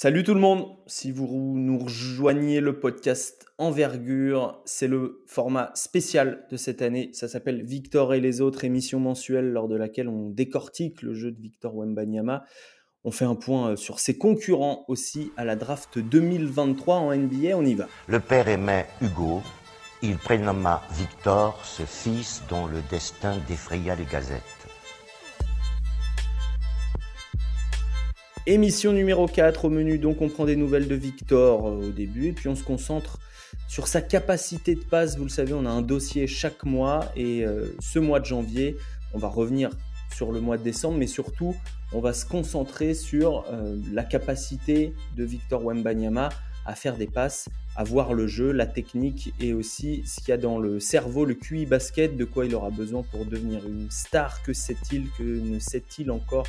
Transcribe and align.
Salut 0.00 0.22
tout 0.22 0.34
le 0.34 0.38
monde, 0.38 0.76
si 0.86 1.10
vous 1.10 1.26
nous 1.56 1.76
rejoignez 1.76 2.60
le 2.60 2.78
podcast 2.78 3.46
Envergure, 3.58 4.62
c'est 4.64 4.86
le 4.86 5.24
format 5.26 5.72
spécial 5.74 6.46
de 6.52 6.56
cette 6.56 6.82
année. 6.82 7.10
Ça 7.14 7.26
s'appelle 7.26 7.64
Victor 7.64 8.14
et 8.14 8.20
les 8.20 8.40
autres, 8.40 8.62
émission 8.62 9.00
mensuelle 9.00 9.50
lors 9.50 9.66
de 9.66 9.74
laquelle 9.74 10.08
on 10.08 10.30
décortique 10.30 11.02
le 11.02 11.14
jeu 11.14 11.32
de 11.32 11.40
Victor 11.40 11.74
Wembanyama. 11.74 12.44
On 13.02 13.10
fait 13.10 13.24
un 13.24 13.34
point 13.34 13.70
euh, 13.70 13.76
sur 13.76 13.98
ses 13.98 14.16
concurrents 14.16 14.84
aussi 14.86 15.32
à 15.36 15.44
la 15.44 15.56
draft 15.56 15.98
2023 15.98 16.94
en 16.94 17.12
NBA. 17.12 17.56
On 17.56 17.64
y 17.64 17.74
va. 17.74 17.88
Le 18.06 18.20
père 18.20 18.46
aimait 18.46 18.86
Hugo. 19.02 19.42
Il 20.02 20.16
prénomma 20.16 20.80
Victor, 20.92 21.60
ce 21.64 21.82
fils 21.82 22.44
dont 22.48 22.66
le 22.66 22.82
destin 22.88 23.36
défraya 23.48 23.96
les 23.96 24.04
gazettes. 24.04 24.57
Émission 28.50 28.94
numéro 28.94 29.26
4 29.26 29.66
au 29.66 29.68
menu, 29.68 29.98
donc 29.98 30.22
on 30.22 30.30
prend 30.30 30.46
des 30.46 30.56
nouvelles 30.56 30.88
de 30.88 30.94
Victor 30.94 31.66
euh, 31.66 31.88
au 31.88 31.90
début 31.90 32.28
et 32.28 32.32
puis 32.32 32.48
on 32.48 32.56
se 32.56 32.62
concentre 32.62 33.18
sur 33.68 33.86
sa 33.86 34.00
capacité 34.00 34.74
de 34.74 34.80
passe. 34.80 35.18
Vous 35.18 35.24
le 35.24 35.28
savez, 35.28 35.52
on 35.52 35.66
a 35.66 35.68
un 35.68 35.82
dossier 35.82 36.26
chaque 36.26 36.64
mois 36.64 37.12
et 37.14 37.44
euh, 37.44 37.66
ce 37.78 37.98
mois 37.98 38.20
de 38.20 38.24
janvier, 38.24 38.78
on 39.12 39.18
va 39.18 39.28
revenir 39.28 39.68
sur 40.14 40.32
le 40.32 40.40
mois 40.40 40.56
de 40.56 40.62
décembre, 40.62 40.96
mais 40.96 41.06
surtout, 41.06 41.54
on 41.92 42.00
va 42.00 42.14
se 42.14 42.24
concentrer 42.24 42.94
sur 42.94 43.44
euh, 43.52 43.76
la 43.92 44.02
capacité 44.02 44.94
de 45.14 45.24
Victor 45.24 45.62
Wembanyama 45.62 46.30
à 46.64 46.74
faire 46.74 46.96
des 46.96 47.06
passes, 47.06 47.50
à 47.76 47.84
voir 47.84 48.14
le 48.14 48.26
jeu, 48.26 48.52
la 48.52 48.66
technique 48.66 49.34
et 49.40 49.52
aussi 49.52 50.04
ce 50.06 50.20
qu'il 50.20 50.30
y 50.30 50.32
a 50.32 50.38
dans 50.38 50.58
le 50.58 50.80
cerveau, 50.80 51.26
le 51.26 51.34
QI 51.34 51.66
basket, 51.66 52.16
de 52.16 52.24
quoi 52.24 52.46
il 52.46 52.54
aura 52.54 52.70
besoin 52.70 53.02
pour 53.02 53.26
devenir 53.26 53.66
une 53.68 53.90
star. 53.90 54.42
Que 54.42 54.54
sait-il, 54.54 55.10
que 55.18 55.22
ne 55.22 55.58
sait-il 55.58 56.10
encore 56.10 56.46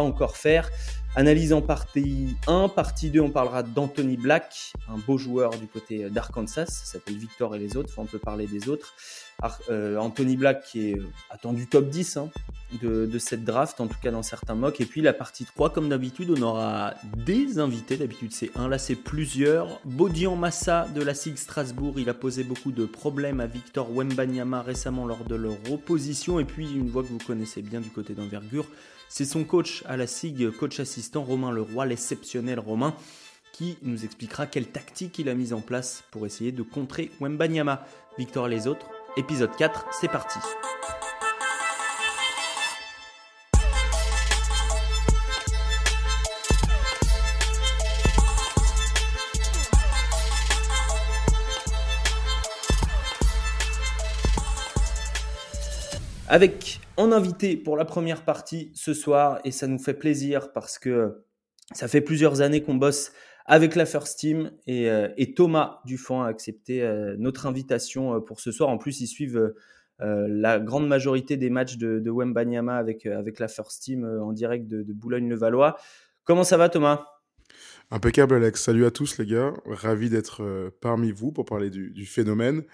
encore 0.00 0.36
faire 0.36 0.70
Analyse 1.18 1.54
en 1.54 1.62
partie 1.62 2.36
1. 2.46 2.68
Partie 2.68 3.08
2, 3.08 3.20
on 3.20 3.30
parlera 3.30 3.62
d'Anthony 3.62 4.18
Black, 4.18 4.72
un 4.86 4.98
beau 4.98 5.16
joueur 5.16 5.52
du 5.52 5.66
côté 5.66 6.10
d'Arkansas. 6.10 6.66
Ça 6.66 6.84
s'appelle 6.84 7.16
Victor 7.16 7.56
et 7.56 7.58
les 7.58 7.78
autres. 7.78 7.88
Enfin, 7.90 8.02
on 8.02 8.06
peut 8.06 8.18
parler 8.18 8.46
des 8.46 8.68
autres. 8.68 8.92
Euh, 9.70 9.96
Anthony 9.96 10.36
Black 10.36 10.64
qui 10.64 10.90
est 10.90 10.98
attendu 11.30 11.66
top 11.68 11.88
10 11.88 12.18
hein, 12.18 12.30
de, 12.82 13.18
cette 13.18 13.44
draft, 13.44 13.80
en 13.80 13.86
tout 13.86 13.96
cas 14.02 14.10
dans 14.10 14.22
certains 14.22 14.54
mocks. 14.54 14.78
Et 14.82 14.84
puis 14.84 15.00
la 15.00 15.14
partie 15.14 15.46
3, 15.46 15.72
comme 15.72 15.88
d'habitude, 15.88 16.34
on 16.36 16.42
aura 16.42 16.92
des 17.24 17.58
invités. 17.58 17.96
D'habitude, 17.96 18.32
c'est 18.32 18.50
un, 18.54 18.68
là, 18.68 18.76
c'est 18.76 18.94
plusieurs. 18.94 19.80
Bodian 19.86 20.36
Massa 20.36 20.86
de 20.94 21.00
la 21.02 21.14
SIG 21.14 21.38
Strasbourg. 21.38 21.94
Il 21.98 22.10
a 22.10 22.14
posé 22.14 22.44
beaucoup 22.44 22.72
de 22.72 22.84
problèmes 22.84 23.40
à 23.40 23.46
Victor 23.46 23.90
Wembanyama 23.90 24.60
récemment 24.60 25.06
lors 25.06 25.24
de 25.24 25.34
leur 25.34 25.56
opposition. 25.70 26.38
Et 26.40 26.44
puis, 26.44 26.70
une 26.74 26.90
voix 26.90 27.02
que 27.02 27.08
vous 27.08 27.24
connaissez 27.26 27.62
bien 27.62 27.80
du 27.80 27.88
côté 27.88 28.12
d'envergure, 28.12 28.66
c'est 29.08 29.24
son 29.24 29.44
coach 29.44 29.82
à 29.86 29.96
la 29.96 30.06
SIG, 30.06 30.50
coach 30.50 30.80
assistant 30.80 31.22
Romain 31.22 31.50
Leroy, 31.50 31.86
l'exceptionnel 31.86 32.58
Romain, 32.58 32.94
qui 33.52 33.78
nous 33.82 34.04
expliquera 34.04 34.46
quelle 34.46 34.66
tactique 34.66 35.18
il 35.18 35.28
a 35.28 35.34
mise 35.34 35.52
en 35.52 35.60
place 35.60 36.04
pour 36.10 36.26
essayer 36.26 36.52
de 36.52 36.62
contrer 36.62 37.10
Wembanyama. 37.20 37.86
Victor 38.18 38.46
et 38.48 38.50
les 38.50 38.66
autres, 38.66 38.86
épisode 39.16 39.54
4, 39.56 39.86
c'est 39.92 40.08
parti. 40.08 40.38
Avec 56.28 56.80
en 56.96 57.12
invité 57.12 57.56
pour 57.56 57.76
la 57.76 57.84
première 57.84 58.24
partie 58.24 58.72
ce 58.74 58.94
soir 58.94 59.38
et 59.44 59.52
ça 59.52 59.68
nous 59.68 59.78
fait 59.78 59.94
plaisir 59.94 60.52
parce 60.52 60.76
que 60.76 61.22
ça 61.72 61.86
fait 61.86 62.00
plusieurs 62.00 62.40
années 62.40 62.62
qu'on 62.62 62.74
bosse 62.74 63.12
avec 63.44 63.76
la 63.76 63.86
First 63.86 64.18
Team 64.18 64.50
et, 64.66 64.90
euh, 64.90 65.08
Thomas 65.36 65.80
Dufont 65.84 66.22
a 66.22 66.26
accepté 66.26 66.82
euh, 66.82 67.14
notre 67.16 67.46
invitation 67.46 68.16
euh, 68.16 68.20
pour 68.20 68.40
ce 68.40 68.50
soir. 68.50 68.70
En 68.70 68.78
plus, 68.78 69.00
ils 69.00 69.06
suivent 69.06 69.54
la 69.98 70.58
grande 70.58 70.86
majorité 70.88 71.38
des 71.38 71.48
matchs 71.48 71.78
de, 71.78 72.00
de 72.00 72.10
Wembanyama 72.10 72.76
avec, 72.76 73.06
avec 73.06 73.38
la 73.38 73.48
First 73.48 73.82
Team 73.84 74.04
en 74.04 74.32
direct 74.32 74.68
de, 74.68 74.84
Boulogne-le-Valois. 74.92 75.78
Comment 76.24 76.44
ça 76.44 76.58
va 76.58 76.68
Thomas? 76.68 77.06
Impeccable 77.90 78.34
Alex, 78.34 78.62
salut 78.62 78.84
à 78.84 78.90
tous 78.90 79.16
les 79.16 79.24
gars, 79.24 79.54
ravi 79.64 80.10
d'être 80.10 80.70
parmi 80.82 81.12
vous 81.12 81.32
pour 81.32 81.46
parler 81.46 81.70
du 81.70 82.04
phénomène. 82.04 82.64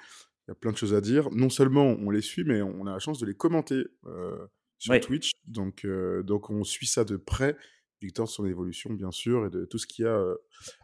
Il 0.47 0.51
y 0.51 0.53
a 0.53 0.55
plein 0.57 0.73
de 0.73 0.77
choses 0.77 0.95
à 0.95 1.01
dire. 1.01 1.31
Non 1.31 1.51
seulement 1.51 1.85
on 1.85 2.11
les 2.11 2.21
suit, 2.21 2.45
mais 2.45 2.63
on 2.63 2.87
a 2.87 2.93
la 2.93 2.99
chance 2.99 3.21
de 3.21 3.27
les 3.27 3.35
commenter 3.35 3.85
euh, 4.07 4.47
sur 4.79 4.99
Twitch. 5.01 5.31
Donc, 5.47 5.85
euh, 5.85 6.23
donc 6.25 6.51
on 6.51 6.65
suit 6.65 6.87
ça 6.87 7.05
de 7.05 7.17
près. 7.17 7.57
Victor, 8.01 8.29
son 8.29 8.45
évolution, 8.47 8.93
bien 8.93 9.13
sûr, 9.13 9.47
et 9.47 9.51
de 9.51 9.65
tout 9.65 9.79
ce 9.79 9.87
qu'il 9.87 10.05
y 10.05 10.09
a 10.09 10.17
euh, 10.17 10.35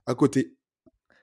à 0.06 0.14
côté. 0.14 0.56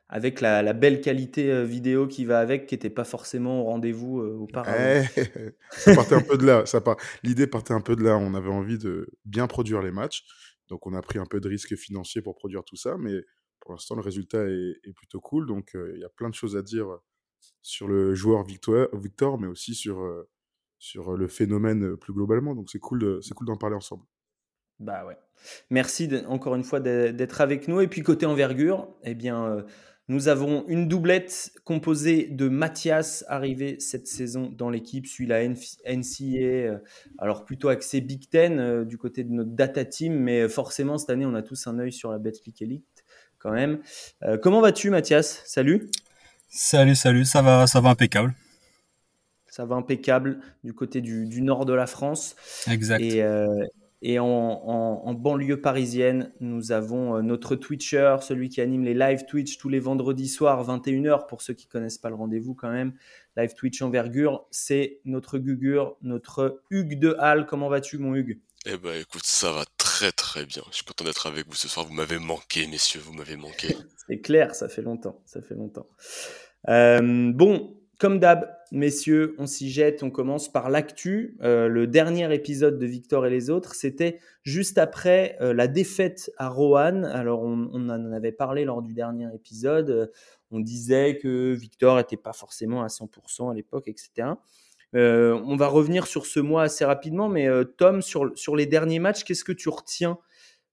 Avec 0.09 0.41
la, 0.41 0.74
belle 0.74 1.00
qualité 1.00 1.66
vidéo 1.66 2.07
qui 2.07 2.25
va 2.25 2.40
avec, 2.40 2.68
qui 2.68 2.75
n'était 2.75 2.90
pas 2.90 3.06
forcément 3.06 3.62
au 3.62 3.63
rendez-vous 3.63 4.19
auparavant. 4.19 5.07
Eh, 5.16 5.24
ça 5.72 5.95
partait 5.95 6.16
un 6.16 6.22
peu 6.22 6.38
de 6.38 6.45
là. 6.45 6.66
Ça 6.66 6.81
part... 6.81 6.97
L'idée 7.24 7.47
partait 7.47 7.74
un 7.74 7.81
peu 7.81 7.95
de 7.95 8.03
là. 8.03 8.18
On 8.18 8.35
avait 8.35 8.51
envie 8.51 8.78
de 8.78 9.07
bien 9.24 9.47
produire 9.47 9.81
les 9.81 9.91
matchs. 9.91 10.24
Donc 10.68 10.85
on 10.85 10.94
a 10.94 11.01
pris 11.01 11.18
un 11.18 11.25
peu 11.25 11.40
de 11.40 11.47
risques 11.47 11.75
financiers 11.75 12.22
pour 12.22 12.35
produire 12.35 12.63
tout 12.63 12.75
ça. 12.75 12.97
Mais 13.00 13.13
pour 13.62 13.72
l'instant, 13.72 13.95
le 13.95 14.01
résultat 14.01 14.45
est, 14.45 14.75
est 14.84 14.94
plutôt 14.94 15.22
cool. 15.22 15.47
Donc 15.47 15.72
il 15.74 16.00
y 16.00 16.06
a 16.06 16.09
plein 16.09 16.29
de 16.29 16.35
choses 16.35 16.56
à 16.56 16.62
dire 16.62 17.00
sur 17.66 17.88
le 17.88 18.13
joueur 18.13 18.44
Victor, 18.44 18.88
Victor 18.94 19.39
mais 19.39 19.47
aussi 19.47 19.73
sur, 19.73 20.00
euh, 20.00 20.29
sur 20.78 21.17
le 21.17 21.28
phénomène 21.28 21.83
euh, 21.83 21.97
plus 21.97 22.13
globalement. 22.13 22.53
Donc 22.53 22.69
c'est 22.69 22.79
cool, 22.79 23.19
c'est 23.23 23.33
cool 23.33 23.47
d'en 23.47 23.57
parler 23.57 23.75
ensemble. 23.75 24.03
Bah 24.79 25.03
ouais. 25.06 25.17
Merci 25.72 26.09
encore 26.28 26.53
une 26.56 26.63
fois 26.63 26.79
d'être 26.79 27.41
avec 27.41 27.67
nous. 27.67 27.81
Et 27.81 27.88
puis 27.88 28.03
côté 28.03 28.28
envergure, 28.28 28.88
eh 29.03 29.16
bien, 29.16 29.45
euh, 29.45 29.63
nous 30.07 30.28
avons 30.28 30.63
une 30.67 30.88
doublette 30.88 31.53
composée 31.63 32.28
de 32.28 32.50
Mathias 32.50 33.25
arrivé 33.28 33.79
cette 33.79 34.07
saison 34.07 34.53
dans 34.56 34.69
l'équipe, 34.69 35.07
suit 35.07 35.25
la 35.25 35.47
NCA, 35.47 36.79
alors 37.17 37.45
plutôt 37.45 37.69
axé 37.69 38.01
Big 38.01 38.29
Ten 38.29 38.83
du 38.83 39.00
côté 39.00 39.23
de 39.23 39.31
notre 39.31 39.51
data 39.51 39.83
team, 39.85 40.13
mais 40.19 40.47
forcément 40.47 41.00
cette 41.00 41.09
année 41.09 41.25
on 41.25 41.33
a 41.33 41.41
tous 41.41 41.66
un 41.66 41.79
œil 41.79 41.91
sur 41.91 42.12
la 42.12 42.19
Betclic 42.19 42.62
Elite 42.62 43.03
quand 43.39 43.51
même. 43.51 43.79
comment 44.44 44.62
vas-tu 44.62 44.91
Mathias? 44.91 45.41
Salut 45.45 45.89
Salut, 46.57 46.95
salut, 46.95 47.25
ça 47.25 47.41
va, 47.41 47.67
ça 47.67 47.81
va 47.81 47.89
impeccable. 47.89 48.33
Ça 49.45 49.66
va 49.66 49.75
impeccable 49.75 50.39
du 50.63 50.73
côté 50.73 51.01
du, 51.01 51.41
nord 51.41 51.66
de 51.66 51.73
la 51.73 51.85
France. 51.85 52.38
Exact. 52.71 53.01
Et, 53.01 53.21
euh, 53.21 53.66
et 54.01 54.19
en, 54.19 55.13
banlieue 55.15 55.59
parisienne, 55.59 56.31
nous 56.39 56.71
avons 56.71 57.17
euh, 57.17 57.21
notre 57.21 57.57
Twitcher, 57.57 58.17
celui 58.21 58.47
qui 58.47 58.61
anime 58.61 58.85
les 58.85 58.94
live 58.94 59.25
Twitch 59.25 59.57
tous 59.57 59.67
les 59.67 59.81
vendredis 59.81 60.29
soirs, 60.29 60.65
21h, 60.65 61.27
pour 61.27 61.41
ceux 61.41 61.53
qui 61.53 61.67
connaissent 61.67 61.97
pas 61.97 62.07
le 62.07 62.15
rendez-vous 62.15 62.53
quand 62.53 62.71
même. 62.71 62.94
Live 63.35 63.53
Twitch 63.53 63.81
envergure, 63.81 64.47
c'est 64.49 65.01
notre 65.03 65.39
Gugure, 65.39 65.97
notre 66.03 66.61
Hugues 66.69 66.97
de 66.97 67.17
Halle. 67.19 67.47
Comment 67.47 67.67
vas-tu, 67.67 67.97
mon 67.97 68.15
Hugues? 68.15 68.39
Eh 68.65 68.77
ben, 68.77 68.97
écoute, 69.01 69.25
ça 69.25 69.51
va 69.51 69.65
très 69.77 70.13
très 70.13 70.45
bien. 70.45 70.63
Je 70.69 70.77
suis 70.77 70.85
content 70.85 71.03
d'être 71.03 71.27
avec 71.27 71.47
vous 71.49 71.55
ce 71.55 71.67
soir. 71.67 71.85
Vous 71.85 71.94
m'avez 71.94 72.17
manqué, 72.17 72.65
messieurs, 72.65 73.01
vous 73.03 73.13
m'avez 73.13 73.35
manqué. 73.35 73.75
c'est 74.07 74.21
clair, 74.21 74.55
ça 74.55 74.69
fait 74.69 74.81
longtemps, 74.81 75.21
ça 75.25 75.41
fait 75.41 75.55
longtemps. 75.55 75.88
Euh, 76.69 77.31
bon, 77.33 77.75
comme 77.99 78.19
d'hab, 78.19 78.49
messieurs, 78.71 79.35
on 79.37 79.45
s'y 79.45 79.69
jette. 79.69 80.03
On 80.03 80.09
commence 80.09 80.51
par 80.51 80.69
l'actu. 80.69 81.37
Euh, 81.41 81.67
le 81.67 81.87
dernier 81.87 82.33
épisode 82.33 82.77
de 82.77 82.85
Victor 82.85 83.25
et 83.25 83.29
les 83.29 83.49
autres, 83.49 83.75
c'était 83.75 84.19
juste 84.43 84.77
après 84.77 85.37
euh, 85.41 85.53
la 85.53 85.67
défaite 85.67 86.31
à 86.37 86.49
Roanne. 86.49 87.05
Alors, 87.05 87.43
on, 87.43 87.69
en 87.73 88.11
avait 88.11 88.31
parlé 88.31 88.65
lors 88.65 88.81
du 88.81 88.93
dernier 88.93 89.27
épisode. 89.33 90.11
On 90.51 90.59
disait 90.59 91.17
que 91.17 91.53
Victor 91.53 91.97
n'était 91.97 92.17
pas 92.17 92.33
forcément 92.33 92.83
à 92.83 92.87
100% 92.87 93.51
à 93.51 93.53
l'époque, 93.53 93.87
etc. 93.87 94.29
on 94.93 95.55
va 95.57 95.67
revenir 95.67 96.07
sur 96.07 96.25
ce 96.25 96.39
mois 96.39 96.63
assez 96.63 96.85
rapidement, 96.85 97.27
mais 97.27 97.49
Tom, 97.77 98.01
sur, 98.01 98.31
sur 98.37 98.55
les 98.55 98.65
derniers 98.65 98.99
matchs, 98.99 99.25
qu'est-ce 99.25 99.43
que 99.43 99.51
tu 99.51 99.67
retiens 99.67 100.17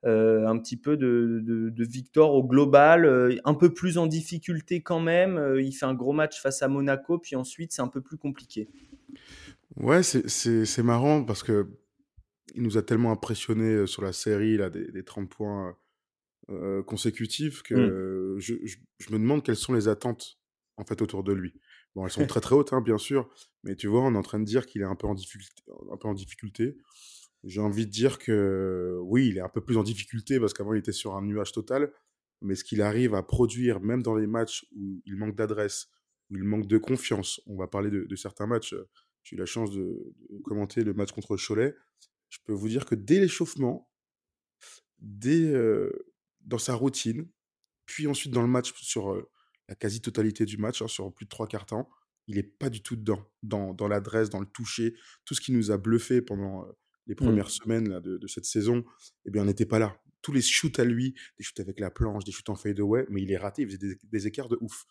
euh, 0.05 0.47
un 0.49 0.59
petit 0.59 0.77
peu 0.77 0.97
de, 0.97 1.73
Victor 1.79 2.35
au 2.35 2.43
global, 2.43 3.05
euh, 3.05 3.37
un 3.45 3.55
peu 3.55 3.73
plus 3.73 3.99
en 3.99 4.09
difficulté 4.09 4.83
quand 4.83 4.99
même. 4.99 5.39
Euh, 5.39 5.63
il 5.63 5.73
fait 5.73 5.87
un 5.87 5.95
gros 5.95 6.13
match 6.13 6.41
face 6.41 6.63
à 6.63 6.69
Monaco, 6.69 7.19
puis 7.19 7.37
ensuite 7.37 7.73
c'est 7.73 7.83
un 7.83 7.89
peu 7.89 8.01
plus 8.01 8.17
compliqué. 8.17 8.69
Ouais, 9.77 10.03
c'est 10.03 10.83
marrant 10.83 11.23
parce 11.23 11.45
que 11.45 11.69
il 12.55 12.63
nous 12.63 12.77
a 12.77 12.83
tellement 12.83 13.13
impressionné 13.13 13.87
sur 13.87 14.03
la 14.03 14.13
série 14.13 14.57
là, 14.57 14.71
des, 14.71 15.05
30 15.05 15.31
points 15.31 15.77
consécutifs 16.87 17.63
que 17.63 18.37
mmh. 18.37 18.41
je, 18.41 18.55
me 19.11 19.19
demande 19.19 19.43
quelles 19.45 19.57
sont 19.57 19.73
les 19.73 19.87
attentes 19.89 20.39
en 20.77 20.85
fait 20.85 21.01
autour 21.01 21.23
de 21.23 21.33
lui. 21.33 21.55
Bon, 21.95 22.05
elles 22.05 22.11
sont 22.11 22.27
très 22.27 22.41
très 22.41 22.55
hautes, 22.55 22.73
hein, 22.73 22.81
bien 22.81 22.99
sûr, 22.99 23.31
mais 23.63 23.77
tu 23.77 23.87
vois, 23.87 24.03
on 24.03 24.15
est 24.15 24.19
en 24.19 24.23
train 24.23 24.41
de 24.41 24.45
dire 24.45 24.67
qu'il 24.67 24.83
est 24.83 24.87
un 24.87 24.97
peu 24.97 25.07
en 25.07 25.15
difficulté. 25.15 25.63
Un 25.91 25.97
peu 25.97 26.09
en 26.09 26.15
difficulté. 26.15 26.77
J'ai 27.45 27.61
envie 27.61 27.87
de 27.87 27.91
dire 27.91 28.19
que 28.19 28.99
oui, 29.03 29.29
il 29.29 29.39
est 29.39 29.41
un 29.41 29.49
peu 29.49 29.61
plus 29.61 29.77
en 29.77 29.83
difficulté 29.83 30.39
parce 30.39 30.55
qu'avant 30.55 30.75
il 30.75 30.79
était 30.79 30.93
sur 30.93 31.17
un 31.17 31.23
nuage 31.23 31.53
total, 31.53 31.93
mais 32.41 32.55
ce 32.55 32.65
qu'il 32.65 32.83
arrive 32.83 33.15
à 33.15 33.23
produire, 33.23 33.81
même 33.81 34.03
dans 34.03 34.15
les 34.15 34.27
matchs 34.27 34.67
où 34.77 35.03
il 35.07 35.17
manque 35.17 35.35
d'adresse, 35.35 35.89
où 36.31 36.37
il 36.37 36.45
manque 36.45 36.67
de 36.67 36.79
confiance, 36.79 37.41
on 37.47 37.57
va 37.57 37.67
parler 37.67 37.91
de, 37.91 38.17
certains 38.17 38.47
matchs, 38.47 38.75
j'ai 39.25 39.37
eu 39.37 39.39
la 39.39 39.47
chance 39.47 39.73
de, 39.73 40.15
commenter 40.45 40.85
le 40.85 40.95
match 40.95 41.13
contre 41.13 41.37
Cholet, 41.37 41.75
je 42.29 42.39
peux 42.45 42.53
vous 42.53 42.69
dire 42.69 42.87
que 42.87 42.95
dès 42.95 43.19
l'échauffement, 43.19 43.91
dès, 44.99 45.53
dans 46.41 46.59
sa 46.59 46.75
routine, 46.75 47.29
puis 47.87 48.07
ensuite 48.07 48.33
dans 48.33 48.43
le 48.43 48.49
match 48.49 48.73
sur 48.81 49.15
la 49.69 49.75
quasi-totalité 49.75 50.45
du 50.45 50.59
match, 50.59 50.81
hein, 50.81 50.89
sur 50.89 51.13
plus 51.13 51.25
de 51.25 51.31
trois 51.31 51.49
quarts 51.49 51.67
temps, 51.67 51.91
il 52.29 52.37
n'est 52.37 52.43
pas 52.43 52.71
du 52.71 52.83
tout 52.83 52.95
dedans, 52.95 53.29
dans, 53.43 53.75
dans 53.75 53.89
l'adresse, 53.89 54.31
dans 54.31 54.41
le 54.41 54.47
toucher, 54.47 54.95
tout 55.25 55.35
ce 55.35 55.41
qui 55.41 55.53
nous 55.53 55.71
a 55.73 55.77
bluffé 55.77 56.23
pendant 56.23 56.67
les 57.07 57.15
mmh. 57.15 57.17
premières 57.17 57.51
semaines 57.51 57.89
là, 57.89 58.01
de, 58.01 58.27
cette 58.27 58.45
saison, 58.45 58.85
eh 59.25 59.31
bien, 59.31 59.43
on 59.43 59.47
n'était 59.47 59.67
pas 59.67 59.79
là. 59.79 60.01
Tous 60.23 60.33
les 60.33 60.41
shoots 60.41 60.79
à 60.79 60.85
lui, 60.85 61.15
des 61.39 61.45
shoots 61.45 61.61
avec 61.61 61.81
la 61.81 61.91
planche, 61.91 62.25
des 62.25 62.33
shoots 62.33 62.49
en 62.49 62.55
fade 62.55 62.79
away, 62.79 63.07
mais 63.11 63.23
il 63.23 63.33
est 63.33 63.37
raté, 63.37 63.63
il 63.63 63.69
faisait 63.69 63.97
des, 64.03 64.27
écarts 64.27 64.49
de 64.49 64.57
ouf. 64.61 64.85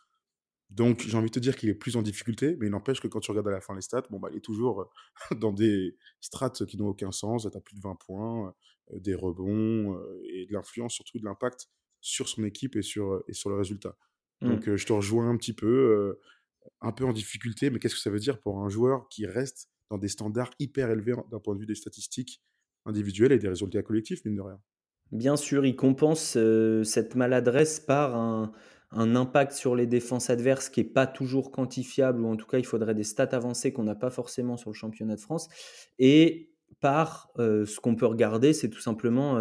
Donc, 0.70 1.02
j'ai 1.02 1.18
envie 1.18 1.28
de 1.28 1.34
te 1.34 1.40
dire 1.40 1.56
qu'il 1.56 1.70
est 1.70 1.76
plus 1.76 1.96
en 1.96 2.02
difficulté, 2.02 2.56
mais 2.60 2.68
il 2.68 2.70
n'empêche 2.70 3.02
que 3.02 3.08
quand 3.08 3.20
tu 3.20 3.32
regardes 3.32 3.48
à 3.48 3.52
la 3.52 3.62
fin 3.62 3.76
les 3.76 3.82
stats, 3.82 4.04
bon, 4.10 4.20
bah, 4.20 4.30
il 4.32 4.38
est 4.38 4.42
toujours 4.42 4.92
dans 5.40 5.54
des 5.54 5.98
strates 6.20 6.66
qui 6.66 6.78
n'ont 6.78 6.88
aucun 6.88 7.12
sens. 7.12 7.48
Tu 7.50 7.58
as 7.58 7.62
plus 7.62 7.76
de 7.76 7.82
20 7.82 7.96
points, 8.06 8.54
des 8.94 9.16
rebonds 9.16 9.98
et 10.26 10.46
de 10.46 10.54
l'influence, 10.54 10.94
surtout 10.94 11.20
de 11.20 11.26
l'impact 11.26 11.68
sur 12.02 12.28
son 12.28 12.44
équipe 12.44 12.76
et 12.76 12.82
sur, 12.82 13.24
et 13.28 13.34
sur 13.34 13.50
le 13.50 13.58
résultat. 13.58 13.98
Mmh. 14.42 14.50
Donc, 14.50 14.76
je 14.76 14.86
te 14.86 14.94
rejoins 14.94 15.30
un 15.30 15.38
petit 15.38 15.54
peu 15.54 16.18
un 16.82 16.92
peu 16.92 17.06
en 17.06 17.14
difficulté, 17.14 17.70
mais 17.70 17.80
qu'est-ce 17.80 17.96
que 17.96 18.02
ça 18.02 18.10
veut 18.10 18.20
dire 18.20 18.40
pour 18.40 18.64
un 18.64 18.70
joueur 18.70 19.08
qui 19.10 19.26
reste 19.26 19.71
dans 19.92 19.98
des 19.98 20.08
standards 20.08 20.52
hyper 20.58 20.90
élevés 20.90 21.14
d'un 21.30 21.40
point 21.40 21.54
de 21.54 21.60
vue 21.60 21.66
des 21.66 21.76
statistiques 21.76 22.42
individuelles 22.86 23.34
et 23.34 23.38
des 23.38 23.50
résultats 23.50 23.84
collectifs, 23.84 24.24
mine 24.24 24.36
de 24.36 24.42
rien. 24.42 24.60
Bien 25.12 25.36
sûr, 25.36 25.66
il 25.66 25.76
compense 25.76 26.38
cette 26.84 27.16
maladresse 27.16 27.82
par 27.82 28.16
un, 28.16 28.54
impact 28.94 29.52
sur 29.52 29.76
les 29.76 29.86
défenses 29.86 30.30
adverses 30.30 30.70
qui 30.70 30.80
n'est 30.80 30.90
pas 30.90 31.08
toujours 31.08 31.52
quantifiable, 31.52 32.22
ou 32.22 32.28
en 32.28 32.38
tout 32.38 32.48
cas 32.48 32.58
il 32.58 32.66
faudrait 32.66 32.96
des 32.96 33.04
stats 33.04 33.30
avancées 33.34 33.74
qu'on 33.74 33.84
n'a 33.84 33.96
pas 33.96 34.10
forcément 34.10 34.56
sur 34.56 34.70
le 34.70 34.76
championnat 34.76 35.16
de 35.16 35.22
France, 35.22 35.50
et 36.00 36.54
par 36.80 37.32
ce 37.38 37.80
qu'on 37.82 37.96
peut 37.96 38.06
regarder, 38.06 38.54
c'est 38.54 38.70
tout 38.70 38.80
simplement 38.80 39.38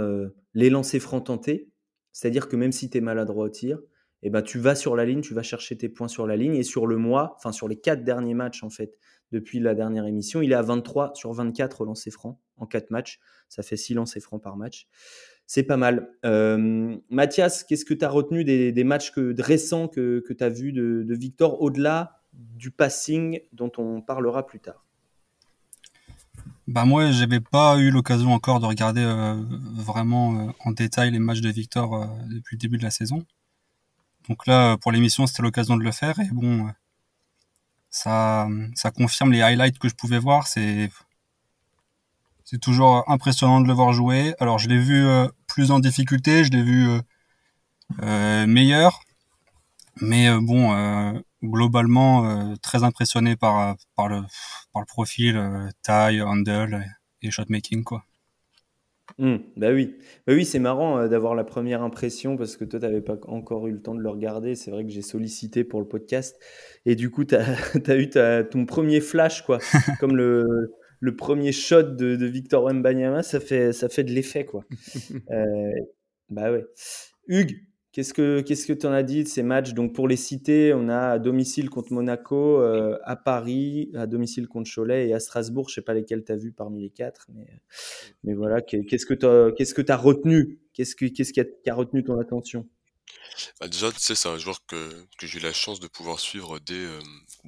les 0.55 0.71
lancers 0.71 1.01
francs 1.01 1.27
tentés, 1.27 1.71
c'est-à-dire 2.13 2.49
que 2.49 2.57
même 2.57 2.73
si 2.73 2.91
tu 2.91 2.99
es 2.99 3.01
maladroit 3.01 3.47
au 3.47 3.49
tir, 3.49 3.79
eh 4.23 4.31
ben, 4.31 4.43
tu 4.43 4.59
vas 4.59 4.75
sur 4.75 4.97
la 4.97 5.05
ligne, 5.05 5.21
tu 5.21 5.35
vas 5.35 5.43
chercher 5.43 5.77
tes 5.77 5.89
points 5.89 6.09
sur 6.09 6.27
la 6.27 6.37
ligne. 6.37 6.55
Et 6.55 6.63
sur 6.63 6.87
le 6.87 6.97
mois, 6.97 7.35
enfin 7.37 7.53
sur 7.53 7.69
les 7.69 7.81
quatre 7.81 8.05
derniers 8.05 8.35
matchs, 8.35 8.63
en 8.63 8.71
fait, 8.71 8.99
depuis 9.33 9.61
la 9.61 9.75
dernière 9.75 10.07
émission, 10.07 10.43
il 10.43 10.53
est 10.53 10.57
à 10.57 10.63
23 10.63 11.13
sur 11.15 11.33
24 11.33 11.85
lancers 11.85 12.13
francs 12.13 12.39
en 12.57 12.67
quatre 12.67 12.91
matchs. 12.91 13.21
Ça 13.49 13.63
fait 13.63 13.77
6 13.77 13.95
lancers 13.95 14.23
francs 14.23 14.43
par 14.43 14.57
match. 14.57 14.87
C'est 15.47 15.65
pas 15.65 15.77
mal. 15.77 16.09
Euh, 16.25 16.97
Mathias, 17.11 17.65
qu'est-ce 17.65 17.85
que 17.85 17.95
tu 17.95 18.05
as 18.05 18.09
retenu 18.09 18.45
des, 18.45 18.85
matchs 18.85 19.11
que, 19.11 19.35
récents 19.41 19.89
que, 19.89 20.23
que 20.27 20.33
tu 20.33 20.45
as 20.45 20.49
vus 20.49 20.73
de, 20.73 21.15
Victor 21.15 21.61
au-delà 21.61 22.23
du 22.33 22.71
passing 22.71 23.41
dont 23.53 23.73
on 23.79 24.01
parlera 24.01 24.47
plus 24.47 24.61
tard? 24.61 24.85
Bah 26.69 26.85
moi, 26.85 27.11
j'avais 27.11 27.41
pas 27.41 27.79
eu 27.79 27.91
l'occasion 27.91 28.33
encore 28.33 28.61
de 28.61 28.67
regarder 28.67 29.03
euh, 29.03 29.35
vraiment 29.75 30.39
euh, 30.39 30.53
en 30.65 30.71
détail 30.71 31.11
les 31.11 31.19
matchs 31.19 31.41
de 31.41 31.51
Victor 31.51 32.09
depuis 32.29 32.55
le 32.55 32.61
début 32.61 32.79
de 32.79 32.85
la 32.85 32.91
saison. 32.91 33.25
Donc 34.29 34.47
là, 34.47 34.77
pour 34.77 34.93
l'émission, 34.93 35.27
c'était 35.27 35.43
l'occasion 35.43 35.77
de 35.77 35.83
le 35.83 35.91
faire. 35.91 36.21
Et 36.21 36.29
bon, 36.31 36.69
ça, 37.91 38.49
ça 38.75 38.91
confirme 38.91 39.33
les 39.33 39.43
highlights 39.43 39.79
que 39.79 39.89
je 39.89 39.95
pouvais 39.95 40.19
voir. 40.19 40.47
C'est, 40.47 40.91
c'est 42.45 42.61
toujours 42.61 43.09
impressionnant 43.11 43.61
de 43.61 43.67
le 43.67 43.75
voir 43.75 43.93
jouer. 43.93 44.35
Alors, 44.41 44.59
je 44.59 44.69
l'ai 44.69 44.79
vu 44.79 45.07
euh, 45.07 45.29
plus 45.47 45.71
en 45.71 45.81
difficulté, 45.81 46.45
je 46.45 46.51
l'ai 46.51 46.63
vu 46.63 46.89
euh, 48.03 48.47
meilleur. 48.47 49.01
Mais 50.01 50.31
bon, 50.41 51.23
globalement, 51.43 52.57
très 52.63 52.85
impressionné 52.85 53.37
par, 53.37 53.77
par, 53.97 54.09
le, 54.09 54.23
par 54.73 54.81
le 54.81 54.87
profil, 54.87 55.69
taille, 55.83 56.23
handle 56.23 56.87
et 57.23 57.31
shotmaking, 57.31 57.85
quoi. 57.85 58.05
Mmh, 59.19 59.37
bah 59.57 59.73
oui, 59.73 59.97
bah 60.27 60.33
oui, 60.35 60.45
c'est 60.45 60.59
marrant 60.59 60.99
euh, 60.99 61.09
d'avoir 61.09 61.35
la 61.35 61.45
première 61.45 61.83
impression 61.83 62.37
parce 62.37 62.57
que 62.57 62.65
toi, 62.65 62.81
tu 62.81 62.87
n'avais 62.87 63.01
pas 63.01 63.19
encore 63.27 63.67
eu 63.67 63.73
le 63.73 63.83
temps 63.83 63.95
de 63.95 64.01
le 64.01 64.09
regarder. 64.09 64.55
C'est 64.55 64.71
vrai 64.71 64.85
que 64.85 64.91
j'ai 64.91 65.03
sollicité 65.03 65.65
pour 65.65 65.81
le 65.81 65.87
podcast 65.87 66.39
et 66.87 66.95
du 66.95 67.11
coup, 67.11 67.25
tu 67.25 67.35
as, 67.35 67.45
eu 67.97 68.11
ton 68.51 68.67
premier 68.67 69.01
flash, 69.01 69.43
quoi, 69.43 69.59
comme 70.01 70.17
le, 70.17 70.73
le 71.01 71.17
premier 71.17 71.53
shot 71.53 71.83
de, 71.83 72.17
de 72.17 72.27
Victor 72.27 72.73
Mbanyama, 72.73 73.23
ça 73.23 73.41
fait, 73.41 73.73
ça 73.73 73.89
fait 73.89 74.05
de 74.05 74.13
l'effet, 74.13 74.45
quoi. 74.45 74.65
Euh, 75.31 75.73
bah 76.29 76.53
ouais. 76.53 76.65
Hugues, 77.27 77.57
Qu'est-ce 77.93 78.15
que 78.15 78.41
qu'est-ce 78.41 78.67
que 78.67 78.73
tu 78.73 78.87
en 78.87 78.93
as 78.93 79.03
dit 79.03 79.25
de 79.25 79.29
ces 79.29 79.43
matchs? 79.43 79.73
Donc 79.73 79.95
pour 79.95 80.07
les 80.07 80.17
citer, 80.17 80.73
on 80.75 80.89
a 80.89 81.11
à 81.11 81.19
domicile 81.19 81.69
contre 81.69 81.93
Monaco, 81.93 82.61
euh, 82.61 82.97
à 83.03 83.17
Paris, 83.17 83.91
à 83.95 84.07
domicile 84.07 84.47
contre 84.47 84.71
Cholet 84.73 85.09
et 85.09 85.15
à 85.15 85.19
Strasbourg. 85.19 85.69
Je 85.69 85.75
sais 85.75 85.83
pas 85.83 85.95
lesquels 85.95 86.25
tu 86.25 86.31
as 86.31 86.37
vu 86.37 86.53
parmi 86.53 86.83
les 86.83 86.91
quatre, 86.91 87.27
mais 87.35 87.49
mais 88.23 88.35
voilà. 88.35 88.61
Qu'est-ce 88.63 89.07
que 89.07 89.15
tu 89.15 89.27
as 89.27 89.51
qu'est-ce 89.57 89.75
que 89.75 89.83
as 89.91 89.97
retenu? 89.97 90.61
Qu'est-ce 90.73 90.95
que 90.95 91.07
qu'est-ce 91.07 91.33
qui 91.33 91.41
a, 91.41 91.75
retenu 91.75 92.05
ton 92.05 92.21
attention? 92.21 92.69
Bah 93.61 93.67
déjà, 93.67 93.91
tu 93.91 93.99
sais, 93.99 94.15
c'est 94.15 94.29
un 94.29 94.39
joueur 94.39 94.65
que, 94.67 95.05
que 95.19 95.27
j'ai 95.27 95.39
eu 95.39 95.43
la 95.43 95.53
chance 95.53 95.81
de 95.81 95.89
pouvoir 95.89 96.21
suivre 96.21 96.61
dès, 96.61 96.75
euh, 96.75 97.01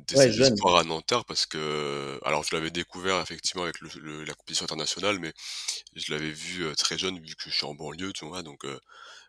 dès 0.08 0.32
ses 0.32 0.42
à 0.42 0.84
Nanterre 0.84 1.24
parce 1.24 1.46
que, 1.46 2.18
alors 2.24 2.42
je 2.42 2.56
l'avais 2.56 2.72
découvert 2.72 3.20
effectivement 3.20 3.62
avec 3.62 3.76
le, 3.80 4.24
la 4.24 4.34
compétition 4.34 4.64
internationale, 4.64 5.20
mais 5.20 5.32
je 5.94 6.12
l'avais 6.12 6.30
vu 6.30 6.64
euh, 6.64 6.74
très 6.74 6.98
jeune 6.98 7.20
vu 7.20 7.36
que 7.36 7.44
je 7.48 7.50
suis 7.50 7.66
en 7.66 7.74
banlieue, 7.74 8.12
tu 8.12 8.26
vois, 8.26 8.42
donc 8.42 8.64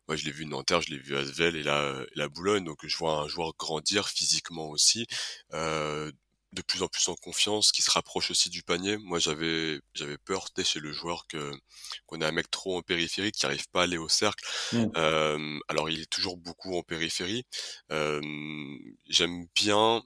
moi, 0.07 0.17
je 0.17 0.25
l'ai 0.25 0.31
vu 0.31 0.45
Nanterre, 0.45 0.81
je 0.81 0.91
l'ai 0.91 0.97
vu 0.97 1.15
Asvel 1.15 1.55
et 1.55 1.63
la, 1.63 2.03
la 2.15 2.27
Boulogne. 2.27 2.65
Donc, 2.65 2.85
je 2.85 2.97
vois 2.97 3.19
un 3.21 3.27
joueur 3.27 3.53
grandir 3.57 4.09
physiquement 4.09 4.69
aussi, 4.69 5.07
euh, 5.53 6.11
de 6.51 6.61
plus 6.61 6.83
en 6.83 6.87
plus 6.87 7.07
en 7.09 7.15
confiance, 7.15 7.71
qui 7.71 7.81
se 7.81 7.91
rapproche 7.91 8.29
aussi 8.31 8.49
du 8.49 8.63
panier. 8.63 8.97
Moi, 8.97 9.19
j'avais 9.19 9.79
j'avais 9.93 10.17
peur 10.17 10.49
chez 10.63 10.79
le 10.79 10.91
joueur 10.91 11.25
que 11.27 11.51
qu'on 12.05 12.21
a 12.21 12.27
un 12.27 12.31
mec 12.31 12.51
trop 12.51 12.77
en 12.77 12.81
périphérie 12.81 13.31
qui 13.31 13.45
arrive 13.45 13.67
pas 13.69 13.81
à 13.81 13.83
aller 13.83 13.97
au 13.97 14.09
cercle. 14.09 14.45
Mmh. 14.73 14.85
Euh, 14.97 15.59
alors, 15.69 15.89
il 15.89 16.01
est 16.01 16.09
toujours 16.09 16.37
beaucoup 16.37 16.77
en 16.77 16.83
périphérie. 16.83 17.43
Euh, 17.91 18.21
j'aime 19.09 19.47
bien 19.55 20.03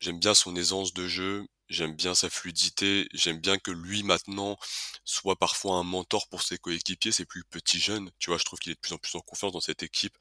j'aime 0.00 0.18
bien 0.18 0.34
son 0.34 0.56
aisance 0.56 0.94
de 0.94 1.06
jeu 1.06 1.46
j'aime 1.70 1.94
bien 1.94 2.14
sa 2.14 2.28
fluidité, 2.28 3.08
j'aime 3.14 3.38
bien 3.38 3.58
que 3.58 3.70
lui 3.70 4.02
maintenant 4.02 4.58
soit 5.04 5.36
parfois 5.36 5.76
un 5.76 5.84
mentor 5.84 6.28
pour 6.28 6.42
ses 6.42 6.58
coéquipiers, 6.58 7.12
ses 7.12 7.24
plus 7.24 7.44
petits 7.44 7.80
jeunes. 7.80 8.10
Tu 8.18 8.30
vois, 8.30 8.38
je 8.38 8.44
trouve 8.44 8.58
qu'il 8.58 8.72
est 8.72 8.74
de 8.74 8.80
plus 8.80 8.92
en 8.92 8.98
plus 8.98 9.16
en 9.16 9.20
confiance 9.20 9.52
dans 9.52 9.60
cette 9.60 9.82
équipe 9.82 10.16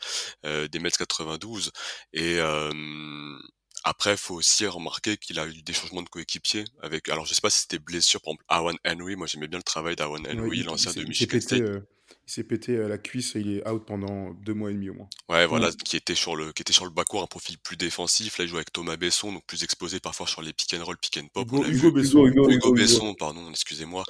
euh, 0.46 0.68
des 0.68 0.80
Mets 0.80 0.92
92. 0.92 1.72
Et 2.14 2.36
euh, 2.38 3.38
après, 3.84 4.16
faut 4.16 4.36
aussi 4.36 4.66
remarquer 4.68 5.18
qu'il 5.18 5.40
a 5.40 5.48
eu 5.48 5.62
des 5.62 5.74
changements 5.74 6.04
de 6.04 6.10
coéquipiers 6.10 6.66
avec. 6.82 7.10
Alors, 7.10 7.26
je 7.26 7.34
sais 7.34 7.42
pas 7.42 7.50
si 7.50 7.62
c'était 7.62 7.80
blessure, 7.80 8.22
par 8.22 8.34
exemple, 8.34 8.46
Awan 8.48 8.78
Henry. 8.86 9.16
Moi, 9.16 9.28
j'aimais 9.28 9.48
bien 9.48 9.60
le 9.60 9.64
travail 9.64 9.96
d'Awan 9.96 10.26
Henry, 10.28 10.64
l'ancien 10.64 10.94
de 10.94 11.04
Michigan 11.04 11.42
State 11.42 11.84
il 12.30 12.32
s'est 12.32 12.44
pété 12.44 12.78
la 12.78 13.00
cuisse 13.00 13.36
et 13.36 13.40
il 13.40 13.58
est 13.58 13.68
out 13.68 13.84
pendant 13.88 14.30
deux 14.46 14.54
mois 14.54 14.70
et 14.70 14.74
demi 14.74 14.92
au 14.92 14.94
moins. 14.94 15.10
Ouais, 15.30 15.48
voilà, 15.48 15.72
qui 15.72 15.98
était 15.98 16.14
sur 16.14 16.36
le 16.36 16.52
qui 16.52 16.62
était 16.62 16.74
sur 16.74 16.86
le 16.86 16.92
bas 16.92 17.04
court, 17.04 17.24
un 17.24 17.28
profil 17.28 17.58
plus 17.58 17.76
défensif. 17.76 18.38
Là, 18.38 18.44
il 18.44 18.48
joue 18.48 18.58
avec 18.58 18.72
Thomas 18.72 18.98
Besson, 18.98 19.34
donc 19.34 19.44
plus 19.48 19.64
exposé 19.64 20.00
parfois 20.00 20.28
sur 20.28 20.44
les 20.44 20.54
pick 20.54 20.76
and 20.76 20.86
roll, 20.86 20.96
pick 20.98 21.18
and 21.18 21.28
pop. 21.34 21.48
Hugo, 21.68 21.92
Besson, 21.92 22.28
Hugo, 22.28 22.74
Besson, 22.74 23.16
pardon, 23.16 23.50
excusez-moi. 23.50 24.04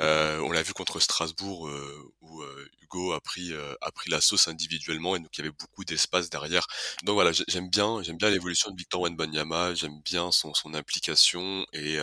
Euh, 0.00 0.38
on 0.40 0.52
l'a 0.52 0.62
vu 0.62 0.74
contre 0.74 1.00
Strasbourg 1.00 1.66
euh, 1.66 2.12
où 2.20 2.42
euh, 2.42 2.68
Hugo 2.82 3.12
a 3.12 3.20
pris 3.22 3.52
a 3.80 3.90
pris 3.90 4.10
la 4.10 4.20
sauce 4.20 4.48
individuellement 4.48 5.16
et 5.16 5.20
donc 5.20 5.30
il 5.38 5.38
y 5.38 5.44
avait 5.44 5.56
beaucoup 5.58 5.86
d'espace 5.86 6.28
derrière. 6.28 6.66
Donc 7.04 7.14
voilà, 7.14 7.32
j'aime 7.48 7.70
bien 7.70 8.02
j'aime 8.02 8.18
bien 8.18 8.28
l'évolution 8.28 8.70
de 8.70 8.76
Victor 8.76 9.00
Wenbanyama, 9.00 9.72
j'aime 9.72 9.98
bien 10.04 10.30
son 10.30 10.52
son 10.52 10.74
implication 10.74 11.64
et 11.72 11.96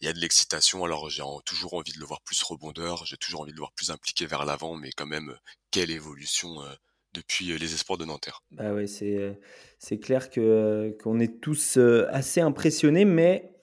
il 0.00 0.06
y 0.06 0.08
a 0.08 0.12
de 0.12 0.18
l'excitation. 0.18 0.84
Alors 0.84 1.10
j'ai 1.10 1.22
toujours 1.44 1.74
envie 1.74 1.92
de 1.92 1.98
le 1.98 2.06
voir 2.06 2.20
plus 2.22 2.42
rebondeur, 2.42 3.04
j'ai 3.06 3.16
toujours 3.16 3.42
envie 3.42 3.52
de 3.52 3.56
le 3.56 3.60
voir 3.60 3.72
plus 3.72 3.90
impliqué 3.90 4.26
vers 4.26 4.44
l'avant, 4.44 4.76
mais 4.76 4.90
quand 4.92 5.06
même, 5.06 5.36
quelle 5.70 5.90
évolution 5.90 6.62
euh, 6.62 6.72
depuis 7.12 7.52
euh, 7.52 7.58
les 7.58 7.74
espoirs 7.74 7.98
de 7.98 8.04
Nanterre. 8.04 8.42
Bah 8.50 8.72
ouais, 8.72 8.86
c'est, 8.86 9.16
euh, 9.16 9.32
c'est 9.78 9.98
clair 9.98 10.30
que, 10.30 10.96
qu'on 11.02 11.18
est 11.20 11.40
tous 11.40 11.76
assez 11.76 12.40
impressionnés, 12.40 13.04
mais 13.04 13.54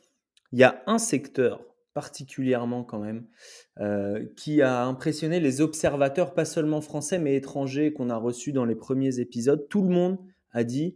il 0.52 0.60
y 0.60 0.64
a 0.64 0.84
un 0.86 0.98
secteur 0.98 1.64
particulièrement 1.94 2.84
quand 2.84 3.00
même, 3.00 3.26
qui 4.36 4.62
a 4.62 4.86
impressionné 4.86 5.40
les 5.40 5.62
observateurs, 5.62 6.36
pas 6.36 6.46
seulement 6.46 6.80
français, 6.80 7.18
mais 7.18 7.36
étrangers, 7.36 7.92
qu'on 7.92 8.12
a 8.12 8.16
reçus 8.16 8.54
dans 8.54 8.66
les 8.66 8.76
premiers 8.76 9.20
épisodes. 9.20 9.68
Tout 9.68 9.82
le 9.82 9.90
monde 9.90 10.20
a 10.52 10.64
dit, 10.64 10.96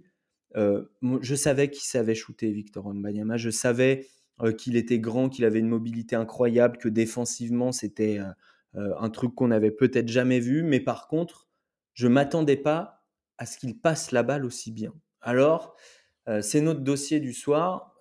je 0.53 1.35
savais 1.35 1.71
qu'il 1.71 1.81
savait 1.81 2.13
shooter 2.13 2.51
Victor 2.51 2.93
Mbanyama, 2.93 3.37
je 3.37 3.49
savais 3.49 4.05
qu'il 4.51 4.75
était 4.75 4.99
grand, 4.99 5.29
qu'il 5.29 5.45
avait 5.45 5.59
une 5.59 5.67
mobilité 5.67 6.15
incroyable, 6.15 6.77
que 6.77 6.89
défensivement 6.89 7.71
c'était 7.71 8.19
euh, 8.19 8.31
euh, 8.75 8.93
un 8.99 9.09
truc 9.09 9.35
qu'on 9.35 9.49
n'avait 9.49 9.71
peut-être 9.71 10.07
jamais 10.07 10.39
vu. 10.39 10.63
Mais 10.63 10.79
par 10.79 11.07
contre, 11.07 11.47
je 11.93 12.07
m'attendais 12.07 12.57
pas 12.57 13.03
à 13.37 13.45
ce 13.45 13.57
qu'il 13.57 13.77
passe 13.77 14.11
la 14.11 14.23
balle 14.23 14.45
aussi 14.45 14.71
bien. 14.71 14.93
Alors, 15.21 15.75
c'est 16.41 16.61
notre 16.61 16.81
dossier 16.81 17.19
du 17.19 17.33
soir. 17.33 17.95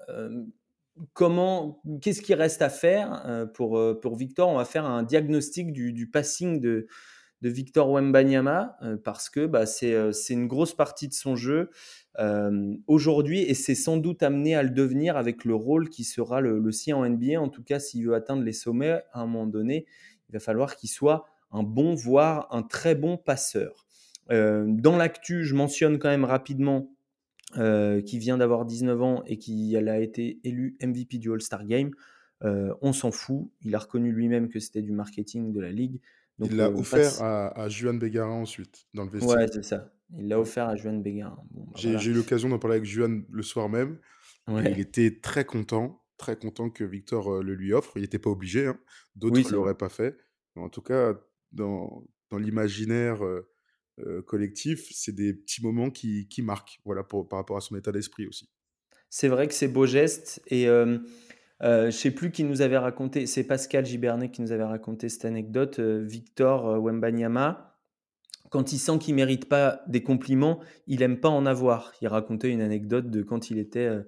comment, 1.14 1.82
qu'est-ce 2.00 2.20
qui 2.22 2.34
reste 2.34 2.62
à 2.62 2.68
faire 2.68 3.48
pour, 3.54 3.80
pour 4.00 4.16
Victor? 4.16 4.48
On 4.48 4.58
va 4.58 4.64
faire 4.64 4.84
un 4.84 5.02
diagnostic 5.02 5.72
du, 5.72 6.08
passing 6.10 6.60
de, 6.60 6.86
de 7.42 7.48
Victor 7.48 7.90
Wembanyama 7.90 8.76
parce 9.04 9.30
que 9.30 9.46
bah, 9.46 9.66
c'est 9.66 10.12
une 10.30 10.46
grosse 10.46 10.74
partie 10.74 11.08
de 11.08 11.14
son 11.14 11.36
jeu 11.36 11.70
aujourd'hui, 12.86 13.40
et 13.42 13.54
c'est 13.54 13.74
sans 13.74 13.96
doute 13.96 14.22
amené 14.22 14.54
à 14.54 14.62
le 14.62 14.70
devenir 14.70 15.16
avec 15.16 15.44
le 15.44 15.54
rôle 15.54 15.88
qui 15.88 16.04
sera 16.04 16.40
le, 16.40 16.70
sien 16.72 16.96
en 16.96 17.08
NBA. 17.08 17.40
En 17.40 17.48
tout 17.48 17.62
cas, 17.62 17.78
s'il 17.78 18.06
veut 18.06 18.14
atteindre 18.14 18.42
les 18.42 18.52
sommets, 18.52 19.02
à 19.12 19.20
un 19.20 19.26
moment 19.26 19.46
donné, 19.46 19.86
il 20.28 20.32
va 20.32 20.38
falloir 20.38 20.76
qu'il 20.76 20.90
soit 20.90 21.24
un 21.50 21.62
bon, 21.62 21.94
voire 21.94 22.46
un 22.50 22.62
très 22.62 22.94
bon 22.94 23.16
passeur. 23.16 23.86
dans 24.28 24.96
l'actu, 24.96 25.44
je 25.44 25.54
mentionne 25.54 25.98
quand 25.98 26.10
même 26.10 26.24
rapidement 26.24 26.90
qui 27.54 28.18
vient 28.18 28.38
d'avoir 28.38 28.64
19 28.64 29.02
ans 29.02 29.22
et 29.26 29.38
qui 29.38 29.76
a 29.76 29.98
été 29.98 30.40
élu 30.44 30.76
MVP 30.82 31.18
du 31.18 31.32
All-Star 31.32 31.64
Game. 31.64 31.90
on 32.42 32.92
s'en 32.92 33.12
fout. 33.12 33.48
Il 33.62 33.74
a 33.74 33.78
reconnu 33.78 34.12
lui-même 34.12 34.48
que 34.48 34.60
c'était 34.60 34.82
du 34.82 34.92
marketing 34.92 35.52
de 35.52 35.60
la 35.60 35.70
ligue. 35.70 36.00
Il 36.40 36.56
l'a 36.56 36.70
offert 36.70 37.22
à, 37.22 37.48
à 37.60 37.68
Juan 37.68 37.98
Bégarin 37.98 38.40
ensuite, 38.42 38.86
dans 38.94 39.04
le 39.04 39.10
vestiaire. 39.10 39.36
Ouais, 39.36 39.46
c'est 39.52 39.64
ça. 39.64 39.92
Il 40.18 40.28
l'a 40.28 40.40
offert 40.40 40.68
à 40.68 40.76
Juan 40.76 41.02
Bégarin. 41.02 41.38
Bah, 41.50 41.62
j'ai 41.76 42.10
eu 42.10 42.12
l'occasion 42.12 42.48
d'en 42.48 42.58
parler 42.58 42.78
avec 42.78 42.88
Juan 42.88 43.24
le 43.30 43.42
soir 43.42 43.68
même. 43.68 43.98
il 44.48 44.80
était 44.80 45.20
très 45.20 45.44
content, 45.44 46.02
très 46.16 46.36
content 46.36 46.70
que 46.70 46.84
Victor 46.84 47.42
le 47.42 47.54
lui 47.54 47.72
offre. 47.72 47.92
Il 47.96 48.02
n'était 48.02 48.18
pas 48.18 48.30
obligé, 48.30 48.66
hein. 48.66 48.78
d'autres 49.16 49.38
ne 49.38 49.52
l'auraient 49.52 49.78
pas 49.78 49.88
fait. 49.88 50.16
en 50.56 50.68
tout 50.68 50.82
cas, 50.82 51.14
dans, 51.52 52.04
dans 52.30 52.38
l'imaginaire 52.38 53.20
collectif, 54.26 54.88
c'est 54.92 55.14
des 55.14 55.34
petits 55.34 55.62
moments 55.62 55.90
qui, 55.90 56.26
qui 56.28 56.42
marquent 56.42 56.80
voilà, 56.84 57.04
pour, 57.04 57.28
par 57.28 57.38
rapport 57.38 57.56
à 57.56 57.60
son 57.60 57.76
état 57.76 57.92
d'esprit 57.92 58.26
aussi. 58.26 58.48
C'est 59.10 59.28
vrai 59.28 59.46
que 59.48 59.54
c'est 59.54 59.68
beau 59.68 59.86
geste. 59.86 60.42
Et 60.46 60.66
euh, 61.62 61.86
ne 61.86 61.90
sais 61.90 62.10
plus 62.10 62.30
qui 62.30 62.44
nous 62.44 62.62
avait 62.62 62.78
raconté, 62.78 63.26
c'est 63.26 63.44
Pascal 63.44 63.84
Gibernet 63.84 64.30
qui 64.30 64.42
nous 64.42 64.52
avait 64.52 64.64
raconté 64.64 65.08
cette 65.08 65.24
anecdote. 65.24 65.78
Victor 65.80 66.82
Wembanyama, 66.82 67.70
quand 68.50 68.72
il 68.72 68.78
sent 68.78 68.98
qu'il 68.98 69.14
mérite 69.14 69.48
pas 69.48 69.82
des 69.86 70.02
compliments, 70.02 70.60
il 70.86 71.02
aime 71.02 71.18
pas 71.18 71.28
en 71.28 71.46
avoir. 71.46 71.92
Il 72.02 72.08
racontait 72.08 72.50
une 72.50 72.60
anecdote 72.60 73.08
de 73.08 73.22
quand 73.22 73.50
il 73.50 73.58
était 73.58 73.86
euh, 73.86 74.02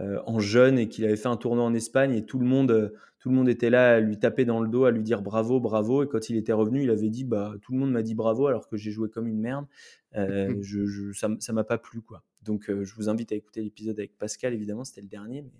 euh, 0.00 0.20
en 0.26 0.40
jeune 0.40 0.78
et 0.78 0.88
qu'il 0.88 1.04
avait 1.04 1.16
fait 1.16 1.28
un 1.28 1.36
tournoi 1.36 1.64
en 1.64 1.72
Espagne 1.72 2.12
et 2.12 2.24
tout 2.26 2.40
le 2.40 2.44
monde, 2.44 2.72
euh, 2.72 2.92
tout 3.20 3.30
le 3.30 3.36
monde 3.36 3.48
était 3.48 3.70
là 3.70 3.94
à 3.94 4.00
lui 4.00 4.18
taper 4.18 4.44
dans 4.44 4.60
le 4.60 4.68
dos, 4.68 4.84
à 4.84 4.90
lui 4.90 5.02
dire 5.02 5.22
bravo, 5.22 5.60
bravo. 5.60 6.02
Et 6.02 6.08
quand 6.08 6.28
il 6.28 6.36
était 6.36 6.52
revenu, 6.52 6.82
il 6.82 6.90
avait 6.90 7.08
dit 7.08 7.24
bah 7.24 7.54
tout 7.62 7.72
le 7.72 7.78
monde 7.78 7.92
m'a 7.92 8.02
dit 8.02 8.16
bravo 8.16 8.48
alors 8.48 8.68
que 8.68 8.76
j'ai 8.76 8.90
joué 8.90 9.08
comme 9.08 9.28
une 9.28 9.40
merde. 9.40 9.66
je, 10.14 11.12
ça, 11.12 11.28
ça 11.40 11.52
m'a 11.52 11.64
pas 11.64 11.78
plu 11.78 12.00
quoi. 12.00 12.22
Donc 12.44 12.66
je 12.68 12.94
vous 12.94 13.08
invite 13.08 13.32
à 13.32 13.34
écouter 13.34 13.62
l'épisode 13.62 13.98
avec 13.98 14.16
Pascal 14.18 14.54
évidemment, 14.54 14.84
c'était 14.84 15.00
le 15.00 15.08
dernier, 15.08 15.42
mais, 15.42 15.52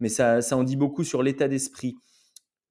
mais 0.00 0.08
ça, 0.08 0.42
ça 0.42 0.56
en 0.56 0.64
dit 0.64 0.76
beaucoup 0.76 1.04
sur 1.04 1.22
l'état 1.22 1.48
d'esprit. 1.48 1.96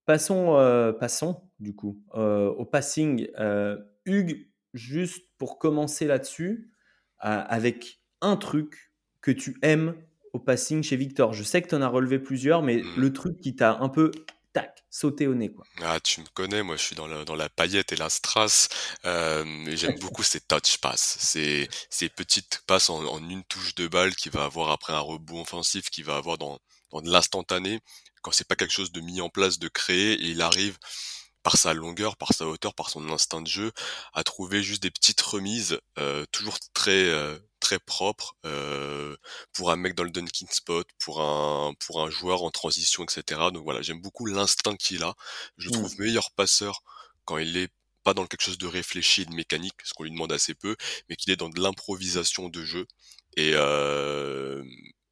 Passons, 0.06 0.94
passons 1.00 1.42
du 1.60 1.74
coup 1.76 2.04
au 2.14 2.66
passing. 2.66 3.28
Hugues, 4.06 4.48
juste 4.74 5.26
pour 5.38 5.58
commencer 5.58 6.06
là-dessus, 6.06 6.72
avec 7.20 8.02
un 8.22 8.36
truc 8.38 8.92
que 9.22 9.32
tu 9.32 9.58
aimes 9.62 9.96
au 10.34 10.40
passing 10.40 10.84
chez 10.84 10.96
Victor. 10.96 11.34
Je 11.34 11.44
sais 11.44 11.62
que 11.62 11.70
tu 11.70 11.76
en 11.76 11.82
as 11.82 11.88
relevé 11.88 12.20
plusieurs, 12.20 12.62
mais 12.62 12.78
mmh. 12.78 13.00
le 13.00 13.14
truc 13.14 13.40
qui 13.40 13.56
t'a 13.56 13.78
un 13.80 13.90
peu 13.90 14.12
tac, 14.56 14.86
sauté 14.90 15.28
au 15.28 15.36
nez. 15.36 15.52
Quoi. 15.52 15.66
Ah, 15.82 16.00
tu 16.00 16.22
me 16.22 16.26
connais, 16.34 16.64
moi 16.64 16.78
je 16.78 16.82
suis 16.82 16.96
dans 16.96 17.08
la, 17.08 17.26
dans 17.26 17.36
la 17.36 17.50
paillette 17.50 17.92
et 17.92 17.98
la 17.98 18.10
strass. 18.10 18.70
Euh, 19.04 19.44
j'aime 19.76 20.00
beaucoup 20.00 20.24
ces 20.24 20.40
touch 20.40 20.78
passes, 20.78 21.18
ces, 21.20 21.70
ces 21.90 22.08
petites 22.08 22.62
passes 22.66 22.90
en, 22.90 23.18
une 23.30 23.44
touche 23.44 23.76
de 23.76 23.88
balle 23.88 24.16
qu'il 24.16 24.32
va 24.32 24.46
avoir 24.46 24.72
après 24.72 24.94
un 24.94 25.00
rebond 25.00 25.42
offensif, 25.42 25.90
qu'il 25.90 26.06
va 26.06 26.16
avoir 26.16 26.38
dans, 26.38 26.58
dans 26.92 27.02
l'instantané, 27.02 27.82
quand 28.22 28.32
c'est 28.32 28.48
pas 28.48 28.56
quelque 28.56 28.72
chose 28.74 28.94
de 28.94 29.02
mis 29.02 29.20
en 29.20 29.30
place, 29.30 29.60
de 29.60 29.68
créer, 29.68 30.14
et 30.14 30.28
il 30.28 30.42
arrive 30.42 30.78
par 31.44 31.58
sa 31.58 31.74
longueur, 31.74 32.16
par 32.16 32.34
sa 32.34 32.48
hauteur, 32.48 32.74
par 32.74 32.90
son 32.90 33.10
instinct 33.10 33.42
de 33.42 33.48
jeu, 33.48 33.72
à 34.14 34.24
trouver 34.24 34.64
juste 34.64 34.82
des 34.82 34.90
petites 34.90 35.22
remises, 35.22 35.80
euh, 36.00 36.26
toujours 36.32 36.58
très 36.74 37.10
euh, 37.10 37.38
très 37.66 37.80
propres 37.80 38.36
euh, 38.46 39.18
pour 39.52 39.72
un 39.72 39.76
mec 39.76 39.96
dans 39.96 40.04
le 40.04 40.12
dunking 40.12 40.48
spot, 40.52 40.88
pour 41.00 41.20
un 41.22 41.74
pour 41.80 42.04
un 42.04 42.12
joueur 42.12 42.44
en 42.44 42.52
transition, 42.52 43.04
etc. 43.04 43.42
Donc 43.52 43.64
voilà, 43.64 43.82
j'aime 43.82 44.02
beaucoup 44.02 44.28
l'instinct 44.28 44.76
qu'il 44.76 45.02
a. 45.04 45.16
Je 45.58 45.70
mmh. 45.70 45.72
trouve 45.72 46.00
meilleur 46.00 46.30
passeur 46.32 46.84
quand 47.26 47.40
il 47.40 47.58
est 47.58 47.72
pas 48.04 48.14
dans 48.14 48.28
quelque 48.28 48.44
chose 48.44 48.60
de 48.60 48.68
réfléchi 48.68 49.24
et 49.24 49.26
de 49.26 49.34
mécanique, 49.34 49.74
ce 49.84 49.96
qu'on 49.96 50.04
lui 50.04 50.12
demande 50.12 50.32
assez 50.32 50.54
peu, 50.54 50.76
mais 51.10 51.16
qu'il 51.16 51.32
est 51.34 51.38
dans 51.38 51.50
de 51.50 51.60
l'improvisation 51.60 52.50
de 52.50 52.64
jeu. 52.64 52.86
Et, 53.36 53.54
euh, 53.56 54.64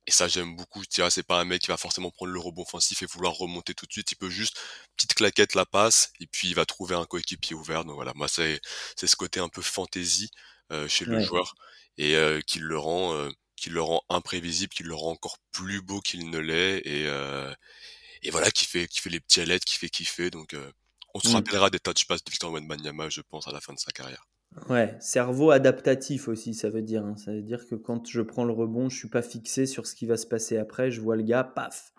et 0.05 0.11
ça, 0.11 0.27
j'aime 0.27 0.55
beaucoup. 0.55 0.85
Tu 0.85 1.01
vois, 1.01 1.09
c'est 1.09 1.23
pas 1.23 1.39
un 1.39 1.45
mec 1.45 1.63
qui 1.63 1.69
va 1.69 1.77
forcément 1.77 2.11
prendre 2.11 2.31
le 2.31 2.39
rebond 2.39 2.61
offensif 2.61 3.01
et 3.01 3.07
vouloir 3.07 3.33
remonter 3.33 3.73
tout 3.73 3.87
de 3.87 3.91
suite. 3.91 4.11
Il 4.11 4.17
peut 4.17 4.29
juste, 4.29 4.59
petite 4.95 5.15
claquette, 5.15 5.55
la 5.55 5.65
passe, 5.65 6.11
et 6.19 6.27
puis 6.27 6.49
il 6.49 6.53
va 6.53 6.65
trouver 6.67 6.93
un 6.93 7.05
coéquipier 7.05 7.55
ouvert. 7.55 7.83
Donc 7.83 7.95
voilà, 7.95 8.13
moi, 8.15 8.27
c'est, 8.27 8.61
c'est 8.95 9.07
ce 9.07 9.15
côté 9.15 9.39
un 9.39 9.49
peu 9.49 9.63
fantasy 9.63 10.29
euh, 10.71 10.87
chez 10.87 11.05
le 11.05 11.19
joueur 11.19 11.55
et 11.97 12.15
euh, 12.15 12.41
qui 12.41 12.59
le 12.59 12.77
rend, 12.77 13.13
euh, 13.13 13.29
qui 13.55 13.69
le 13.69 13.81
rend 13.81 14.01
imprévisible, 14.09 14.73
qui 14.73 14.83
le 14.83 14.95
rend 14.95 15.11
encore 15.11 15.37
plus 15.51 15.81
beau 15.81 15.99
qu'il 15.99 16.29
ne 16.29 16.39
l'est 16.39 16.79
et, 16.79 17.07
euh, 17.07 17.53
et 18.21 18.31
voilà, 18.31 18.51
qui 18.51 18.65
fait, 18.65 18.87
qui 18.87 18.99
fait 18.99 19.09
les 19.09 19.19
petits 19.19 19.41
ailettes, 19.41 19.65
qui 19.65 19.77
fait 19.77 19.89
kiffer. 19.89 20.29
Donc, 20.29 20.55
on 21.13 21.19
se 21.19 21.29
mmh. 21.29 21.33
rappellera 21.33 21.69
des 21.69 21.79
touch 21.79 22.05
passes 22.07 22.23
de 22.23 22.31
Victor 22.31 22.51
Wembanyama, 22.51 23.09
je 23.09 23.21
pense, 23.21 23.47
à 23.47 23.51
la 23.51 23.59
fin 23.59 23.73
de 23.73 23.79
sa 23.79 23.91
carrière. 23.91 24.27
Ouais, 24.69 24.95
cerveau 24.99 25.51
adaptatif 25.51 26.27
aussi, 26.27 26.53
ça 26.53 26.69
veut 26.69 26.81
dire. 26.81 27.03
Hein. 27.03 27.15
Ça 27.17 27.31
veut 27.31 27.41
dire 27.41 27.67
que 27.67 27.75
quand 27.75 28.07
je 28.07 28.21
prends 28.21 28.45
le 28.45 28.53
rebond, 28.53 28.89
je 28.89 28.97
suis 28.97 29.09
pas 29.09 29.23
fixé 29.23 29.65
sur 29.65 29.87
ce 29.87 29.95
qui 29.95 30.05
va 30.05 30.15
se 30.15 30.27
passer 30.27 30.57
après. 30.57 30.91
Je 30.91 31.01
vois 31.01 31.15
le 31.15 31.23
gars, 31.23 31.43
paf. 31.43 31.91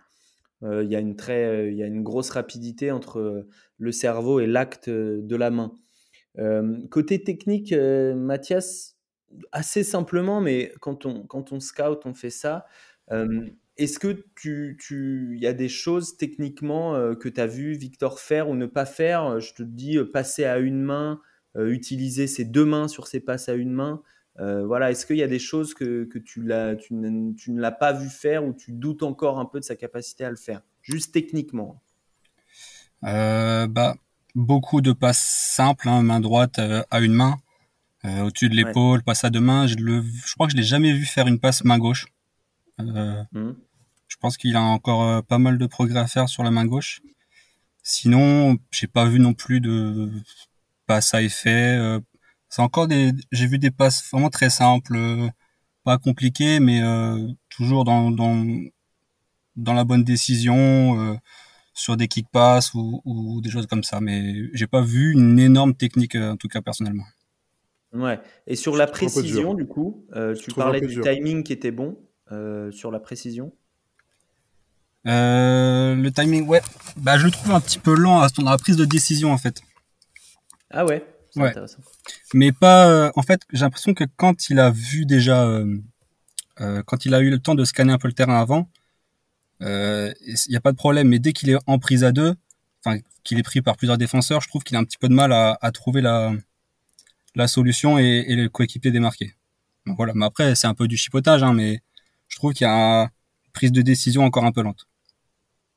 Euh, 0.63 0.85
il 0.85 0.91
y 0.91 0.97
a 0.97 1.01
une 1.01 1.17
très, 1.17 1.45
euh, 1.45 1.71
y 1.73 1.83
a 1.83 1.87
une 1.87 2.03
grosse 2.03 2.31
rapidité 2.31 2.91
entre 2.91 3.47
le 3.77 3.93
cerveau 3.93 4.41
et 4.41 4.47
l'acte 4.47 4.89
de 4.89 5.37
la 5.37 5.51
main. 5.51 5.73
côté 6.91 7.23
technique, 7.23 7.73
Mathias, 7.73 8.94
assez 9.53 9.85
simplement, 9.85 10.41
mais 10.41 10.73
quand 10.81 11.07
on, 11.07 11.23
quand 11.27 11.53
on 11.53 11.61
scout, 11.61 12.01
on 12.05 12.15
fait 12.15 12.31
ça. 12.31 12.67
Est-ce 13.77 13.99
que 13.99 14.25
tu, 14.37 14.79
tu, 14.81 15.37
y 15.41 15.47
a 15.47 15.53
des 15.53 15.69
choses 15.69 16.17
techniquement 16.17 17.15
que 17.17 17.29
tu 17.29 17.41
as 17.41 17.47
vu 17.47 17.73
Victor 17.73 18.21
faire 18.21 18.49
ou 18.49 18.55
ne 18.55 18.67
pas 18.67 18.87
faire? 18.87 19.41
Je 19.41 19.53
te 19.53 19.63
dis 19.63 19.99
passer 20.13 20.45
à 20.45 20.59
une 20.59 20.81
main, 20.81 21.21
utiliser 21.57 22.27
ses 22.27 22.45
deux 22.45 22.65
mains 22.65 22.89
sur 22.89 23.09
ses 23.09 23.21
passes 23.21 23.49
à 23.49 23.55
une 23.55 23.73
main. 23.73 24.03
Voilà, 24.39 24.91
est-ce 24.91 25.07
qu'il 25.07 25.17
y 25.17 25.23
a 25.23 25.29
des 25.29 25.39
choses 25.39 25.75
que, 25.75 26.05
que 26.05 26.19
tu, 26.19 26.49
tu, 26.81 26.95
ne, 26.95 27.33
tu 27.35 27.51
ne 27.51 27.61
l'as 27.61 27.73
pas 27.73 27.93
vu 27.93 28.09
faire 28.09 28.45
ou 28.45 28.53
tu 28.53 28.73
doutes 28.73 29.03
encore 29.03 29.39
un 29.39 29.45
peu 29.45 29.61
de 29.61 29.65
sa 29.65 29.77
capacité 29.77 30.25
à 30.25 30.31
le 30.31 30.37
faire, 30.37 30.63
juste 30.83 31.13
techniquement 31.13 31.83
euh, 33.05 33.67
bah, 33.67 33.97
Beaucoup 34.35 34.81
de 34.81 34.93
passes 34.93 35.25
simples, 35.25 35.89
hein, 35.89 36.03
main 36.03 36.19
droite 36.19 36.59
à 36.59 37.01
une 37.01 37.13
main, 37.13 37.37
au-dessus 38.05 38.49
de 38.49 38.55
l'épaule, 38.55 39.03
passe 39.03 39.25
à 39.25 39.31
deux 39.31 39.41
mains. 39.41 39.67
Je, 39.67 39.77
le, 39.77 40.03
je 40.03 40.35
crois 40.35 40.47
que 40.47 40.53
je 40.53 40.57
l'ai 40.57 40.63
jamais 40.63 40.93
vu 40.93 41.05
faire 41.05 41.27
une 41.27 41.41
passe 41.41 41.65
main 41.65 41.79
gauche. 41.79 42.07
Mmh. 42.79 43.53
Je 44.09 44.17
pense 44.21 44.37
qu'il 44.37 44.57
a 44.57 44.63
encore 44.63 45.25
pas 45.25 45.39
mal 45.39 45.59
de 45.59 45.67
progrès 45.67 46.01
à 46.01 46.07
faire 46.07 46.29
sur 46.29 46.43
la 46.43 46.51
main 46.51 46.67
gauche. 46.67 47.01
Sinon, 47.87 48.59
j'ai 48.71 48.87
pas 48.87 49.07
vu 49.07 49.21
non 49.21 49.35
plus 49.35 49.61
de 49.61 50.11
passes 50.87 51.15
à 51.15 51.23
effet. 51.23 51.77
Euh, 51.79 52.01
c'est 52.49 52.63
encore 52.63 52.89
des, 52.89 53.13
j'ai 53.33 53.47
vu 53.47 53.59
des 53.59 53.71
passes 53.71 54.09
vraiment 54.11 54.31
très 54.31 54.51
simples, 54.51 54.97
euh, 54.97 55.29
pas 55.85 55.99
compliquées, 55.99 56.61
mais 56.61 56.83
euh, 56.83 57.29
toujours 57.51 57.85
dans, 57.85 58.11
dans 58.11 58.45
dans 59.57 59.75
la 59.75 59.85
bonne 59.85 60.05
décision 60.05 61.19
sur 61.75 61.97
des 61.97 62.09
kick 62.09 62.27
pass 62.33 62.75
ou, 62.75 63.03
ou, 63.05 63.41
des 63.41 63.51
choses 63.51 63.67
comme 63.67 63.85
ça. 63.85 64.01
Mais 64.01 64.35
j'ai 64.55 64.67
pas 64.67 64.83
vu 64.83 65.13
une 65.13 65.39
énorme 65.39 65.75
technique 65.75 66.17
en 66.17 66.37
tout 66.37 66.49
cas 66.49 66.63
personnellement. 66.63 67.05
Ouais. 67.95 68.21
Et 68.47 68.57
sur 68.57 68.77
la 68.77 68.87
précision, 68.87 69.55
du 69.55 69.67
coup, 69.67 70.07
tu 70.43 70.53
parlais 70.53 70.81
du 70.81 71.01
timing 71.01 71.43
qui 71.43 71.53
était 71.53 71.73
bon 71.73 71.99
sur 72.71 72.91
la 72.91 73.01
précision? 73.01 73.53
le 75.07 76.09
timing, 76.11 76.47
ouais, 76.47 76.63
bah 76.97 77.19
je 77.19 77.27
le 77.27 77.31
trouve 77.31 77.53
un 77.53 77.61
petit 77.61 77.79
peu 77.79 77.95
lent 77.95 78.27
dans 78.39 78.51
la 78.51 78.59
prise 78.59 78.77
de 78.77 78.85
décision 78.85 79.33
en 79.33 79.39
fait. 79.39 79.61
Ah 80.71 80.85
ouais, 80.85 81.05
c'est 81.31 81.41
intéressant. 81.41 81.79
Mais 82.35 82.53
pas. 82.53 82.89
Euh, 82.89 83.11
en 83.15 83.23
fait, 83.23 83.43
j'ai 83.53 83.61
l'impression 83.61 83.95
que 83.95 84.05
quand 84.17 84.51
il 84.51 84.59
a 84.59 84.71
vu 84.71 85.07
déjà, 85.07 85.45
euh, 85.45 85.79
euh, 86.61 86.83
quand 86.85 87.07
il 87.07 87.15
a 87.15 87.21
eu 87.21 87.31
le 87.31 87.39
temps 87.39 87.55
de 87.55 87.65
scanner 87.65 87.93
un 87.93 87.99
peu 87.99 88.09
le 88.09 88.15
terrain 88.15 88.41
avant, 88.41 88.69
il 89.61 90.15
n'y 90.49 90.57
a 90.57 90.61
pas 90.61 90.73
de 90.73 90.77
problème. 90.77 91.09
Mais 91.09 91.21
dès 91.21 91.33
qu'il 91.33 91.51
est 91.51 91.59
en 91.67 91.79
prise 91.79 92.03
à 92.03 92.13
deux, 92.13 92.35
enfin 92.85 92.99
qu'il 93.23 93.39
est 93.39 93.45
pris 93.45 93.63
par 93.63 93.77
plusieurs 93.77 93.99
défenseurs, 93.99 94.41
je 94.41 94.49
trouve 94.49 94.65
qu'il 94.65 94.77
a 94.77 94.81
un 94.81 94.85
petit 94.85 94.99
peu 94.99 95.09
de 95.09 95.15
mal 95.15 95.33
à, 95.33 95.57
à 95.61 95.71
trouver 95.71 96.01
la 96.01 96.33
la 97.35 97.49
solution 97.49 97.99
et, 97.99 98.35
le 98.35 98.49
coéquipier 98.49 98.91
démarqué. 98.91 99.35
Donc 99.87 99.97
voilà. 99.97 100.13
Mais 100.15 100.25
après, 100.25 100.55
c'est 100.55 100.67
un 100.67 100.75
peu 100.75 100.89
du 100.89 100.97
chipotage, 100.97 101.43
hein, 101.43 101.53
mais 101.53 101.81
je 102.29 102.37
trouve 102.37 102.53
qu'il 102.53 102.67
y 102.67 102.71
a 102.71 103.03
une 103.03 103.53
prise 103.53 103.73
de 103.73 103.83
décision 103.83 104.25
encore 104.25 104.45
un 104.45 104.53
peu 104.53 104.63
lente. 104.63 104.87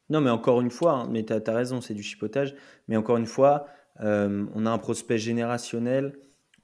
Non, 0.09 0.21
mais 0.21 0.29
encore 0.29 0.61
une 0.61 0.71
fois, 0.71 0.93
hein, 0.93 1.07
mais 1.11 1.25
tu 1.25 1.33
as, 1.33 1.41
as, 1.45 1.53
raison, 1.53 1.81
c'est 1.81 1.93
du 1.93 2.03
chipotage. 2.03 2.55
Mais 2.87 2.95
encore 2.95 3.17
une 3.17 3.25
fois, 3.25 3.67
euh, 4.01 4.45
on 4.53 4.65
a 4.65 4.71
un 4.71 4.77
prospect 4.77 5.17
générationnel. 5.17 6.17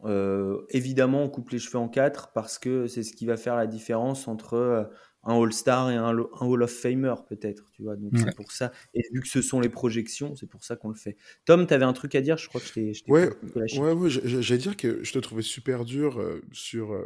Euh, 0.05 0.65
évidemment, 0.69 1.23
on 1.23 1.29
coupe 1.29 1.49
les 1.51 1.59
cheveux 1.59 1.77
en 1.77 1.87
quatre 1.87 2.31
parce 2.33 2.59
que 2.59 2.87
c'est 2.87 3.03
ce 3.03 3.13
qui 3.13 3.25
va 3.25 3.37
faire 3.37 3.55
la 3.55 3.67
différence 3.67 4.27
entre 4.27 4.55
euh, 4.55 4.83
un 5.23 5.41
All-Star 5.41 5.91
et 5.91 5.95
un, 5.95 6.17
Hall 6.17 6.63
of 6.63 6.71
Famer, 6.71 7.15
peut-être. 7.27 7.69
Tu 7.71 7.83
vois, 7.83 7.95
donc 7.95 8.11
c'est 8.17 8.35
pour 8.35 8.51
ça. 8.51 8.71
Et 8.93 9.01
vu 9.11 9.21
que 9.21 9.27
ce 9.27 9.41
sont 9.41 9.59
les 9.59 9.69
projections, 9.69 10.35
c'est 10.35 10.47
pour 10.47 10.63
ça 10.63 10.75
qu'on 10.75 10.89
le 10.89 10.95
fait. 10.95 11.17
Tom, 11.45 11.65
tu 11.65 11.73
avais 11.73 11.85
un 11.85 11.93
truc 11.93 12.15
à 12.15 12.21
dire? 12.21 12.37
Je 12.37 12.47
crois 12.47 12.59
que 12.59 12.67
je 12.67 12.73
t'ai. 12.73 12.93
Ouais, 13.07 13.29
ouais, 13.55 13.93
ouais 13.93 14.09
j'allais 14.09 14.57
dire 14.59 14.75
que 14.75 15.03
je 15.03 15.13
te 15.13 15.19
trouvais 15.19 15.41
super 15.41 15.85
dur 15.85 16.21
sur, 16.51 16.97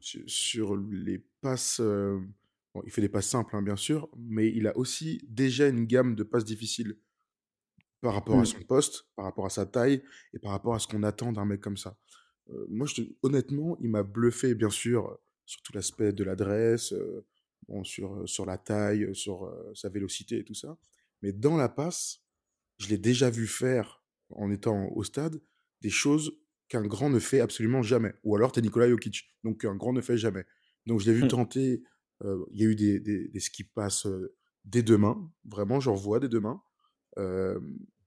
sur, 0.00 0.76
les 0.76 1.22
passes. 1.40 1.80
il 2.84 2.90
fait 2.90 3.02
des 3.02 3.08
passes 3.08 3.28
simples, 3.28 3.54
hein, 3.56 3.62
bien 3.62 3.76
sûr, 3.76 4.08
mais 4.16 4.48
il 4.48 4.66
a 4.66 4.76
aussi 4.76 5.20
déjà 5.28 5.68
une 5.68 5.84
gamme 5.84 6.14
de 6.14 6.22
passes 6.22 6.44
difficiles 6.44 6.96
par 8.00 8.14
rapport 8.14 8.38
à 8.38 8.42
mmh. 8.42 8.46
son 8.46 8.60
poste, 8.62 9.06
par 9.16 9.24
rapport 9.24 9.46
à 9.46 9.50
sa 9.50 9.64
taille 9.64 10.02
et 10.34 10.38
par 10.38 10.52
rapport 10.52 10.74
à 10.74 10.78
ce 10.78 10.86
qu'on 10.86 11.02
attend 11.02 11.32
d'un 11.32 11.46
mec 11.46 11.60
comme 11.60 11.78
ça. 11.78 11.96
moi, 12.68 12.86
je 12.86 13.02
honnêtement, 13.22 13.76
il 13.80 13.90
m'a 13.90 14.02
bluffé, 14.02 14.54
bien 14.54 14.70
sûr, 14.70 15.18
sur 15.46 15.62
tout 15.62 15.72
l'aspect 15.72 16.12
de 16.12 16.24
l'adresse, 16.24 16.94
bon, 17.68 17.84
sur, 17.84 18.28
sur 18.28 18.46
la 18.46 18.58
taille, 18.58 19.14
sur 19.14 19.52
sa 19.74 19.88
vélocité 19.88 20.38
et 20.38 20.44
tout 20.44 20.54
ça. 20.54 20.78
Mais 21.22 21.32
dans 21.32 21.56
la 21.56 21.68
passe, 21.68 22.22
je 22.78 22.88
l'ai 22.88 22.98
déjà 22.98 23.30
vu 23.30 23.46
faire, 23.46 24.02
en 24.30 24.50
étant 24.50 24.88
au 24.92 25.04
stade, 25.04 25.40
des 25.80 25.90
choses 25.90 26.38
qu'un 26.68 26.86
grand 26.86 27.10
ne 27.10 27.18
fait 27.18 27.40
absolument 27.40 27.82
jamais. 27.82 28.14
Ou 28.24 28.36
alors, 28.36 28.52
tu 28.52 28.58
es 28.58 28.62
Nikola 28.62 28.88
Jokic, 28.88 29.34
donc 29.42 29.60
qu'un 29.60 29.76
grand 29.76 29.92
ne 29.92 30.00
fait 30.00 30.16
jamais. 30.16 30.44
Donc, 30.86 31.00
je 31.00 31.06
l'ai 31.06 31.16
vu 31.16 31.24
mmh. 31.24 31.28
tenter. 31.28 31.82
Il 32.22 32.60
y 32.60 32.64
a 32.64 32.68
eu 32.68 32.74
des, 32.74 33.00
des, 33.00 33.28
des 33.28 33.40
skis 33.40 33.64
passes 33.64 34.06
des 34.64 34.82
deux 34.82 34.96
mains, 34.98 35.30
vraiment, 35.44 35.80
j'en 35.80 35.94
vois 35.94 36.20
des 36.20 36.28
deux 36.28 36.40
mains. 36.40 36.62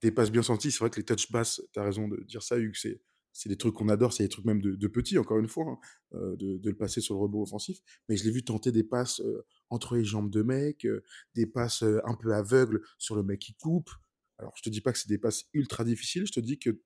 des 0.02 0.12
passes 0.12 0.32
bien 0.32 0.44
senties, 0.44 0.72
c'est 0.72 0.80
vrai 0.80 0.90
que 0.90 0.98
les 0.98 1.06
touch 1.06 1.32
passes, 1.32 1.62
tu 1.72 1.80
as 1.80 1.84
raison 1.84 2.08
de 2.08 2.24
dire 2.24 2.44
ça, 2.44 2.58
Hugues, 2.58 2.76
c'est, 2.76 3.02
c'est 3.34 3.50
des 3.50 3.58
trucs 3.58 3.76
qu'on 3.76 3.90
adore, 3.90 4.14
c'est 4.14 4.24
des 4.24 4.30
trucs 4.30 4.46
même 4.46 4.62
de, 4.62 4.76
de 4.76 4.88
petits, 4.88 5.18
encore 5.18 5.40
une 5.40 5.48
fois, 5.48 5.66
hein, 5.68 6.18
de, 6.38 6.58
de, 6.58 6.70
le 6.70 6.76
passer 6.76 7.02
sur 7.02 7.16
le 7.16 7.22
rebond 7.22 7.42
offensif. 7.42 7.80
Mais 8.10 8.18
je 8.18 8.24
l'ai 8.24 8.32
vu 8.32 8.44
tenter 8.44 8.72
des 8.72 8.84
passes 8.84 9.22
entre 9.70 9.96
les 9.96 10.04
jambes 10.04 10.30
de 10.30 10.42
mec, 10.42 10.88
des 11.36 11.46
passes 11.46 11.84
un 11.84 12.16
peu 12.16 12.34
aveugles 12.34 12.82
sur 12.98 13.16
le 13.16 13.24
mec 13.24 13.40
qui 13.40 13.54
coupe. 13.54 13.90
Alors, 14.40 14.54
je 14.56 14.64
te 14.64 14.70
dis 14.70 14.82
pas 14.82 14.92
que 14.92 15.00
c'est 15.00 15.10
des 15.10 15.18
passes 15.18 15.46
ultra 15.54 15.84
difficiles, 15.84 16.26
je 16.28 16.32
te 16.32 16.40
dis 16.40 16.60
que 16.60 16.82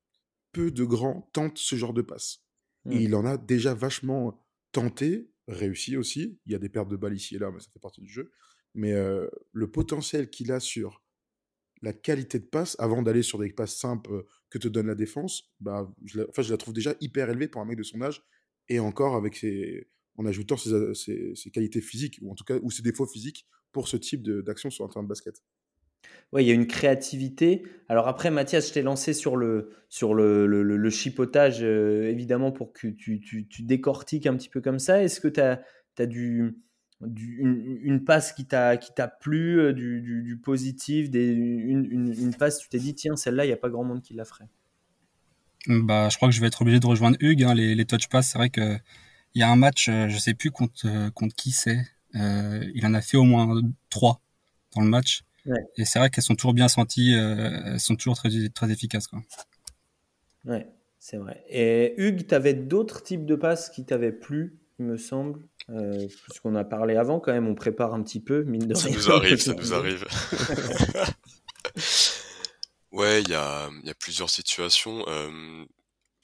peu 0.52 0.72
de 0.72 0.84
grands 0.84 1.30
tentent 1.34 1.58
ce 1.58 1.76
genre 1.76 1.94
de 1.94 2.02
passes. 2.02 2.44
Et 2.90 2.96
mmh. 2.96 3.02
il 3.02 3.16
en 3.16 3.26
a 3.26 3.38
déjà 3.38 3.74
vachement 3.74 4.46
tenté, 4.72 5.32
réussi 5.48 5.98
aussi. 5.98 6.40
Il 6.46 6.52
y 6.52 6.56
a 6.56 6.60
des 6.60 6.70
pertes 6.70 6.90
de 6.90 6.96
balles 6.96 7.16
ici 7.16 7.36
et 7.36 7.40
là, 7.40 7.52
mais 7.52 7.60
ça 7.60 7.70
fait 7.72 7.80
partie 7.80 8.02
du 8.02 8.10
jeu. 8.10 8.32
Mais 8.74 8.94
le 9.52 9.72
potentiel 9.72 10.30
qu'il 10.30 10.52
a 10.52 10.60
sur 10.60 11.04
la 11.82 11.94
qualité 11.94 12.40
de 12.40 12.46
passe, 12.46 12.76
avant 12.80 13.02
d'aller 13.02 13.24
sur 13.24 13.40
des 13.40 13.52
passes 13.52 13.76
simples 13.76 14.26
que 14.50 14.58
te 14.58 14.68
donne 14.68 14.88
la 14.88 14.96
défense, 14.96 15.52
bah, 15.60 15.92
je 16.06 16.20
la, 16.20 16.26
enfin, 16.30 16.42
je 16.42 16.52
la 16.52 16.58
trouve 16.58 16.74
déjà 16.74 16.96
hyper 17.02 17.30
élevée 17.30 17.48
pour 17.48 17.62
un 17.62 17.66
mec 17.66 17.78
de 17.78 17.84
son 17.84 18.02
âge. 18.02 18.24
Et 18.70 18.80
encore 18.80 19.16
avec 19.16 19.36
ses, 19.36 19.90
en 20.18 20.26
ajoutant 20.26 20.58
ses, 20.58 21.36
ses, 21.36 21.52
qualités 21.52 21.82
physiques, 21.82 22.20
ou 22.22 22.32
en 22.32 22.36
tout 22.36 22.44
cas, 22.44 22.58
ou 22.62 22.72
ses 22.72 22.84
défauts 22.84 23.08
physiques 23.08 23.48
pour 23.72 23.88
ce 23.88 23.98
type 23.98 24.24
d'action 24.24 24.70
sur 24.70 24.86
un 24.86 24.88
terrain 24.88 25.04
de 25.04 25.08
basket. 25.08 25.42
Ouais, 26.32 26.44
il 26.44 26.48
y 26.48 26.52
a 26.52 26.54
une 26.54 26.68
créativité. 26.68 27.64
Alors 27.90 28.08
après, 28.08 28.32
Mathias, 28.32 28.70
je 28.70 28.74
t'ai 28.74 28.82
lancé 28.82 29.14
sur 29.14 29.36
le, 29.36 29.72
sur 29.90 30.14
le, 30.14 30.46
le, 30.46 30.90
chipotage, 30.90 31.64
évidemment, 31.64 32.52
pour 32.52 32.74
que 32.74 32.88
tu, 32.88 33.20
tu, 33.20 33.48
tu, 33.48 33.64
décortiques 33.64 34.28
un 34.28 34.36
petit 34.36 34.50
peu 34.50 34.62
comme 34.62 34.80
ça. 34.80 35.04
Est-ce 35.04 35.20
que 35.20 35.28
tu 35.28 35.42
as, 35.42 35.62
as, 35.98 36.06
du, 36.06 36.58
une, 37.04 38.04
passe 38.04 38.34
qui 38.34 38.46
t'a 38.46 38.78
plu, 39.20 39.60
euh, 39.60 39.74
du, 39.74 40.02
du, 40.02 40.38
positif, 40.38 41.10
des, 41.10 41.28
une, 41.28 42.14
une, 42.14 42.36
passe, 42.36 42.60
tu 42.60 42.70
t'es 42.70 42.80
dit, 42.80 42.94
tiens, 42.94 43.16
celle-là, 43.16 43.46
il 43.46 43.48
n'y 43.48 43.54
a 43.54 43.58
pas 43.58 43.70
grand 43.70 43.84
monde 43.84 44.02
qui 44.02 44.14
la 44.14 44.26
ferait 44.26 44.48
bah, 45.68 46.10
Je 46.10 46.18
crois 46.18 46.30
que 46.30 46.36
je 46.36 46.42
vais 46.42 46.48
être 46.48 46.62
obligé 46.62 46.80
de 46.80 46.88
rejoindre 46.88 47.18
Hugues. 47.20 47.44
Hein, 47.44 47.54
les, 47.54 47.76
les 47.76 47.86
touch 47.86 48.08
pass, 48.08 48.30
c'est 48.30 48.38
vrai 48.38 48.50
qu'il 48.50 48.82
y 49.36 49.44
a 49.44 49.50
un 49.50 49.56
match, 49.56 49.90
euh, 49.90 50.10
je 50.10 50.18
sais 50.18 50.34
plus 50.34 50.52
contre, 50.52 50.86
euh, 50.86 51.10
contre 51.12 51.36
qui 51.36 51.52
c'est. 51.52 51.82
il 52.14 52.86
en 52.86 52.94
a 52.94 53.02
fait 53.02 53.18
au 53.18 53.24
moins 53.24 53.62
trois 53.90 54.22
dans 54.76 54.82
le 54.82 54.90
match. 54.90 55.24
Et 55.76 55.86
c'est 55.86 55.98
vrai 55.98 56.12
qu'elles 56.12 56.24
sont 56.24 56.36
toujours 56.36 56.54
bien 56.54 56.68
senties, 56.68 57.14
elles 57.14 57.80
sont 57.80 57.96
toujours 57.96 58.16
très, 58.16 58.30
très 58.50 58.72
efficaces. 58.72 59.08
Quoi. 59.08 59.24
Ouais, 60.46 60.68
c'est 61.00 61.18
vrai. 61.18 61.44
Et 61.50 61.96
Hugues, 61.98 62.28
tu 62.28 62.36
avais 62.36 62.54
d'autres 62.54 63.02
types 63.02 63.26
de 63.26 63.36
passes 63.36 63.70
qui 63.70 63.86
t'avaient 63.86 64.12
plu, 64.12 64.60
il 64.78 64.86
me 64.86 64.98
semble? 64.98 65.40
Euh, 65.72 66.08
puisqu'on 66.24 66.56
a 66.56 66.64
parlé 66.64 66.96
avant 66.96 67.20
quand 67.20 67.32
même, 67.32 67.48
on 67.48 67.56
prépare 67.56 67.94
un 67.94 68.04
petit 68.04 68.20
peu, 68.20 68.44
mine 68.44 68.68
de 68.68 68.74
ça 68.74 68.90
Nous 68.90 69.12
arrive, 69.12 69.40
ça 69.40 69.54
nous 69.54 69.74
arrive, 69.74 70.06
ouais, 72.92 73.22
il 73.22 73.30
y 73.30 73.36
a, 73.36 73.70
y 73.84 73.90
a, 73.90 73.96
plusieurs 73.96 74.30
situations. 74.30 75.04
Euh, 75.08 75.66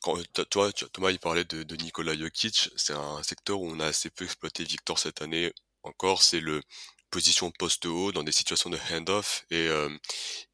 quand, 0.01 0.17
toi, 0.49 0.71
Thomas, 0.93 1.11
il 1.11 1.19
parlait 1.19 1.45
de, 1.45 1.63
de 1.63 1.75
Nikola 1.75 2.17
Jokic. 2.17 2.69
C'est 2.75 2.93
un 2.93 3.21
secteur 3.23 3.61
où 3.61 3.69
on 3.69 3.79
a 3.79 3.87
assez 3.87 4.09
peu 4.09 4.25
exploité 4.25 4.63
Victor 4.63 4.99
cette 4.99 5.21
année. 5.21 5.53
Encore, 5.83 6.23
c'est 6.23 6.39
le 6.39 6.61
position 7.09 7.51
poste 7.51 7.85
haut 7.85 8.11
dans 8.11 8.23
des 8.23 8.31
situations 8.31 8.69
de 8.69 8.77
hand-off 8.91 9.45
et 9.49 9.67
euh, 9.67 9.89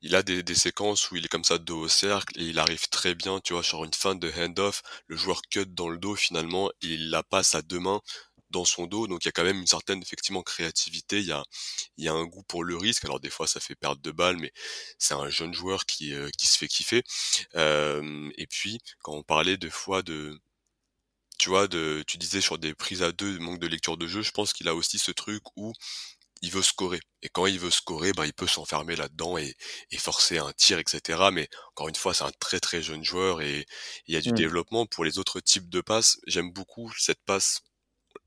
il 0.01 0.15
a 0.15 0.21
des, 0.21 0.43
des, 0.43 0.55
séquences 0.55 1.09
où 1.09 1.15
il 1.15 1.25
est 1.25 1.27
comme 1.27 1.43
ça 1.43 1.57
dos 1.57 1.79
au 1.79 1.87
cercle 1.87 2.39
et 2.39 2.45
il 2.45 2.59
arrive 2.59 2.87
très 2.89 3.15
bien 3.15 3.39
tu 3.39 3.53
vois 3.53 3.63
sur 3.63 3.83
une 3.83 3.93
fin 3.93 4.15
de 4.15 4.31
hand-off 4.31 4.83
le 5.07 5.15
joueur 5.15 5.41
cut 5.49 5.65
dans 5.65 5.89
le 5.89 5.97
dos 5.97 6.15
finalement 6.15 6.69
il 6.81 7.09
la 7.09 7.23
passe 7.23 7.55
à 7.55 7.63
deux 7.63 7.79
mains 7.79 8.01
dans 8.53 8.65
son 8.65 8.85
dos. 8.87 9.07
Donc 9.07 9.25
il 9.25 9.27
y 9.27 9.29
a 9.29 9.31
quand 9.33 9.43
même 9.43 9.59
une 9.59 9.67
certaine 9.67 10.01
effectivement 10.01 10.43
créativité. 10.43 11.19
Il 11.19 11.27
y 11.27 11.31
a, 11.33 11.43
il 11.97 12.05
y 12.05 12.07
a 12.07 12.13
un 12.13 12.25
goût 12.25 12.43
pour 12.43 12.63
le 12.63 12.77
risque. 12.77 13.05
Alors 13.05 13.19
des 13.19 13.29
fois 13.29 13.47
ça 13.47 13.59
fait 13.59 13.75
perdre 13.75 14.01
de 14.01 14.11
balles, 14.11 14.37
mais 14.37 14.53
c'est 14.99 15.15
un 15.15 15.29
jeune 15.29 15.53
joueur 15.53 15.85
qui, 15.85 16.13
euh, 16.13 16.29
qui 16.37 16.47
se 16.47 16.57
fait 16.57 16.67
kiffer. 16.67 17.03
Euh, 17.55 18.29
et 18.37 18.47
puis 18.47 18.79
quand 19.01 19.13
on 19.13 19.23
parlait 19.23 19.57
de 19.57 19.69
fois 19.69 20.03
de 20.03 20.39
tu 21.39 21.49
vois, 21.49 21.67
de, 21.67 22.03
tu 22.07 22.17
disais 22.17 22.41
sur 22.41 22.57
des 22.57 22.73
prises 22.73 23.03
à 23.03 23.11
deux, 23.11 23.37
manque 23.39 23.59
de 23.59 23.67
lecture 23.67 23.97
de 23.97 24.07
jeu, 24.07 24.21
je 24.21 24.31
pense 24.31 24.53
qu'il 24.53 24.67
a 24.69 24.75
aussi 24.75 24.99
ce 24.99 25.11
truc 25.11 25.43
où 25.57 25.73
il 26.41 26.51
veut 26.51 26.61
scorer. 26.61 26.99
Et 27.21 27.29
quand 27.29 27.47
il 27.47 27.59
veut 27.59 27.71
scorer, 27.71 28.13
bah, 28.13 28.25
il 28.25 28.33
peut 28.33 28.47
s'enfermer 28.47 28.95
là-dedans 28.95 29.37
et, 29.37 29.55
et, 29.91 29.97
forcer 29.97 30.37
un 30.37 30.51
tir, 30.53 30.79
etc. 30.79 31.29
Mais 31.33 31.49
encore 31.71 31.87
une 31.87 31.95
fois, 31.95 32.13
c'est 32.13 32.25
un 32.25 32.31
très 32.39 32.59
très 32.59 32.81
jeune 32.81 33.03
joueur 33.03 33.41
et 33.41 33.65
il 34.07 34.13
y 34.13 34.17
a 34.17 34.21
du 34.21 34.31
mmh. 34.31 34.35
développement 34.35 34.85
pour 34.85 35.05
les 35.05 35.19
autres 35.19 35.39
types 35.39 35.69
de 35.69 35.81
passes. 35.81 36.17
J'aime 36.27 36.51
beaucoup 36.51 36.91
cette 36.97 37.23
passe 37.25 37.61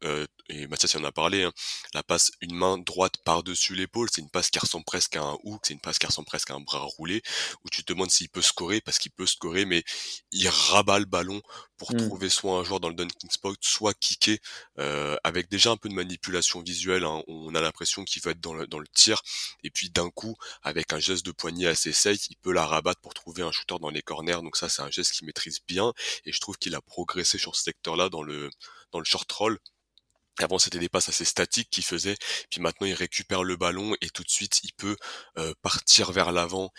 euh, 0.05 0.27
et 0.49 0.67
Mathias 0.67 0.95
y 0.95 0.97
en 0.97 1.05
a 1.05 1.13
parlé, 1.13 1.43
hein, 1.43 1.53
la 1.95 2.03
passe 2.03 2.31
une 2.41 2.55
main 2.55 2.79
droite 2.79 3.15
par-dessus 3.25 3.75
l'épaule, 3.75 4.09
c'est 4.13 4.21
une 4.21 4.31
passe 4.31 4.51
qui 4.51 4.59
ressemble 4.59 4.85
presque 4.85 5.17
à 5.17 5.23
un 5.23 5.37
hook, 5.43 5.63
c'est 5.67 5.75
une 5.75 5.81
passe 5.81 5.99
qui 5.99 6.07
ressemble 6.07 6.27
presque 6.27 6.51
à 6.51 6.55
un 6.55 6.61
bras 6.61 6.81
roulé, 6.81 7.23
où 7.65 7.71
tu 7.71 7.83
te 7.85 7.93
demandes 7.93 8.11
s'il 8.11 8.29
peut 8.29 8.43
scorer, 8.43 8.81
parce 8.81 8.99
qu'il 8.99 9.11
peut 9.13 9.27
scorer, 9.27 9.65
mais 9.65 9.83
il 10.31 10.49
rabat 10.49 10.99
le 10.99 11.05
ballon 11.05 11.43
pour 11.77 11.93
mmh. 11.93 11.97
trouver 11.97 12.29
soit 12.29 12.59
un 12.59 12.65
joueur 12.65 12.81
dans 12.81 12.89
le 12.89 12.95
dunking 12.95 13.31
spot, 13.31 13.59
soit 13.61 13.95
kicker, 13.95 14.39
euh, 14.79 15.17
avec 15.25 15.51
déjà 15.51 15.71
un 15.71 15.77
peu 15.77 15.89
de 15.89 15.95
manipulation 15.95 16.63
visuelle, 16.63 17.05
hein, 17.05 17.23
on 17.27 17.55
a 17.55 17.61
l'impression 17.61 18.05
qu'il 18.05 18.23
va 18.23 18.31
être 18.31 18.41
dans 18.41 18.55
le, 18.55 18.67
dans 18.67 18.79
le 18.79 18.89
tir, 18.89 19.23
et 19.65 19.71
puis 19.71 19.91
d'un 19.91 20.11
coup, 20.11 20.37
avec 20.63 20.93
un 20.93 21.01
geste 21.01 21.27
de 21.27 21.33
poignet 21.33 21.67
assez 21.67 21.93
safe, 21.93 22.29
il 22.31 22.37
peut 22.37 22.53
la 22.53 22.67
rabattre 22.67 23.01
pour 23.01 23.15
trouver 23.15 23.43
un 23.43 23.53
shooter 23.53 23.77
dans 23.81 23.91
les 23.91 24.03
corners, 24.03 24.43
donc 24.43 24.57
ça 24.57 24.69
c'est 24.69 24.83
un 24.83 24.91
geste 24.91 25.13
qu'il 25.13 25.27
maîtrise 25.27 25.61
bien, 25.67 25.93
et 26.25 26.33
je 26.33 26.41
trouve 26.41 26.57
qu'il 26.57 26.75
a 26.75 26.81
progressé 26.81 27.39
sur 27.39 27.57
ce 27.57 27.65
secteur-là 27.65 28.09
dans 28.09 28.23
le, 28.23 28.51
dans 28.93 28.99
le 28.99 29.05
short 29.05 29.31
roll, 29.33 29.59
avant, 30.42 30.59
c'était 30.59 30.79
des 30.79 30.88
passes 30.88 31.09
assez 31.09 31.25
statiques 31.25 31.70
qu'il 31.70 31.85
faisait. 31.85 32.16
Puis 32.51 32.61
maintenant, 32.61 32.87
il 32.87 32.94
récupère 32.94 33.44
le 33.44 33.57
ballon 33.57 33.94
et 34.01 34.11
tout 34.11 34.22
de 34.22 34.31
suite, 34.31 34.61
il 34.64 34.72
peut 34.75 34.96
partir 35.62 36.12
vers 36.12 36.33
l'avant 36.33 36.70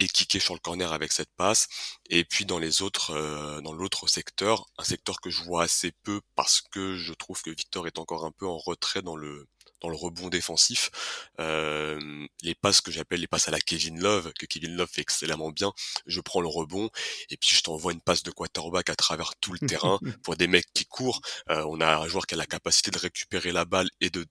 et 0.00 0.08
kicker 0.08 0.40
sur 0.40 0.54
le 0.54 0.60
corner 0.60 0.92
avec 0.92 1.12
cette 1.12 1.32
passe. 1.36 1.68
Et 2.10 2.24
puis 2.24 2.44
dans 2.44 2.58
les 2.58 2.82
autres, 2.82 3.12
dans 3.60 3.72
l'autre 3.72 4.08
secteur, 4.08 4.66
un 4.78 4.84
secteur 4.84 5.20
que 5.20 5.30
je 5.30 5.42
vois 5.44 5.62
assez 5.62 5.92
peu 6.02 6.20
parce 6.34 6.60
que 6.60 6.96
je 6.96 7.12
trouve 7.12 7.40
que 7.42 7.50
Victor 7.50 7.86
est 7.86 7.98
encore 7.98 8.24
un 8.24 8.32
peu 8.32 8.46
en 8.46 8.58
retrait 8.58 9.02
dans 9.02 9.16
le 9.16 9.46
dans 9.80 9.88
le 9.88 9.96
rebond 9.96 10.28
défensif. 10.28 10.90
Euh, 11.40 12.26
les 12.42 12.54
passes 12.54 12.80
que 12.80 12.90
j'appelle 12.90 13.20
les 13.20 13.26
passes 13.26 13.48
à 13.48 13.50
la 13.50 13.60
Kevin 13.60 14.00
Love, 14.00 14.32
que 14.38 14.46
Kevin 14.46 14.76
Love 14.76 14.88
fait 14.90 15.02
excellemment 15.02 15.50
bien. 15.50 15.72
Je 16.06 16.20
prends 16.20 16.40
le 16.40 16.48
rebond 16.48 16.90
et 17.30 17.36
puis 17.36 17.50
je 17.50 17.62
t'envoie 17.62 17.92
une 17.92 18.00
passe 18.00 18.22
de 18.22 18.30
quarterback 18.30 18.90
à 18.90 18.96
travers 18.96 19.32
tout 19.40 19.52
le 19.52 19.66
terrain 19.66 19.98
pour 20.22 20.36
des 20.36 20.46
mecs 20.46 20.72
qui 20.74 20.86
courent. 20.86 21.20
Euh, 21.50 21.64
on 21.68 21.80
a 21.80 21.96
un 21.96 22.08
joueur 22.08 22.26
qui 22.26 22.34
a 22.34 22.38
la 22.38 22.46
capacité 22.46 22.90
de 22.90 22.98
récupérer 22.98 23.52
la 23.52 23.64
balle 23.64 23.90
et 24.00 24.10
de 24.10 24.26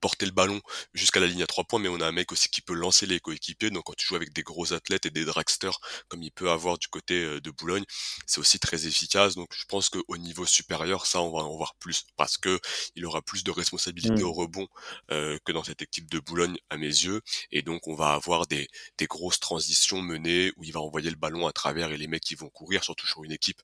porter 0.00 0.26
le 0.26 0.32
ballon 0.32 0.60
jusqu'à 0.94 1.20
la 1.20 1.26
ligne 1.26 1.42
à 1.42 1.46
trois 1.46 1.64
points, 1.64 1.78
mais 1.78 1.88
on 1.88 2.00
a 2.00 2.06
un 2.06 2.12
mec 2.12 2.32
aussi 2.32 2.48
qui 2.48 2.60
peut 2.60 2.74
lancer 2.74 3.06
les 3.06 3.20
coéquipiers. 3.20 3.70
Donc 3.70 3.84
quand 3.84 3.96
tu 3.96 4.06
joues 4.06 4.16
avec 4.16 4.32
des 4.32 4.42
gros 4.42 4.72
athlètes 4.72 5.06
et 5.06 5.10
des 5.10 5.24
dragsters 5.24 5.78
comme 6.08 6.22
il 6.22 6.32
peut 6.32 6.50
avoir 6.50 6.78
du 6.78 6.88
côté 6.88 7.22
euh, 7.22 7.40
de 7.40 7.50
Boulogne, 7.50 7.84
c'est 8.26 8.40
aussi 8.40 8.58
très 8.58 8.86
efficace. 8.86 9.34
Donc 9.34 9.48
je 9.54 9.64
pense 9.66 9.88
qu'au 9.88 10.16
niveau 10.16 10.46
supérieur, 10.46 11.06
ça 11.06 11.20
on 11.20 11.30
va 11.30 11.44
en 11.44 11.56
voir 11.56 11.74
plus 11.76 12.06
parce 12.16 12.38
que 12.38 12.60
il 12.94 13.04
aura 13.06 13.22
plus 13.22 13.44
de 13.44 13.50
responsabilités 13.50 14.22
mmh. 14.22 14.26
au 14.26 14.32
rebond 14.32 14.68
euh, 15.10 15.38
que 15.44 15.52
dans 15.52 15.64
cette 15.64 15.82
équipe 15.82 16.10
de 16.10 16.18
Boulogne 16.20 16.56
à 16.70 16.76
mes 16.76 16.86
yeux. 16.86 17.22
Et 17.50 17.62
donc 17.62 17.86
on 17.88 17.94
va 17.94 18.12
avoir 18.12 18.46
des, 18.46 18.68
des 18.98 19.06
grosses 19.06 19.40
transitions 19.40 20.02
menées 20.02 20.52
où 20.56 20.64
il 20.64 20.72
va 20.72 20.80
envoyer 20.80 21.10
le 21.10 21.16
ballon 21.16 21.46
à 21.46 21.52
travers 21.52 21.90
et 21.92 21.96
les 21.96 22.06
mecs 22.06 22.24
qui 22.24 22.34
vont 22.34 22.50
courir, 22.50 22.84
surtout 22.84 23.06
sur 23.06 23.24
une 23.24 23.32
équipe. 23.32 23.60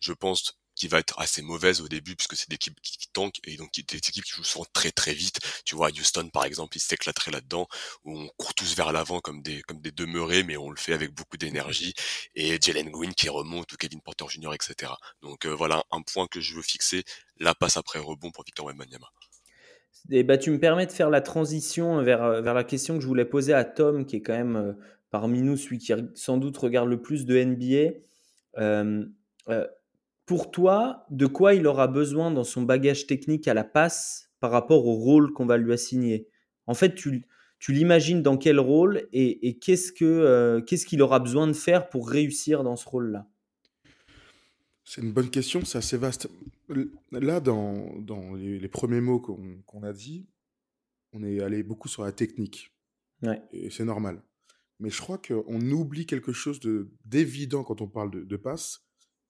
Je 0.00 0.12
pense 0.12 0.58
qui 0.74 0.88
va 0.88 0.98
être 0.98 1.18
assez 1.18 1.42
mauvaise 1.42 1.80
au 1.80 1.88
début 1.88 2.16
puisque 2.16 2.36
c'est 2.36 2.48
des 2.48 2.56
équipes 2.56 2.80
qui, 2.82 3.08
tankent 3.12 3.40
et 3.44 3.56
donc 3.56 3.70
des 3.72 3.96
équipes 3.96 4.24
qui 4.24 4.32
jouent 4.32 4.44
souvent 4.44 4.66
très 4.72 4.90
très 4.90 5.14
vite. 5.14 5.38
Tu 5.64 5.76
vois, 5.76 5.90
Houston 5.90 6.28
par 6.30 6.44
exemple, 6.44 6.76
ils 6.76 6.80
s'éclateraient 6.80 7.30
là-dedans 7.30 7.68
où 8.04 8.18
on 8.18 8.28
court 8.36 8.54
tous 8.54 8.74
vers 8.74 8.92
l'avant 8.92 9.20
comme 9.20 9.42
des 9.42 9.62
comme 9.62 9.80
des 9.80 9.92
demeurés, 9.92 10.42
mais 10.42 10.56
on 10.56 10.70
le 10.70 10.76
fait 10.76 10.92
avec 10.92 11.12
beaucoup 11.12 11.36
d'énergie. 11.36 11.94
Et 12.34 12.58
Jalen 12.60 12.90
Green 12.90 13.14
qui 13.14 13.28
remonte 13.28 13.72
ou 13.72 13.76
Kevin 13.76 14.00
Porter 14.00 14.26
Jr. 14.28 14.54
etc. 14.54 14.92
Donc 15.22 15.46
euh, 15.46 15.50
voilà 15.50 15.84
un 15.90 16.02
point 16.02 16.26
que 16.26 16.40
je 16.40 16.54
veux 16.54 16.62
fixer, 16.62 17.04
la 17.38 17.54
passe 17.54 17.76
après 17.76 17.98
rebond 17.98 18.30
pour 18.30 18.44
Victor 18.44 18.66
Wembanyama. 18.66 19.08
Et 20.10 20.22
bah, 20.22 20.36
tu 20.36 20.50
me 20.50 20.58
permets 20.58 20.86
de 20.86 20.92
faire 20.92 21.08
la 21.08 21.20
transition 21.20 22.02
vers, 22.02 22.42
vers 22.42 22.54
la 22.54 22.64
question 22.64 22.96
que 22.96 23.00
je 23.00 23.06
voulais 23.06 23.24
poser 23.24 23.54
à 23.54 23.64
Tom, 23.64 24.04
qui 24.04 24.16
est 24.16 24.22
quand 24.22 24.36
même 24.36 24.56
euh, 24.56 24.72
parmi 25.10 25.40
nous 25.42 25.56
celui 25.56 25.78
qui 25.78 25.92
sans 26.14 26.36
doute 26.36 26.56
regarde 26.56 26.88
le 26.88 27.00
plus 27.00 27.24
de 27.24 27.42
NBA. 27.42 27.98
Euh, 28.58 29.04
euh, 29.48 29.66
pour 30.26 30.50
toi, 30.50 31.06
de 31.10 31.26
quoi 31.26 31.54
il 31.54 31.66
aura 31.66 31.86
besoin 31.86 32.30
dans 32.30 32.44
son 32.44 32.62
bagage 32.62 33.06
technique 33.06 33.48
à 33.48 33.54
la 33.54 33.64
passe 33.64 34.30
par 34.40 34.50
rapport 34.50 34.86
au 34.86 34.94
rôle 34.94 35.32
qu'on 35.32 35.46
va 35.46 35.56
lui 35.56 35.72
assigner? 35.72 36.28
En 36.66 36.74
fait, 36.74 36.94
tu, 36.94 37.26
tu 37.58 37.72
l'imagines 37.72 38.22
dans 38.22 38.36
quel 38.36 38.58
rôle 38.58 39.08
et, 39.12 39.48
et 39.48 39.58
qu'est-ce 39.58 39.92
que 39.92 40.04
euh, 40.04 40.60
qu'est-ce 40.62 40.86
qu'il 40.86 41.02
aura 41.02 41.20
besoin 41.20 41.46
de 41.46 41.52
faire 41.52 41.88
pour 41.88 42.08
réussir 42.08 42.62
dans 42.62 42.76
ce 42.76 42.88
rôle-là? 42.88 43.28
C'est 44.84 45.00
une 45.00 45.12
bonne 45.12 45.30
question, 45.30 45.64
c'est 45.64 45.78
assez 45.78 45.96
vaste. 45.96 46.28
Là, 47.10 47.40
dans, 47.40 47.98
dans 48.00 48.34
les, 48.34 48.68
premiers 48.68 49.00
mots 49.00 49.18
qu'on 49.18 49.82
a 49.82 49.92
dit, 49.92 50.26
on 51.12 51.22
est 51.22 51.40
allé 51.40 51.62
beaucoup 51.62 51.88
sur 51.88 52.04
la 52.04 52.12
technique. 52.12 52.70
Ouais. 53.22 53.42
Et 53.52 53.70
c'est 53.70 53.84
normal. 53.84 54.22
Mais 54.80 54.90
je 54.90 55.00
crois 55.00 55.18
qu'on 55.18 55.60
oublie 55.70 56.04
quelque 56.04 56.32
chose 56.32 56.60
d'évident 57.04 57.64
quand 57.64 57.80
on 57.80 57.88
parle 57.88 58.10
de, 58.10 58.24
de 58.24 58.36
passe, 58.36 58.84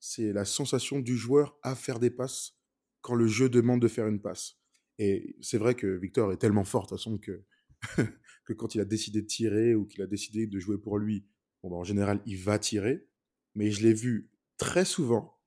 c'est 0.06 0.34
la 0.34 0.44
sensation 0.44 1.00
du 1.00 1.16
joueur 1.16 1.58
à 1.62 1.74
faire 1.74 1.98
des 1.98 2.10
passes 2.10 2.58
quand 3.00 3.14
le 3.14 3.26
jeu 3.26 3.48
demande 3.48 3.80
de 3.80 3.88
faire 3.88 4.06
une 4.06 4.20
passe. 4.20 4.58
Et 4.98 5.34
c'est 5.40 5.56
vrai 5.56 5.74
que 5.74 5.86
Victor 5.86 6.30
est 6.30 6.36
tellement 6.36 6.64
fort 6.64 6.82
de 6.82 6.88
toute 6.90 6.98
façon 6.98 7.16
que, 7.16 7.42
que 8.44 8.52
quand 8.52 8.74
il 8.74 8.82
a 8.82 8.84
décidé 8.84 9.22
de 9.22 9.26
tirer 9.26 9.74
ou 9.74 9.86
qu'il 9.86 10.02
a 10.02 10.06
décidé 10.06 10.46
de 10.46 10.58
jouer 10.58 10.76
pour 10.76 10.98
lui, 10.98 11.26
bon, 11.62 11.70
bah, 11.70 11.76
en 11.76 11.84
général, 11.84 12.20
il 12.26 12.36
va 12.36 12.58
tirer. 12.58 13.06
Mais 13.54 13.70
je 13.70 13.82
l'ai 13.82 13.94
vu 13.94 14.30
très 14.58 14.84
souvent 14.84 15.40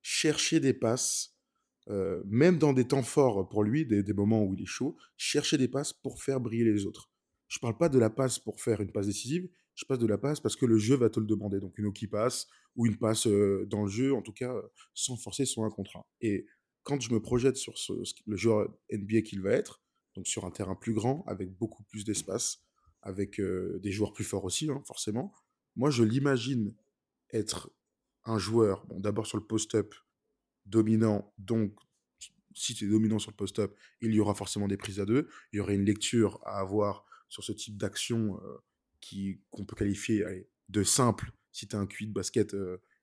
chercher 0.00 0.60
des 0.60 0.72
passes, 0.72 1.36
euh, 1.88 2.22
même 2.24 2.56
dans 2.56 2.72
des 2.72 2.86
temps 2.86 3.02
forts 3.02 3.50
pour 3.50 3.64
lui, 3.64 3.84
des, 3.84 4.02
des, 4.02 4.14
moments 4.14 4.42
où 4.42 4.54
il 4.54 4.62
est 4.62 4.66
chaud, 4.66 4.96
chercher 5.18 5.58
des 5.58 5.68
passes 5.68 5.92
pour 5.92 6.22
faire 6.22 6.40
briller 6.40 6.64
les 6.64 6.86
autres. 6.86 7.10
Je 7.48 7.58
ne 7.58 7.60
parle 7.60 7.76
pas 7.76 7.90
de 7.90 7.98
la 7.98 8.08
passe 8.08 8.38
pour 8.38 8.62
faire 8.62 8.80
une 8.80 8.92
passe 8.92 9.08
décisive, 9.08 9.46
je 9.74 9.84
passe 9.84 9.98
de 9.98 10.06
la 10.06 10.16
passe 10.16 10.40
parce 10.40 10.56
que 10.56 10.64
le 10.64 10.78
jeu 10.78 10.96
va 10.96 11.10
te 11.10 11.20
le 11.20 11.26
demander. 11.26 11.60
Donc 11.60 11.76
une 11.76 11.92
qui 11.92 12.06
passe 12.06 12.46
ou 12.76 12.86
une 12.86 12.96
passe 12.96 13.26
dans 13.26 13.84
le 13.84 13.90
jeu, 13.90 14.14
en 14.14 14.22
tout 14.22 14.32
cas 14.32 14.54
sans 14.94 15.16
forcer 15.16 15.44
sur 15.44 15.64
un 15.64 15.70
contrat. 15.70 16.06
Et 16.20 16.46
quand 16.82 17.00
je 17.00 17.12
me 17.12 17.20
projette 17.20 17.56
sur 17.56 17.74
le 18.26 18.36
joueur 18.36 18.68
NBA 18.92 19.22
qu'il 19.22 19.42
va 19.42 19.52
être, 19.52 19.82
donc 20.14 20.26
sur 20.26 20.44
un 20.44 20.50
terrain 20.50 20.74
plus 20.74 20.92
grand, 20.92 21.24
avec 21.26 21.50
beaucoup 21.56 21.82
plus 21.84 22.04
d'espace, 22.04 22.64
avec 23.02 23.40
des 23.40 23.92
joueurs 23.92 24.12
plus 24.12 24.24
forts 24.24 24.44
aussi, 24.44 24.70
hein, 24.70 24.82
forcément, 24.86 25.32
moi 25.76 25.90
je 25.90 26.02
l'imagine 26.02 26.74
être 27.32 27.70
un 28.24 28.38
joueur, 28.38 28.86
bon, 28.86 29.00
d'abord 29.00 29.26
sur 29.26 29.38
le 29.38 29.46
post-up, 29.46 29.94
dominant, 30.66 31.32
donc 31.38 31.78
si 32.54 32.74
tu 32.74 32.86
es 32.86 32.88
dominant 32.88 33.18
sur 33.18 33.30
le 33.30 33.36
post-up, 33.36 33.76
il 34.00 34.12
y 34.12 34.20
aura 34.20 34.34
forcément 34.34 34.68
des 34.68 34.76
prises 34.76 35.00
à 35.00 35.06
deux, 35.06 35.28
il 35.52 35.56
y 35.56 35.60
aurait 35.60 35.74
une 35.74 35.84
lecture 35.84 36.40
à 36.44 36.60
avoir 36.60 37.04
sur 37.28 37.44
ce 37.44 37.52
type 37.52 37.76
d'action 37.76 38.40
euh, 38.42 39.38
qu'on 39.50 39.64
peut 39.64 39.76
qualifier 39.76 40.24
de 40.68 40.82
simple 40.82 41.32
si 41.52 41.68
tu 41.68 41.76
as 41.76 41.78
un 41.78 41.86
QI 41.86 42.06
de 42.06 42.12
basket 42.12 42.56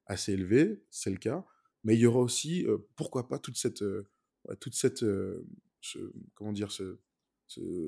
assez 0.05 0.33
élevé, 0.33 0.83
c'est 0.89 1.09
le 1.09 1.17
cas, 1.17 1.45
mais 1.83 1.95
il 1.95 1.99
y 1.99 2.05
aura 2.05 2.19
aussi, 2.19 2.65
pourquoi 2.95 3.27
pas, 3.27 3.39
toute 3.39 3.57
cette, 3.57 3.83
toute 4.59 4.73
cette 4.75 5.03
comment 6.35 6.53
dire, 6.53 6.71
ce, 6.71 6.99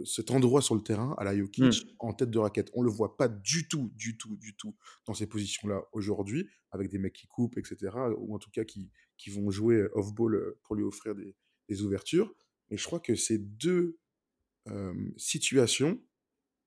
cet 0.06 0.32
endroit 0.32 0.62
sur 0.62 0.76
le 0.76 0.82
terrain 0.82 1.14
à 1.18 1.24
la 1.24 1.38
Jokic 1.38 1.64
mmh. 1.64 1.96
en 2.00 2.14
tête 2.14 2.30
de 2.30 2.40
raquette. 2.40 2.70
On 2.74 2.82
le 2.82 2.90
voit 2.90 3.18
pas 3.18 3.28
du 3.28 3.68
tout, 3.68 3.92
du 3.96 4.18
tout, 4.18 4.38
du 4.38 4.56
tout 4.56 4.76
dans 5.06 5.14
ces 5.14 5.28
positions-là 5.28 5.84
aujourd'hui, 5.92 6.48
avec 6.72 6.90
des 6.90 6.98
mecs 6.98 7.14
qui 7.14 7.28
coupent, 7.28 7.58
etc., 7.58 7.94
ou 8.18 8.36
en 8.36 8.40
tout 8.40 8.52
cas 8.52 8.64
qui, 8.64 8.90
qui 9.18 9.30
vont 9.30 9.52
jouer 9.52 9.88
off-ball 9.94 10.56
pour 10.64 10.76
lui 10.76 10.84
offrir 10.84 11.16
des, 11.16 11.36
des, 11.68 11.82
ouvertures. 11.82 12.34
Mais 12.70 12.78
je 12.78 12.86
crois 12.86 13.00
que 13.00 13.16
ces 13.16 13.38
deux 13.38 13.98
euh, 14.68 14.94
situations 15.18 16.02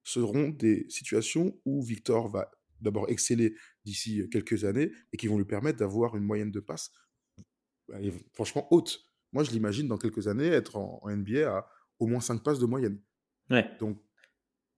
seront 0.05 0.51
des 0.51 0.87
situations 0.91 1.59
où 1.65 1.83
Victor 1.83 2.29
va 2.29 2.51
d'abord 2.81 3.09
exceller 3.09 3.55
d'ici 3.85 4.29
quelques 4.31 4.65
années 4.65 4.93
et 5.13 5.17
qui 5.17 5.27
vont 5.27 5.39
lui 5.39 5.45
permettre 5.45 5.79
d'avoir 5.79 6.17
une 6.17 6.25
moyenne 6.25 6.51
de 6.51 6.61
passe 6.61 6.93
franchement 8.33 8.67
haute. 8.71 9.07
Moi, 9.33 9.45
je 9.45 9.51
l'imagine 9.51 9.89
dans 9.89 9.99
quelques 9.99 10.29
années 10.29 10.47
être 10.47 10.77
en, 10.77 11.01
en 11.03 11.11
NBA 11.11 11.51
à 11.51 11.69
au 11.99 12.07
moins 12.07 12.21
5 12.21 12.43
passes 12.43 12.59
de 12.59 12.67
moyenne. 12.67 13.01
Ouais. 13.51 13.69
Donc, 13.79 14.03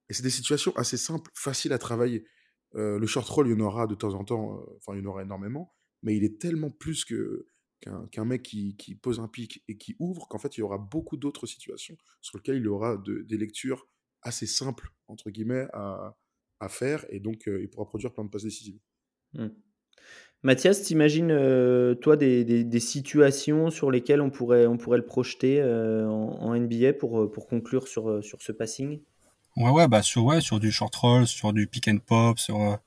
et 0.08 0.14
c'est 0.14 0.22
des 0.22 0.30
situations 0.30 0.76
assez 0.76 0.96
simples, 0.96 1.30
faciles 1.34 1.72
à 1.72 1.78
travailler. 1.78 2.26
Euh, 2.74 2.98
le 2.98 3.06
short 3.06 3.28
roll, 3.28 3.48
il 3.48 3.52
y 3.52 3.54
en 3.54 3.64
aura 3.64 3.86
de 3.86 3.94
temps 3.94 4.14
en 4.14 4.24
temps, 4.24 4.58
euh, 4.58 4.76
enfin, 4.76 4.94
il 4.94 5.02
y 5.02 5.06
en 5.06 5.10
aura 5.10 5.22
énormément, 5.22 5.74
mais 6.02 6.16
il 6.16 6.24
est 6.24 6.40
tellement 6.40 6.70
plus 6.70 7.04
que, 7.04 7.46
qu'un, 8.10 8.24
mec 8.24 8.42
qui, 8.42 8.76
qui, 8.76 8.94
pose 8.94 9.20
un 9.20 9.28
pic 9.28 9.64
et 9.68 9.78
qui 9.78 9.96
ouvre 9.98 10.28
qu'en 10.28 10.38
fait, 10.38 10.56
il 10.56 10.60
y 10.60 10.62
aura 10.62 10.78
beaucoup 10.78 11.16
d'autres 11.16 11.46
situations 11.46 11.96
sur 12.20 12.36
lesquelles 12.38 12.56
il 12.56 12.68
aura 12.68 12.96
de, 12.96 13.22
des 13.22 13.38
lectures 13.38 13.88
assez 14.22 14.46
simples, 14.46 14.90
entre 15.06 15.30
guillemets, 15.30 15.66
à, 15.72 16.18
à 16.60 16.68
faire, 16.68 17.06
et 17.10 17.20
donc 17.20 17.48
euh, 17.48 17.62
il 17.62 17.70
pourra 17.70 17.86
produire 17.86 18.12
plein 18.12 18.24
de 18.24 18.30
passes 18.30 18.44
décisives. 18.44 18.80
Mmh. 19.34 19.48
Mathias, 20.44 20.82
t'imagines, 20.82 21.30
euh, 21.30 21.94
toi, 21.94 22.18
des, 22.18 22.44
des, 22.44 22.80
situations 22.80 23.70
sur 23.70 23.90
lesquelles 23.90 24.20
on 24.20 24.28
pourrait, 24.28 24.66
on 24.66 24.76
pourrait 24.76 24.98
le 24.98 25.06
projeter 25.06 25.58
euh, 25.58 26.06
en, 26.06 26.54
NBA 26.54 26.92
pour, 26.92 27.22
euh, 27.22 27.32
pour 27.32 27.46
conclure 27.46 27.88
sur, 27.88 28.22
sur 28.22 28.42
ce 28.42 28.52
passing? 28.52 29.00
Ouais, 29.56 29.70
ouais, 29.70 29.88
bah 29.88 30.02
sur, 30.02 30.22
ouais, 30.26 30.42
sur 30.42 30.60
du 30.60 30.70
short 30.70 30.94
roll, 30.96 31.26
sur 31.26 31.54
du 31.54 31.66
pick 31.66 31.88
and 31.88 31.96
pop, 32.04 32.38
sur, 32.38 32.78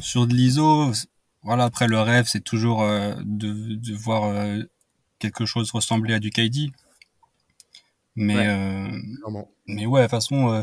sur 0.00 0.26
de 0.26 0.34
l'ISO. 0.34 0.92
Voilà, 1.42 1.64
après, 1.64 1.88
le 1.88 1.98
rêve, 1.98 2.26
c'est 2.26 2.44
toujours 2.44 2.82
de, 2.82 3.74
de, 3.74 3.94
voir 3.94 4.34
quelque 5.18 5.46
chose 5.46 5.70
ressembler 5.70 6.12
à 6.12 6.18
du 6.18 6.28
KD. 6.28 6.72
Mais, 8.16 8.48
mais 9.66 9.86
ouais, 9.86 10.02
de 10.02 10.04
toute 10.04 10.10
façon, 10.10 10.62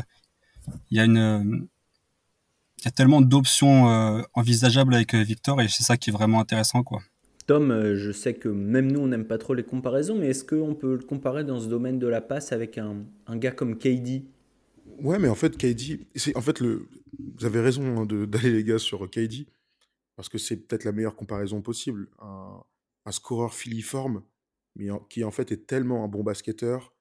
il 0.92 0.96
y 0.96 1.00
a 1.00 1.04
une 1.04 1.66
y 2.86 2.88
a 2.88 2.92
tellement 2.92 3.20
d'options 3.20 3.88
euh, 3.88 4.22
envisageables 4.34 4.94
avec 4.94 5.14
euh, 5.14 5.22
Victor 5.22 5.60
et 5.60 5.68
c'est 5.68 5.82
ça 5.82 5.96
qui 5.96 6.10
est 6.10 6.12
vraiment 6.12 6.40
intéressant 6.40 6.82
quoi. 6.82 7.00
Tom, 7.46 7.70
euh, 7.70 7.96
je 7.96 8.10
sais 8.10 8.34
que 8.34 8.48
même 8.48 8.90
nous 8.90 9.00
on 9.00 9.06
n'aime 9.06 9.26
pas 9.26 9.38
trop 9.38 9.54
les 9.54 9.64
comparaisons, 9.64 10.16
mais 10.16 10.28
est-ce 10.28 10.44
qu'on 10.44 10.74
peut 10.74 10.96
le 10.96 11.04
comparer 11.04 11.44
dans 11.44 11.60
ce 11.60 11.66
domaine 11.66 11.98
de 11.98 12.06
la 12.06 12.20
passe 12.20 12.52
avec 12.52 12.78
un, 12.78 13.04
un 13.26 13.36
gars 13.36 13.52
comme 13.52 13.76
KD 13.76 14.24
Ouais, 15.00 15.18
mais 15.18 15.28
en 15.28 15.34
fait 15.34 15.56
KD, 15.56 16.06
c'est 16.14 16.36
en 16.36 16.40
fait 16.40 16.60
le, 16.60 16.88
vous 17.36 17.44
avez 17.44 17.60
raison 17.60 18.02
hein, 18.02 18.06
d'aller 18.26 18.50
les 18.50 18.64
gars 18.64 18.78
sur 18.78 19.08
KD 19.10 19.46
parce 20.16 20.28
que 20.28 20.38
c'est 20.38 20.56
peut-être 20.56 20.84
la 20.84 20.92
meilleure 20.92 21.16
comparaison 21.16 21.60
possible. 21.60 22.08
Un, 22.20 22.62
un 23.06 23.12
scoreur 23.12 23.52
filiforme, 23.52 24.22
mais 24.76 24.88
qui 25.10 25.24
en 25.24 25.30
fait 25.30 25.52
est 25.52 25.66
tellement 25.66 26.04
un 26.04 26.08
bon 26.08 26.22
basketteur, 26.22 26.94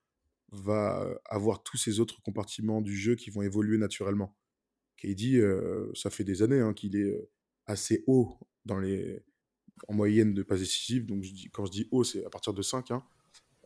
va 0.51 1.07
avoir 1.25 1.63
tous 1.63 1.77
ces 1.77 1.99
autres 1.99 2.21
compartiments 2.21 2.81
du 2.81 2.95
jeu 2.95 3.15
qui 3.15 3.29
vont 3.29 3.41
évoluer 3.41 3.77
naturellement. 3.77 4.35
KD, 4.97 5.35
euh, 5.35 5.91
ça 5.93 6.09
fait 6.09 6.23
des 6.23 6.41
années 6.41 6.59
hein, 6.59 6.73
qu'il 6.73 6.95
est 6.95 7.29
assez 7.65 8.03
haut 8.07 8.37
dans 8.65 8.79
les, 8.79 9.23
en 9.87 9.93
moyenne 9.93 10.33
de 10.33 10.43
passes 10.43 10.59
décisives. 10.59 11.05
Donc, 11.05 11.23
je 11.23 11.33
dis, 11.33 11.49
quand 11.51 11.65
je 11.65 11.71
dis 11.71 11.87
haut, 11.91 12.03
c'est 12.03 12.25
à 12.25 12.29
partir 12.29 12.53
de 12.53 12.61
5. 12.61 12.91
Hein, 12.91 13.03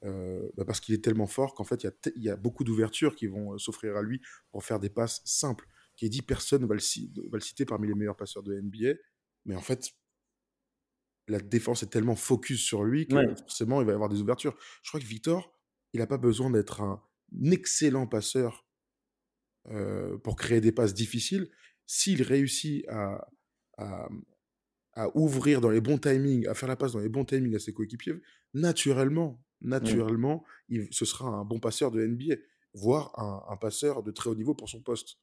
euh, 0.04 0.48
bah, 0.56 0.66
parce 0.66 0.80
qu'il 0.80 0.94
est 0.94 1.04
tellement 1.04 1.28
fort 1.28 1.54
qu'en 1.54 1.64
fait, 1.64 1.88
il 2.16 2.24
y, 2.24 2.30
a 2.30 2.36
beaucoup 2.36 2.64
d'ouvertures 2.64 3.16
qui 3.16 3.28
vont 3.28 3.58
s'offrir 3.58 3.98
à 3.98 4.02
lui 4.02 4.22
pour 4.52 4.64
faire 4.64 4.80
des 4.80 4.90
passes 4.90 5.22
simples. 5.26 5.68
KD, 5.98 6.22
personne 6.22 6.62
ne 6.62 6.68
va, 6.68 6.76
le, 6.76 7.40
citer 7.40 7.66
parmi 7.66 7.88
les 7.88 7.96
meilleurs 7.96 8.16
passeurs 8.16 8.44
de 8.44 8.54
NBA. 8.60 9.00
Mais 9.46 9.56
en 9.56 9.62
fait, 9.62 9.92
la 11.28 11.40
défense 11.40 11.84
est 11.84 11.90
tellement 11.90 12.16
focus 12.16 12.62
sur 12.62 12.84
lui 12.84 13.08
que 13.08 13.36
forcément, 13.36 13.82
il 13.82 13.86
va 13.86 13.92
y 13.92 13.96
avoir 13.96 14.10
des 14.10 14.22
ouvertures. 14.22 14.56
Je 14.84 14.90
crois 14.90 15.00
que 15.00 15.06
Victor, 15.06 15.54
il 15.94 16.00
n'a 16.00 16.08
pas 16.08 16.18
besoin 16.18 16.52
d'être 16.52 16.82
un 16.82 17.04
excellent 17.44 18.08
passeur 18.08 18.67
euh, 19.70 20.18
pour 20.20 20.36
créer 20.36 20.62
des 20.62 20.72
passes 20.72 20.94
difficiles, 20.94 21.50
s'il 21.86 22.22
réussit 22.22 22.88
à, 22.88 23.28
à, 23.78 24.08
ouvrir 25.14 25.62
dans 25.62 25.70
les 25.70 25.82
bons 25.82 25.98
timings, 25.98 26.48
à 26.48 26.54
faire 26.54 26.70
la 26.70 26.76
passe 26.76 26.94
dans 26.94 27.00
les 27.00 27.10
bons 27.10 27.26
timings 27.26 27.56
à 27.56 27.60
ses 27.60 27.74
coéquipiers, 27.74 28.16
naturellement, 28.54 29.44
naturellement, 29.62 30.44
il, 30.70 30.88
ce 30.92 31.06
sera 31.06 31.30
un 31.30 31.46
bon 31.46 31.60
passeur 31.60 31.92
de 31.92 32.06
NBA, 32.06 32.36
voire 32.74 33.14
un, 33.50 33.58
passeur 33.58 34.04
de 34.04 34.12
très 34.12 34.30
haut 34.30 34.36
niveau 34.36 34.54
pour 34.54 34.70
son 34.70 34.82
poste. 34.82 35.18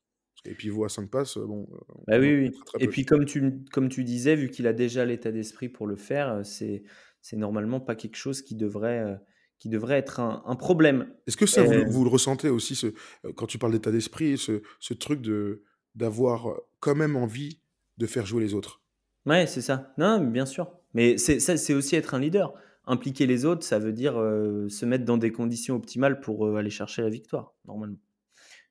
Et 0.44 0.54
puis, 0.54 0.68
il 0.68 0.72
voit 0.72 0.88
5 0.88 1.10
passes, 1.10 1.38
bon. 1.38 1.66
Euh, 1.72 1.94
bah 2.06 2.18
oui, 2.18 2.34
oui. 2.34 2.50
et 2.78 2.88
puis, 2.88 3.04
comme 3.04 3.24
tu, 3.24 3.64
comme 3.72 3.88
tu 3.88 4.04
disais, 4.04 4.36
vu 4.36 4.50
qu'il 4.50 4.66
a 4.66 4.72
déjà 4.72 5.04
l'état 5.04 5.32
d'esprit 5.32 5.68
pour 5.68 5.86
le 5.86 5.96
faire, 5.96 6.44
c'est, 6.44 6.82
c'est 7.22 7.36
normalement 7.36 7.80
pas 7.80 7.94
quelque 7.94 8.16
chose 8.16 8.42
qui 8.42 8.54
devrait, 8.54 9.00
euh, 9.00 9.16
qui 9.64 9.70
devrait 9.70 9.96
être 9.96 10.20
un, 10.20 10.56
problème. 10.56 11.06
Est-ce 11.26 11.38
que 11.38 11.46
ça, 11.46 11.62
vous, 11.62 12.04
le 12.04 12.10
ressentez 12.10 12.50
aussi, 12.50 12.74
ce, 12.74 12.88
euh, 12.88 13.32
quand 13.34 13.46
tu 13.46 13.56
parles 13.56 13.72
d'état 13.72 13.90
d'esprit, 13.90 14.36
ce, 14.36 14.60
ce, 14.78 14.92
truc 14.92 15.22
de, 15.22 15.62
d'avoir 15.94 16.50
euh, 16.50 16.66
quand 16.80 16.94
même 16.94 17.16
envie 17.16 17.60
de 17.96 18.04
faire 18.04 18.26
jouer 18.26 18.42
les 18.42 18.52
autres? 18.52 18.82
Ouais, 19.24 19.46
c'est 19.46 19.62
ça. 19.62 19.94
Non, 19.96 20.18
bien 20.20 20.44
sûr. 20.44 20.70
Mais 20.92 21.16
c'est, 21.16 21.72
aussi 21.72 21.96
être 21.96 22.12
un 22.12 22.18
leader. 22.18 22.52
Impliquer 22.84 23.24
les 23.24 23.46
autres, 23.46 23.64
ça 23.64 23.78
veut 23.78 23.94
dire 23.94 24.20
euh, 24.20 24.68
se 24.68 24.84
mettre 24.84 25.06
dans 25.06 25.16
des 25.16 25.32
conditions 25.32 25.76
optimales 25.76 26.20
pour 26.20 26.58
aller 26.58 26.68
chercher 26.68 27.00
la 27.00 27.08
victoire, 27.08 27.54
normalement. 27.64 27.96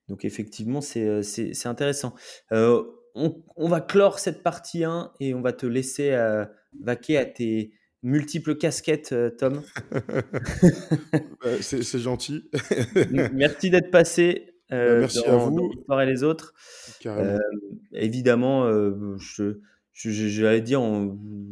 Donc 0.10 0.26
effectivement, 0.26 0.82
c'est 0.82 1.66
intéressant. 1.66 2.14
on, 2.52 2.86
on, 3.16 3.68
va 3.68 3.82
clore 3.82 4.20
cette 4.20 4.44
partie 4.44 4.84
1 4.84 5.12
et 5.20 5.34
on 5.34 5.42
va 5.42 5.54
te 5.54 5.66
laisser 5.66 6.16
vaquer 6.80 7.18
à 7.18 7.26
tes, 7.26 7.74
multiples 8.04 8.56
casquettes, 8.56 9.14
euh, 9.14 9.30
Tom. 9.32 9.64
c'est 11.62 12.00
gentil. 12.00 12.50
Merci 13.34 13.70
d'être 13.70 13.90
passé. 13.90 14.50
Euh, 14.72 14.96
bah, 14.96 15.00
merci 15.02 15.26
à 15.26 15.38
vous. 15.38 15.72
et 16.02 16.06
les 16.06 16.24
autres. 16.24 16.54
Euh, 17.06 17.40
évidemment, 17.94 18.70
je, 19.18 19.60
j'allais 19.94 20.62
dire, 20.62 20.82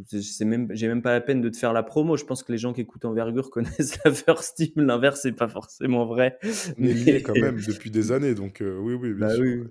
c'est 0.08 0.46
même, 0.46 0.68
j'ai 0.72 0.88
même 0.88 1.02
pas 1.02 1.14
la 1.14 1.22
peine 1.22 1.42
de 1.42 1.50
te 1.50 1.58
faire 1.58 1.74
la 1.74 1.84
promo. 1.84 2.18
Je 2.18 2.26
pense 2.26 2.44
que 2.44 2.52
les 2.52 2.58
gens 2.58 2.74
qui 2.74 2.82
écoutent 2.82 3.06
Envergure 3.06 3.50
connaissent 3.52 3.98
la 4.04 4.14
First 4.14 4.58
Team. 4.58 4.86
L'inverse, 4.86 5.22
c'est 5.24 5.32
pas 5.32 5.48
forcément 5.48 6.06
vrai. 6.06 6.38
Mais, 6.78 6.94
mais... 7.06 7.22
quand 7.22 7.36
même 7.36 7.60
depuis 7.60 7.92
des 7.92 8.12
années, 8.12 8.36
donc 8.36 8.62
oui, 8.62 8.94
oui, 8.94 9.14
bien 9.14 9.28
bah 9.28 9.36
sûr. 9.36 9.68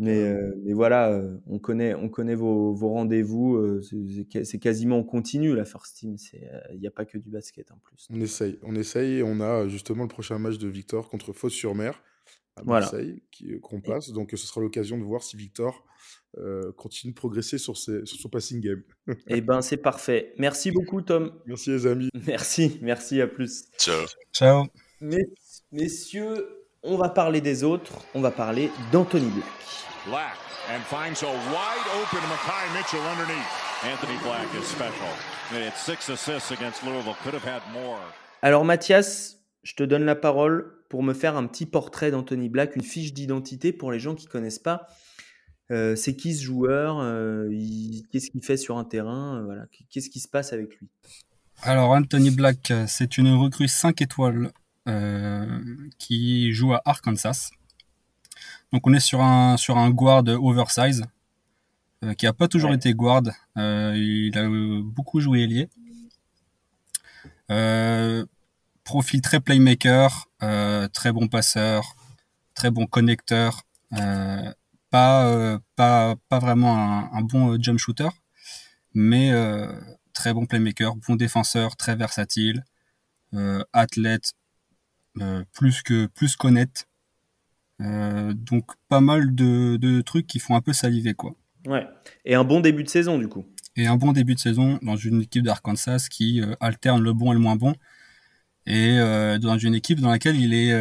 Mais, 0.00 0.22
euh, 0.22 0.54
mais 0.64 0.72
voilà, 0.72 1.12
euh, 1.12 1.36
on 1.46 1.58
connaît, 1.58 1.94
on 1.94 2.08
connaît 2.08 2.34
vos, 2.34 2.72
vos 2.72 2.88
rendez-vous. 2.88 3.56
Euh, 3.56 3.82
c'est 4.44 4.58
quasiment 4.58 4.98
en 4.98 5.04
continu 5.04 5.54
la 5.54 5.66
First 5.66 5.98
Team. 5.98 6.16
Il 6.72 6.80
n'y 6.80 6.86
a 6.86 6.90
pas 6.90 7.04
que 7.04 7.18
du 7.18 7.28
basket 7.28 7.70
en 7.70 7.76
plus. 7.76 8.08
On 8.10 8.18
essaye, 8.18 8.58
on 8.62 8.74
essaye. 8.74 9.18
Et 9.18 9.22
on 9.22 9.40
a 9.40 9.68
justement 9.68 10.04
le 10.04 10.08
prochain 10.08 10.38
match 10.38 10.56
de 10.56 10.68
Victor 10.68 11.10
contre 11.10 11.34
Fos-sur-Mer 11.34 12.02
à 12.56 12.64
Marseille 12.64 13.22
qu'on 13.60 13.82
passe. 13.82 14.10
Donc 14.12 14.30
ce 14.30 14.38
sera 14.38 14.62
l'occasion 14.62 14.96
de 14.96 15.04
voir 15.04 15.22
si 15.22 15.36
Victor 15.36 15.84
continue 16.78 17.12
de 17.12 17.18
progresser 17.18 17.58
sur, 17.58 17.76
ses, 17.76 18.06
sur 18.06 18.18
son 18.18 18.30
passing 18.30 18.60
game. 18.60 18.82
Eh 19.26 19.42
ben 19.42 19.60
c'est 19.60 19.76
parfait. 19.76 20.32
Merci 20.38 20.70
beaucoup 20.70 21.02
Tom. 21.02 21.30
Merci 21.46 21.72
les 21.72 21.86
amis. 21.86 22.08
Merci, 22.26 22.78
merci 22.80 23.20
à 23.20 23.26
plus. 23.26 23.66
Ciao. 23.76 24.06
Ciao. 24.32 24.66
messieurs, 25.70 26.64
on 26.82 26.96
va 26.96 27.10
parler 27.10 27.42
des 27.42 27.64
autres. 27.64 27.98
On 28.14 28.22
va 28.22 28.30
parler 28.30 28.70
d'Anthony 28.92 29.28
Black. 29.28 29.89
Black 30.06 30.36
and 30.70 30.80
finds 30.84 31.22
a 31.22 31.26
wide 31.26 31.86
open 32.00 32.20
Makai 32.28 32.64
Mitchell 32.74 33.00
underneath. 33.00 33.84
Anthony 33.84 34.18
Black 34.22 34.46
is 34.54 34.66
special. 34.66 35.08
And 35.52 35.62
it's 35.62 35.80
six 35.80 36.08
assists 36.08 36.52
against 36.52 36.82
Louisville. 36.84 37.16
Could 37.22 37.34
have 37.34 37.44
had 37.44 37.62
more. 37.72 38.00
Alors 38.42 38.64
Mathias, 38.64 39.36
je 39.62 39.74
te 39.74 39.82
donne 39.82 40.04
la 40.04 40.14
parole 40.14 40.72
pour 40.88 41.02
me 41.02 41.12
faire 41.12 41.36
un 41.36 41.46
petit 41.46 41.66
portrait 41.66 42.10
d'Anthony 42.10 42.48
Black, 42.48 42.76
une 42.76 42.82
fiche 42.82 43.12
d'identité 43.12 43.72
pour 43.72 43.92
les 43.92 44.00
gens 44.00 44.14
qui 44.14 44.26
connaissent 44.26 44.58
pas. 44.58 44.86
Euh, 45.70 45.94
c'est 45.96 46.16
qui 46.16 46.34
ce 46.34 46.42
joueur? 46.42 46.98
Euh, 47.00 47.48
Qu'est-ce 48.10 48.30
qu'il 48.30 48.42
fait 48.42 48.56
sur 48.56 48.78
un 48.78 48.84
terrain? 48.84 49.38
Euh, 49.38 49.44
voilà. 49.44 49.64
Qu'est-ce 49.90 50.10
qui 50.10 50.20
se 50.20 50.28
passe 50.28 50.52
avec 50.52 50.76
lui? 50.78 50.88
Alors 51.62 51.90
Anthony 51.90 52.30
Black, 52.30 52.72
c'est 52.86 53.18
une 53.18 53.34
recrue 53.34 53.68
5 53.68 54.00
étoiles 54.00 54.50
euh, 54.88 55.60
qui 55.98 56.52
joue 56.52 56.72
à 56.72 56.80
Arkansas. 56.86 57.50
Donc 58.72 58.86
on 58.86 58.92
est 58.92 59.00
sur 59.00 59.20
un, 59.20 59.56
sur 59.56 59.78
un 59.78 59.90
guard 59.90 60.24
oversize, 60.28 61.04
euh, 62.04 62.14
qui 62.14 62.26
a 62.26 62.32
pas 62.32 62.48
toujours 62.48 62.72
été 62.72 62.94
guard. 62.94 63.22
Euh, 63.56 63.94
il 63.96 64.38
a 64.38 64.48
beaucoup 64.82 65.20
joué 65.20 65.42
ailier. 65.42 65.68
profil 68.84 69.20
très 69.22 69.40
playmaker, 69.40 70.28
très 70.92 71.12
bon 71.12 71.28
passeur, 71.28 71.96
très 72.54 72.70
bon 72.70 72.86
connecteur, 72.86 73.62
pas, 74.90 75.58
pas, 75.76 76.16
pas 76.28 76.38
vraiment 76.38 76.76
un, 76.76 77.10
un, 77.12 77.22
bon 77.22 77.60
jump 77.60 77.78
shooter, 77.78 78.08
mais 78.94 79.32
très 80.12 80.32
bon 80.32 80.46
playmaker, 80.46 80.94
bon 80.96 81.16
défenseur, 81.16 81.76
très 81.76 81.96
versatile, 81.96 82.64
athlète, 83.72 84.32
plus 85.52 85.82
que 85.82 86.06
plus 86.06 86.36
qu'honnête. 86.36 86.86
Euh, 87.80 88.34
donc 88.34 88.64
pas 88.88 89.00
mal 89.00 89.34
de, 89.34 90.00
trucs 90.02 90.26
qui 90.26 90.38
font 90.38 90.54
un 90.54 90.60
peu 90.60 90.72
saliver 90.72 91.14
quoi. 91.14 91.34
Ouais. 91.66 91.86
Et 92.24 92.34
un 92.34 92.44
bon 92.44 92.60
début 92.60 92.84
de 92.84 92.88
saison 92.88 93.18
du 93.18 93.28
coup. 93.28 93.44
Et 93.76 93.86
un 93.86 93.96
bon 93.96 94.12
début 94.12 94.34
de 94.34 94.40
saison 94.40 94.78
dans 94.82 94.96
une 94.96 95.22
équipe 95.22 95.42
d'Arkansas 95.42 96.08
qui 96.10 96.40
euh, 96.40 96.54
alterne 96.60 97.02
le 97.02 97.12
bon 97.12 97.32
et 97.32 97.34
le 97.34 97.40
moins 97.40 97.56
bon. 97.56 97.74
Et 98.66 98.98
euh, 98.98 99.38
dans 99.38 99.56
une 99.56 99.74
équipe 99.74 100.00
dans 100.00 100.10
laquelle 100.10 100.38
il 100.38 100.52
est, 100.52 100.72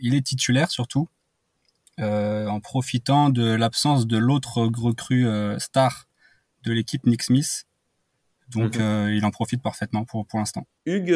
il 0.00 0.14
est 0.14 0.26
titulaire 0.26 0.70
surtout, 0.70 1.08
en 1.98 2.60
profitant 2.60 3.28
de 3.28 3.44
l'absence 3.44 4.06
de 4.06 4.16
l'autre 4.16 4.62
recrue 4.62 5.26
star 5.58 6.08
de 6.64 6.72
l'équipe 6.72 7.06
Nick 7.06 7.22
Smith. 7.22 7.66
Donc 8.48 8.76
il 8.76 9.20
en 9.24 9.30
profite 9.30 9.62
parfaitement 9.62 10.04
pour, 10.04 10.26
pour 10.26 10.38
l'instant. 10.38 10.66
Hugues, 10.86 11.14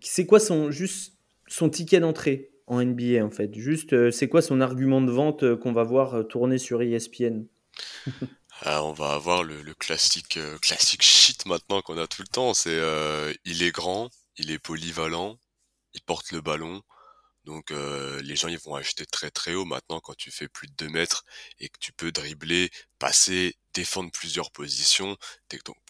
c'est 0.00 0.26
quoi 0.26 0.40
son 0.40 0.72
juste 0.72 1.16
son 1.46 1.70
ticket 1.70 2.00
d'entrée? 2.00 2.51
En 2.66 2.82
NBA 2.82 3.24
en 3.24 3.30
fait 3.30 3.54
Juste, 3.54 3.92
euh, 3.92 4.10
c'est 4.10 4.28
quoi 4.28 4.42
son 4.42 4.60
argument 4.60 5.00
de 5.00 5.10
vente 5.10 5.42
euh, 5.42 5.56
qu'on 5.56 5.72
va 5.72 5.84
voir 5.84 6.14
euh, 6.14 6.22
tourner 6.22 6.58
sur 6.58 6.82
ESPN 6.82 7.44
ah, 8.62 8.84
On 8.84 8.92
va 8.92 9.12
avoir 9.12 9.42
le, 9.42 9.74
classique, 9.74 10.38
classique 10.60 11.02
shit 11.02 11.46
maintenant 11.46 11.82
qu'on 11.82 11.98
a 11.98 12.06
tout 12.06 12.22
le 12.22 12.28
temps. 12.28 12.54
C'est 12.54 12.80
il 13.44 13.62
est 13.62 13.72
grand, 13.72 14.10
il 14.36 14.50
est 14.50 14.58
polyvalent, 14.58 15.38
il 15.94 16.02
porte 16.02 16.30
le 16.32 16.40
ballon, 16.40 16.82
donc 17.44 17.72
les 18.22 18.36
gens 18.36 18.48
ils 18.48 18.58
vont 18.58 18.74
acheter 18.74 19.06
très 19.06 19.30
très 19.30 19.54
haut 19.54 19.64
maintenant 19.64 20.00
quand 20.00 20.16
tu 20.16 20.30
fais 20.30 20.48
plus 20.48 20.68
de 20.68 20.74
2 20.76 20.88
mètres 20.90 21.24
et 21.58 21.68
que 21.68 21.78
tu 21.80 21.92
peux 21.92 22.12
dribbler, 22.12 22.70
passer, 22.98 23.56
défendre 23.74 24.10
plusieurs 24.12 24.50
positions, 24.50 25.16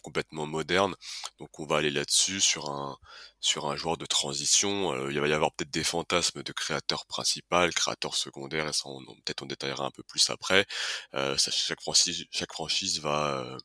complètement 0.01 0.45
moderne. 0.45 0.95
Donc 1.39 1.59
on 1.59 1.65
va 1.65 1.77
aller 1.77 1.91
là-dessus 1.91 2.41
sur 2.41 2.69
un 2.69 2.97
sur 3.39 3.67
un 3.69 3.75
joueur 3.75 3.97
de 3.97 4.05
transition. 4.05 4.93
Euh, 4.93 5.11
il 5.11 5.19
va 5.19 5.27
y 5.27 5.33
avoir 5.33 5.51
peut-être 5.53 5.71
des 5.71 5.83
fantasmes 5.83 6.43
de 6.43 6.51
créateur 6.53 7.05
principal, 7.05 7.73
créateur 7.73 8.15
secondaire, 8.15 8.67
et 8.67 8.73
ça 8.73 8.89
peut-être 9.25 9.43
on 9.43 9.45
détaillera 9.47 9.85
un 9.85 9.91
peu 9.91 10.03
plus 10.03 10.29
après. 10.29 10.65
Euh, 11.13 11.35
chaque 11.37 11.81
franchise 11.81 12.25
chaque 12.31 12.53
franchise 12.53 12.99
va 13.01 13.57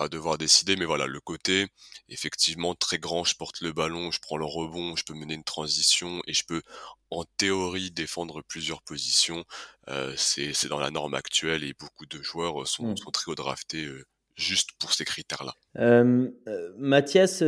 à 0.00 0.08
devoir 0.08 0.38
décider. 0.38 0.76
Mais 0.76 0.84
voilà, 0.84 1.06
le 1.06 1.20
côté 1.20 1.66
effectivement 2.08 2.74
très 2.74 2.98
grand, 2.98 3.24
je 3.24 3.36
porte 3.36 3.60
le 3.60 3.72
ballon, 3.72 4.10
je 4.10 4.18
prends 4.20 4.36
le 4.36 4.44
rebond, 4.44 4.96
je 4.96 5.04
peux 5.04 5.14
mener 5.14 5.34
une 5.34 5.44
transition 5.44 6.20
et 6.26 6.32
je 6.32 6.44
peux 6.44 6.62
en 7.10 7.24
théorie 7.36 7.90
défendre 7.90 8.42
plusieurs 8.42 8.82
positions. 8.82 9.44
Euh, 9.88 10.12
c'est 10.16 10.68
dans 10.68 10.80
la 10.80 10.90
norme 10.90 11.14
actuelle 11.14 11.64
et 11.64 11.74
beaucoup 11.78 12.06
de 12.06 12.22
joueurs 12.22 12.66
sont, 12.66 12.92
mmh. 12.92 12.96
sont 12.96 13.10
très 13.10 13.30
haut 13.30 13.34
draftés 13.34 13.84
euh, 13.84 14.04
juste 14.34 14.70
pour 14.78 14.92
ces 14.92 15.04
critères-là. 15.04 15.54
Euh, 15.78 16.30
Mathias, 16.78 17.42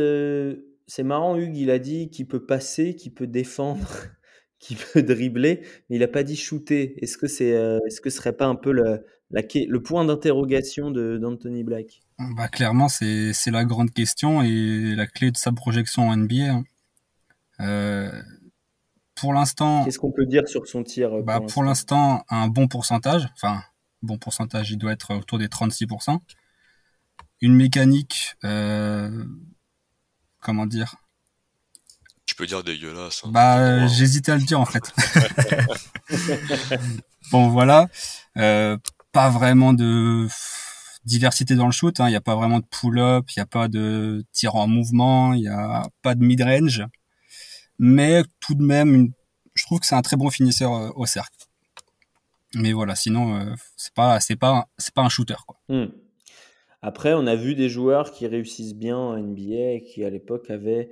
c'est 0.87 1.03
marrant, 1.03 1.37
Hugues, 1.37 1.57
il 1.57 1.71
a 1.71 1.79
dit 1.79 2.09
qu'il 2.09 2.27
peut 2.27 2.45
passer, 2.45 2.95
qu'il 2.95 3.13
peut 3.13 3.27
défendre. 3.27 3.87
qu'il 4.59 4.77
peut 4.77 5.03
dribbler, 5.03 5.59
mais 5.89 5.97
il 5.97 5.99
n'a 5.99 6.07
pas 6.07 6.23
dit 6.23 6.37
shooter. 6.37 6.95
Est-ce 7.03 7.17
que 7.17 7.27
c'est, 7.27 7.49
est-ce 7.49 7.99
que 7.99 8.09
ce 8.09 8.15
serait 8.15 8.37
pas 8.37 8.45
un 8.45 8.55
peu 8.55 8.71
le, 8.71 9.05
la, 9.29 9.41
le 9.53 9.83
point 9.83 10.05
d'interrogation 10.05 10.89
d'Anthony 10.89 11.65
Black? 11.65 12.02
Bah, 12.19 12.47
Clairement, 12.47 12.89
c'est 12.89 13.33
la 13.47 13.65
grande 13.65 13.91
question 13.91 14.41
et 14.41 14.95
la 14.95 15.07
clé 15.07 15.31
de 15.31 15.37
sa 15.37 15.51
projection 15.51 16.09
en 16.09 16.15
NBA. 16.15 16.51
Hein. 16.51 16.63
Euh, 17.59 18.21
pour 19.15 19.33
l'instant. 19.33 19.85
Qu'est-ce 19.85 19.99
qu'on 19.99 20.11
peut 20.11 20.25
dire 20.25 20.47
sur 20.47 20.67
son 20.67 20.83
tir 20.83 21.13
euh, 21.13 21.21
bah, 21.21 21.39
Pour 21.41 21.63
l'instant, 21.63 22.23
un 22.29 22.47
bon 22.47 22.67
pourcentage. 22.67 23.27
Enfin, 23.35 23.63
bon 24.01 24.17
pourcentage, 24.17 24.71
il 24.71 24.77
doit 24.77 24.91
être 24.91 25.15
autour 25.15 25.39
des 25.39 25.47
36%. 25.47 26.19
Une 27.41 27.55
mécanique, 27.55 28.35
euh, 28.43 29.25
comment 30.39 30.65
dire? 30.65 30.95
Tu 32.25 32.35
peux 32.35 32.45
dire 32.45 32.63
dégueulasse. 32.63 33.21
Hein. 33.25 33.31
Bah, 33.31 33.87
j'hésitais 33.87 34.31
à 34.31 34.37
le 34.37 34.43
dire 34.43 34.59
en 34.59 34.65
fait. 34.65 34.93
bon, 37.31 37.49
voilà. 37.49 37.87
Euh, 38.37 38.77
pas 39.11 39.29
vraiment 39.29 39.73
de 39.73 40.27
diversité 41.05 41.55
dans 41.55 41.65
le 41.65 41.71
shoot. 41.71 41.99
Hein. 41.99 42.07
Il 42.07 42.11
n'y 42.11 42.17
a 42.17 42.21
pas 42.21 42.35
vraiment 42.35 42.59
de 42.59 42.65
pull-up, 42.65 43.25
il 43.29 43.39
n'y 43.39 43.43
a 43.43 43.45
pas 43.45 43.67
de 43.67 44.23
tir 44.31 44.55
en 44.55 44.67
mouvement, 44.67 45.33
il 45.33 45.41
n'y 45.41 45.47
a 45.47 45.89
pas 46.01 46.15
de 46.15 46.23
mid-range. 46.23 46.83
Mais 47.79 48.23
tout 48.39 48.55
de 48.55 48.63
même, 48.63 49.11
je 49.55 49.63
trouve 49.65 49.79
que 49.79 49.85
c'est 49.85 49.95
un 49.95 50.01
très 50.01 50.17
bon 50.17 50.29
finisseur 50.29 50.73
euh, 50.73 50.89
au 50.95 51.05
cercle. 51.05 51.37
Mais 52.55 52.71
voilà, 52.71 52.95
sinon, 52.95 53.35
euh, 53.35 53.53
c'est 53.77 53.93
pas, 53.93 54.19
un 54.97 55.09
shooter. 55.09 55.35
Hmm. 55.69 55.85
Après, 56.81 57.13
on 57.13 57.25
a 57.25 57.35
vu 57.35 57.55
des 57.55 57.69
joueurs 57.69 58.11
qui 58.11 58.27
réussissent 58.27 58.75
bien 58.75 58.97
en 58.97 59.17
NBA 59.17 59.71
et 59.73 59.83
qui 59.83 60.03
à 60.03 60.09
l'époque 60.09 60.51
avaient 60.51 60.91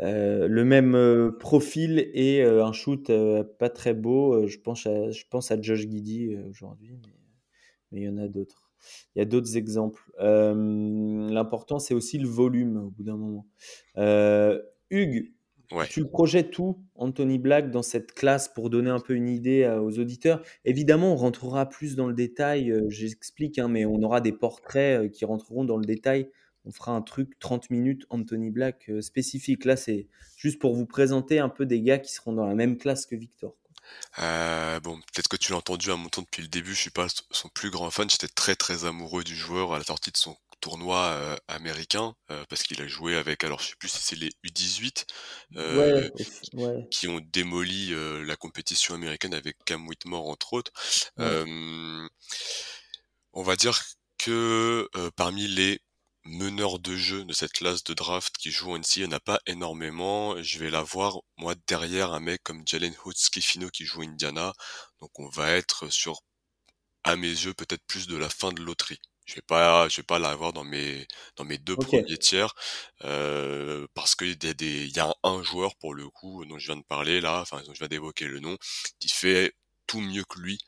euh, 0.00 0.48
le 0.48 0.64
même 0.64 1.32
profil 1.38 2.10
et 2.12 2.42
un 2.42 2.72
shoot 2.72 3.10
pas 3.58 3.68
très 3.68 3.94
beau. 3.94 4.48
je 4.48 4.58
pense 4.58 4.86
à, 4.86 5.10
je 5.10 5.24
pense 5.30 5.50
à 5.50 5.60
Josh 5.60 5.80
Giddy 5.80 6.36
aujourd'hui 6.50 6.98
mais 7.92 8.00
il 8.00 8.04
y 8.04 8.08
en 8.08 8.18
a 8.18 8.28
d'autres. 8.28 8.65
Il 9.14 9.18
y 9.18 9.22
a 9.22 9.24
d'autres 9.24 9.56
exemples. 9.56 10.02
L'important, 10.18 11.78
c'est 11.78 11.94
aussi 11.94 12.18
le 12.18 12.28
volume 12.28 12.76
au 12.76 12.90
bout 12.90 13.02
d'un 13.02 13.16
moment. 13.16 13.46
Hugues, 14.90 15.32
tu 15.90 16.00
le 16.00 16.08
projettes 16.08 16.58
où, 16.58 16.78
Anthony 16.94 17.38
Black, 17.38 17.70
dans 17.70 17.82
cette 17.82 18.12
classe 18.12 18.48
pour 18.48 18.70
donner 18.70 18.90
un 18.90 19.00
peu 19.00 19.14
une 19.14 19.28
idée 19.28 19.66
aux 19.82 19.98
auditeurs 19.98 20.42
Évidemment, 20.64 21.12
on 21.12 21.16
rentrera 21.16 21.68
plus 21.68 21.96
dans 21.96 22.06
le 22.06 22.14
détail, 22.14 22.72
j'explique, 22.88 23.58
hein, 23.58 23.68
mais 23.68 23.84
on 23.84 24.00
aura 24.02 24.20
des 24.20 24.32
portraits 24.32 25.10
qui 25.10 25.24
rentreront 25.24 25.64
dans 25.64 25.76
le 25.76 25.84
détail. 25.84 26.30
On 26.64 26.72
fera 26.72 26.92
un 26.92 27.02
truc 27.02 27.38
30 27.38 27.70
minutes 27.70 28.06
Anthony 28.10 28.50
Black 28.50 28.90
spécifique. 29.00 29.64
Là, 29.64 29.76
c'est 29.76 30.08
juste 30.36 30.60
pour 30.60 30.74
vous 30.74 30.86
présenter 30.86 31.38
un 31.38 31.48
peu 31.48 31.64
des 31.64 31.80
gars 31.80 31.98
qui 31.98 32.12
seront 32.12 32.32
dans 32.32 32.46
la 32.46 32.54
même 32.54 32.76
classe 32.76 33.06
que 33.06 33.14
Victor. 33.16 33.56
Euh, 34.18 34.80
bon, 34.80 34.98
peut-être 35.12 35.28
que 35.28 35.36
tu 35.36 35.52
l'as 35.52 35.58
entendu 35.58 35.90
à 35.90 35.96
mon 35.96 36.08
ton 36.08 36.22
depuis 36.22 36.42
le 36.42 36.48
début, 36.48 36.74
je 36.74 36.80
suis 36.80 36.90
pas 36.90 37.06
son 37.30 37.48
plus 37.48 37.70
grand 37.70 37.90
fan, 37.90 38.08
j'étais 38.08 38.28
très 38.28 38.56
très 38.56 38.84
amoureux 38.84 39.24
du 39.24 39.36
joueur 39.36 39.74
à 39.74 39.78
la 39.78 39.84
sortie 39.84 40.10
de 40.10 40.16
son 40.16 40.36
tournoi 40.60 40.98
euh, 40.98 41.36
américain 41.48 42.14
euh, 42.30 42.44
parce 42.48 42.62
qu'il 42.62 42.80
a 42.80 42.88
joué 42.88 43.14
avec 43.14 43.44
alors 43.44 43.60
je 43.60 43.68
sais 43.68 43.74
plus 43.78 43.90
si 43.90 44.00
c'est 44.00 44.16
les 44.16 44.30
U18 44.42 45.04
qui 46.90 47.08
ont 47.08 47.20
démoli 47.32 47.94
la 48.24 48.36
compétition 48.36 48.94
américaine 48.94 49.34
avec 49.34 49.58
Cam 49.66 49.86
Whitmore 49.86 50.28
entre 50.28 50.54
autres. 50.54 50.72
on 51.18 52.08
va 53.42 53.56
dire 53.56 53.82
que 54.18 54.88
parmi 55.14 55.46
les 55.46 55.82
meneur 56.26 56.78
de 56.78 56.96
jeu 56.96 57.24
de 57.24 57.32
cette 57.32 57.52
classe 57.52 57.84
de 57.84 57.94
draft 57.94 58.36
qui 58.36 58.50
joue 58.50 58.72
en 58.72 58.78
NCAA, 58.78 58.86
il 58.96 59.08
n'y 59.08 59.14
en 59.14 59.16
a 59.16 59.20
pas 59.20 59.40
énormément. 59.46 60.40
Je 60.42 60.58
vais 60.58 60.70
la 60.70 60.82
voir, 60.82 61.18
moi, 61.38 61.54
derrière 61.66 62.12
un 62.12 62.20
mec 62.20 62.42
comme 62.42 62.62
Jalen 62.66 62.94
Hoods 63.04 63.30
Cliffino 63.32 63.68
qui 63.70 63.84
joue 63.84 64.02
Indiana. 64.02 64.52
Donc 65.00 65.18
on 65.18 65.28
va 65.28 65.52
être 65.52 65.88
sur 65.90 66.22
à 67.04 67.16
mes 67.16 67.28
yeux, 67.28 67.54
peut-être 67.54 67.84
plus 67.86 68.06
de 68.08 68.16
la 68.16 68.28
fin 68.28 68.52
de 68.52 68.62
loterie. 68.62 68.98
Je 69.26 69.34
vais 69.36 69.42
pas, 69.42 69.88
je 69.88 69.96
vais 69.96 70.02
pas 70.04 70.18
l'avoir 70.20 70.52
dans 70.52 70.64
mes 70.64 71.06
dans 71.36 71.44
mes 71.44 71.58
deux 71.58 71.76
premiers 71.76 72.16
tiers 72.18 72.54
euh, 73.04 73.86
parce 73.94 74.14
qu'il 74.14 74.28
y 74.28 74.48
a 74.48 74.54
des, 74.54 74.84
il 74.86 74.96
y 74.96 75.00
a 75.00 75.14
un, 75.24 75.42
joueur 75.42 75.74
pour 75.76 75.94
le 75.94 76.08
coup 76.10 76.44
dont 76.46 76.58
je 76.58 76.66
viens 76.66 76.76
de 76.76 76.84
parler 76.84 77.20
là, 77.20 77.40
enfin 77.40 77.60
dont 77.66 77.74
je 77.74 77.78
viens 77.78 77.88
d'évoquer 77.88 78.26
le 78.26 78.40
nom, 78.40 78.56
qui 79.00 79.08
fait 79.08 79.52
tout 79.86 80.00
mieux 80.00 80.24
que 80.24 80.38
lui 80.40 80.58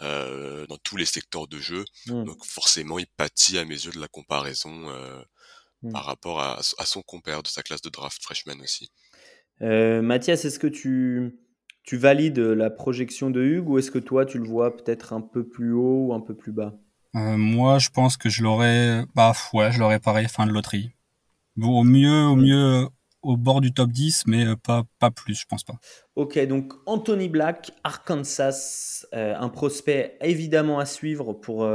euh, 0.00 0.66
dans 0.66 0.78
tous 0.78 0.96
les 0.96 1.04
secteurs 1.04 1.48
de 1.48 1.58
jeu. 1.58 1.84
Mmh. 2.06 2.24
Donc 2.24 2.44
forcément, 2.44 2.98
il 2.98 3.06
pâtit 3.06 3.58
à 3.58 3.64
mes 3.64 3.74
yeux 3.74 3.92
de 3.92 4.00
la 4.00 4.08
comparaison 4.08 4.88
euh, 4.88 5.20
mmh. 5.82 5.92
par 5.92 6.04
rapport 6.04 6.40
à, 6.40 6.58
à, 6.78 6.84
son 6.84 7.02
compère 7.02 7.42
de 7.42 7.48
sa 7.48 7.62
classe 7.62 7.82
de 7.82 7.90
draft 7.90 8.22
freshman 8.22 8.60
aussi. 8.62 8.90
Euh, 9.62 10.02
Mathias, 10.02 10.44
est-ce 10.44 10.58
que 10.58 10.66
tu 10.66 11.38
tu 11.82 11.96
valides 11.96 12.38
la 12.38 12.68
projection 12.68 13.30
de 13.30 13.42
Hugues 13.42 13.68
ou 13.68 13.78
est-ce 13.78 13.90
que 13.90 13.98
toi 13.98 14.26
tu 14.26 14.38
le 14.38 14.46
vois 14.46 14.76
peut-être 14.76 15.14
un 15.14 15.22
peu 15.22 15.48
plus 15.48 15.72
haut 15.72 16.08
ou 16.08 16.14
un 16.14 16.20
peu 16.20 16.36
plus 16.36 16.52
bas? 16.52 16.74
Euh, 17.16 17.36
moi, 17.36 17.78
je 17.78 17.88
pense 17.88 18.16
que 18.16 18.28
je 18.28 18.42
l'aurais, 18.42 19.04
bah 19.14 19.32
ouais, 19.54 19.72
je 19.72 19.78
l'aurais 19.78 19.98
pareil, 19.98 20.28
fin 20.28 20.46
de 20.46 20.52
loterie. 20.52 20.90
Au 21.60 21.82
mieux, 21.82 22.24
au 22.24 22.36
mieux, 22.36 22.86
au 23.22 23.36
bord 23.36 23.60
du 23.60 23.72
top 23.72 23.90
10, 23.90 24.24
mais 24.26 24.46
euh, 24.46 24.56
pas, 24.56 24.84
pas 24.98 25.10
plus, 25.10 25.34
je 25.34 25.46
pense 25.46 25.64
pas. 25.64 25.78
Ok, 26.16 26.38
donc 26.46 26.72
Anthony 26.86 27.28
Black, 27.28 27.72
Arkansas, 27.84 29.06
euh, 29.14 29.34
un 29.36 29.48
prospect 29.48 30.16
évidemment 30.20 30.78
à 30.78 30.86
suivre 30.86 31.32
pour, 31.32 31.68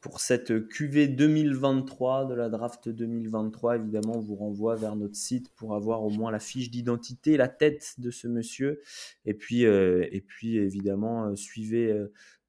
pour 0.00 0.20
cette 0.20 0.68
QV 0.68 1.08
2023 1.08 2.26
de 2.26 2.34
la 2.34 2.48
draft 2.48 2.88
2023. 2.88 3.76
Évidemment, 3.76 4.16
on 4.16 4.20
vous 4.20 4.36
renvoie 4.36 4.76
vers 4.76 4.96
notre 4.96 5.16
site 5.16 5.50
pour 5.54 5.74
avoir 5.74 6.02
au 6.02 6.10
moins 6.10 6.30
la 6.30 6.38
fiche 6.38 6.70
d'identité, 6.70 7.36
la 7.36 7.48
tête 7.48 7.94
de 7.98 8.10
ce 8.10 8.28
monsieur. 8.28 8.80
Et 9.24 9.34
puis, 9.34 9.62
et 9.62 10.24
puis 10.26 10.56
évidemment, 10.56 11.34
suivez 11.36 11.92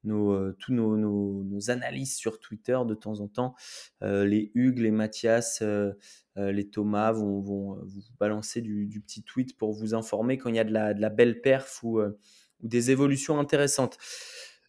nos, 0.07 0.31
euh, 0.31 0.55
tous 0.59 0.73
nos, 0.73 0.97
nos, 0.97 1.69
analyses 1.69 2.15
sur 2.15 2.39
Twitter 2.39 2.79
de 2.85 2.95
temps 2.95 3.19
en 3.19 3.27
temps. 3.27 3.55
Euh, 4.01 4.25
les 4.25 4.51
Hugues, 4.55 4.79
les 4.79 4.91
Mathias, 4.91 5.59
euh, 5.61 5.93
les 6.35 6.69
Thomas 6.69 7.11
vont, 7.11 7.41
vont, 7.41 7.79
vous 7.83 8.01
balancer 8.19 8.61
du, 8.61 9.01
petit 9.05 9.23
tweet 9.23 9.57
pour 9.57 9.73
vous 9.73 9.93
informer 9.93 10.37
quand 10.37 10.49
il 10.49 10.55
y 10.55 10.59
a 10.59 10.63
de 10.63 10.73
la, 10.73 10.93
de 10.93 11.01
la 11.01 11.09
belle 11.09 11.41
perf 11.41 11.83
ou, 11.83 11.99
ou, 11.99 12.67
des 12.67 12.91
évolutions 12.91 13.39
intéressantes. 13.39 13.97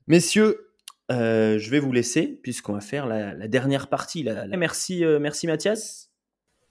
Messieurs, 0.07 0.72
je 1.11 1.70
vais 1.70 1.79
vous 1.79 1.92
laisser 1.92 2.27
puisqu'on 2.42 2.72
va 2.72 2.81
faire 2.81 3.07
la, 3.07 3.48
dernière 3.48 3.88
partie. 3.88 4.27
Merci, 4.57 5.05
merci 5.20 5.46
Mathias. 5.46 6.11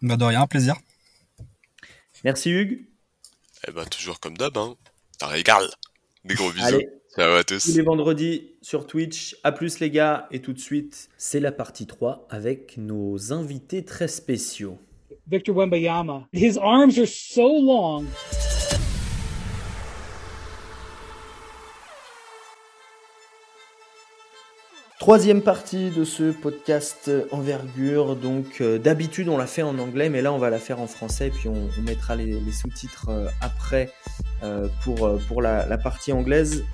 Bah 0.01 0.17
de 0.17 0.23
rien, 0.23 0.45
plaisir. 0.45 0.75
Merci 2.23 2.51
Hugues. 2.51 2.88
Eh 3.67 3.71
ben, 3.71 3.86
toujours 3.86 4.19
comme 4.19 4.38
d'hab, 4.38 4.58
hein. 4.58 4.75
T'as 5.17 5.27
régal. 5.27 5.63
Des 6.23 6.36
gros 6.36 6.51
bisous. 6.51 6.82
Ciao 7.17 7.34
à 7.34 7.43
tous. 7.43 7.63
Tous 7.63 7.75
les 7.75 7.82
vendredis 7.82 8.51
sur 8.62 8.86
Twitch. 8.86 9.36
À 9.43 9.51
plus 9.51 9.80
les 9.80 9.89
gars. 9.89 10.27
Et 10.30 10.39
tout 10.39 10.53
de 10.53 10.60
suite, 10.60 11.10
c'est 11.17 11.39
la 11.39 11.51
partie 11.51 11.88
3 11.88 12.27
avec 12.30 12.77
nos 12.77 13.34
invités 13.34 13.84
très 13.84 14.08
spéciaux. 14.08 14.77
Victor 15.27 15.56
Wembayama. 15.56 16.27
His 16.32 16.60
arms 16.60 16.99
are 16.99 17.08
so 17.08 17.41
long. 17.41 18.06
Troisième 25.08 25.41
partie 25.41 25.89
de 25.89 26.04
ce 26.04 26.32
podcast 26.32 27.10
envergure. 27.32 28.17
Donc 28.17 28.60
euh, 28.60 28.78
d'habitude 28.78 29.30
on 29.30 29.38
l'a 29.38 29.48
fait 29.48 29.62
en 29.62 29.80
anglais, 29.80 30.10
mais 30.10 30.22
là 30.22 30.34
on 30.34 30.38
va 30.38 30.50
la 30.50 30.60
faire 30.60 30.82
en 30.82 30.88
français, 30.88 31.32
puis 31.34 31.48
on, 31.48 31.70
mettra 31.82 32.17
les, 32.17 32.52
sous-titres 32.52 33.08
euh, 33.08 33.30
après 33.39 33.89
euh, 34.43 34.67
pour, 34.84 35.17
pour 35.30 35.41
la, 35.41 35.78
partie 35.78 36.12
anglaise. 36.12 36.65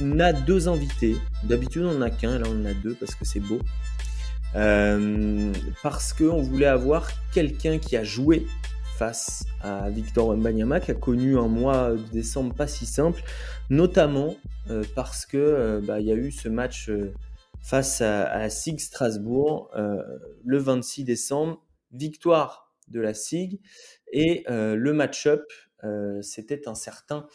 On 0.00 0.20
a 0.20 0.32
deux 0.32 0.68
invités. 0.68 1.16
D'habitude 1.42 1.82
on 1.82 1.94
n'en 1.94 2.02
a 2.02 2.10
qu'un, 2.10 2.38
là 2.38 2.46
on 2.48 2.62
en 2.62 2.66
a 2.66 2.74
deux 2.74 2.94
parce 2.94 3.16
que 3.16 3.24
c'est 3.24 3.40
beau. 3.40 3.58
parce 5.82 6.12
qu'on 6.12 6.42
voulait 6.42 6.66
avoir 6.66 7.08
quelqu'un 7.34 7.78
qui 7.78 7.96
a 7.96 8.04
joué 8.04 8.46
face 8.98 9.44
à 9.64 9.90
Victor 9.90 10.28
Wembanyama, 10.28 10.78
qui 10.78 10.92
a 10.92 10.94
connu 10.94 11.36
un 11.36 11.48
mois 11.48 11.90
de 11.90 12.12
décembre 12.12 12.54
pas 12.54 12.68
si 12.68 12.86
simple, 12.86 13.20
notamment 13.68 14.36
parce 14.94 15.26
que 15.26 15.80
bah, 15.84 15.98
il 15.98 16.06
y 16.06 16.12
a 16.12 16.14
eu 16.14 16.30
ce 16.30 16.48
match 16.48 16.88
face 17.60 18.00
à, 18.00 18.38
la 18.38 18.50
SIG 18.50 18.80
Strasbourg 18.80 19.70
euh, 19.76 20.02
le 20.44 20.58
26 20.58 21.04
décembre. 21.04 21.64
Victoire 21.92 22.72
de 22.86 23.00
la 23.00 23.14
SIG 23.14 23.60
et 24.12 24.44
euh, 24.48 24.76
le 24.76 24.92
match-up, 24.92 25.42
euh, 25.82 26.22
c'était 26.22 26.68
un 26.68 26.76
certain 26.76 27.26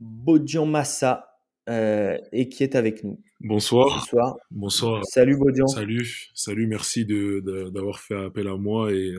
Bodian 0.00 0.66
Massa 0.66 1.30
et 1.66 2.50
qui 2.50 2.62
est 2.62 2.76
avec 2.76 3.04
nous. 3.04 3.22
Bonsoir. 3.40 3.88
Bonsoir. 3.88 4.36
Bonsoir. 4.50 5.02
Salut 5.06 5.38
Bodian. 5.38 5.66
Salut. 5.66 6.28
Salut. 6.34 6.66
Merci 6.66 7.06
d'avoir 7.06 8.00
fait 8.00 8.14
appel 8.14 8.48
à 8.48 8.56
moi 8.56 8.92
et 8.92 9.14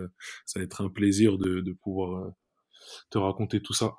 ça 0.45 0.59
va 0.59 0.63
être 0.63 0.81
un 0.81 0.89
plaisir 0.89 1.39
de, 1.39 1.71
pouvoir 1.81 2.33
te 3.09 3.17
raconter 3.17 3.61
tout 3.61 3.73
ça. 3.73 3.95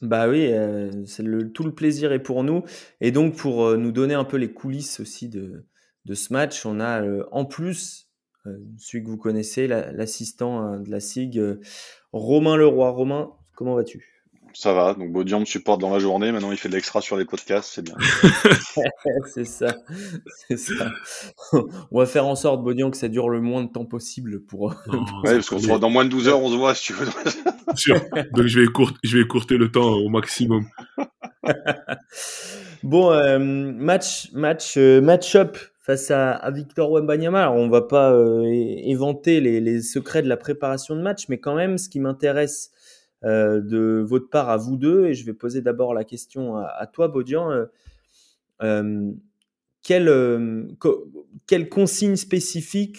Bah 0.00 0.26
oui, 0.26 0.48
le, 0.48 1.52
tout 1.52 1.64
le 1.64 1.74
plaisir 1.74 2.12
est 2.12 2.22
pour 2.22 2.44
nous. 2.44 2.64
Et 3.02 3.12
donc, 3.12 3.36
pour 3.36 3.76
nous 3.76 3.92
donner 3.92 4.14
un 4.14 4.24
peu 4.24 4.38
les 4.38 4.54
coulisses 4.54 4.98
aussi 4.98 5.28
de, 5.28 5.66
de 6.04 6.14
ce 6.14 6.32
match, 6.32 6.64
on 6.66 6.80
a 6.80 7.02
euh, 7.02 7.24
en 7.30 7.44
plus 7.44 8.08
euh, 8.46 8.56
celui 8.78 9.04
que 9.04 9.08
vous 9.08 9.18
connaissez, 9.18 9.66
l'assistant 9.66 10.60
hein, 10.60 10.80
de 10.80 10.90
la 10.90 11.00
SIG, 11.00 11.38
euh, 11.38 11.60
Romain 12.12 12.56
Leroy. 12.56 12.90
Romain, 12.90 13.30
comment 13.54 13.74
vas-tu? 13.74 14.06
Ça 14.52 14.72
va, 14.72 14.94
donc 14.94 15.12
Baudian 15.12 15.38
me 15.38 15.44
supporte 15.44 15.80
dans 15.80 15.92
la 15.92 16.00
journée, 16.00 16.32
maintenant 16.32 16.50
il 16.50 16.56
fait 16.56 16.68
de 16.68 16.74
l'extra 16.74 17.00
sur 17.00 17.16
les 17.16 17.24
podcasts, 17.24 17.70
c'est 17.72 17.84
bien. 17.84 17.94
c'est 19.32 19.44
ça, 19.44 19.76
c'est 20.48 20.56
ça. 20.56 20.90
on 21.52 21.98
va 21.98 22.06
faire 22.06 22.26
en 22.26 22.34
sorte, 22.34 22.64
Baudian, 22.64 22.90
que 22.90 22.96
ça 22.96 23.06
dure 23.06 23.28
le 23.28 23.40
moins 23.40 23.62
de 23.62 23.70
temps 23.70 23.84
possible 23.84 24.40
pour... 24.40 24.74
ouais, 25.22 25.34
parce 25.34 25.48
qu'on 25.50 25.60
sera 25.60 25.78
dans 25.78 25.90
moins 25.90 26.04
de 26.04 26.10
12 26.10 26.26
heures, 26.26 26.42
on 26.42 26.50
se 26.50 26.56
voit 26.56 26.74
si 26.74 26.86
tu 26.86 26.94
veux. 26.94 27.06
sûr, 27.76 27.94
donc 28.32 28.46
je 28.46 28.60
vais, 28.60 28.66
je 29.04 29.18
vais 29.18 29.22
écourter 29.22 29.56
le 29.56 29.70
temps 29.70 29.92
au 29.92 30.08
maximum. 30.08 30.66
bon, 32.82 33.38
match, 33.78 34.32
match, 34.32 34.76
match-up 34.78 35.58
face 35.90 36.12
à, 36.12 36.50
Victor 36.52 36.92
Wembanyama. 36.92 37.42
Alors, 37.42 37.56
on 37.56 37.68
va 37.68 37.82
pas 37.82 38.12
euh, 38.12 38.44
éventer 38.44 39.40
les, 39.40 39.82
secrets 39.82 40.22
de 40.22 40.28
la 40.28 40.36
préparation 40.36 40.94
de 40.94 41.00
match, 41.00 41.28
mais 41.28 41.38
quand 41.38 41.56
même, 41.56 41.78
ce 41.78 41.88
qui 41.88 41.98
m'intéresse 41.98 42.70
euh, 43.24 43.60
de 43.60 44.04
votre 44.06 44.30
part 44.30 44.50
à 44.50 44.56
vous 44.56 44.76
deux, 44.76 45.06
et 45.06 45.14
je 45.14 45.26
vais 45.26 45.32
poser 45.32 45.62
d'abord 45.62 45.92
la 45.92 46.04
question 46.04 46.56
à, 46.56 46.86
toi, 46.86 47.08
Baudian. 47.08 47.66
Euh, 48.62 49.12
quelle, 49.82 50.08
consigne 51.68 52.14
spécifique 52.14 52.98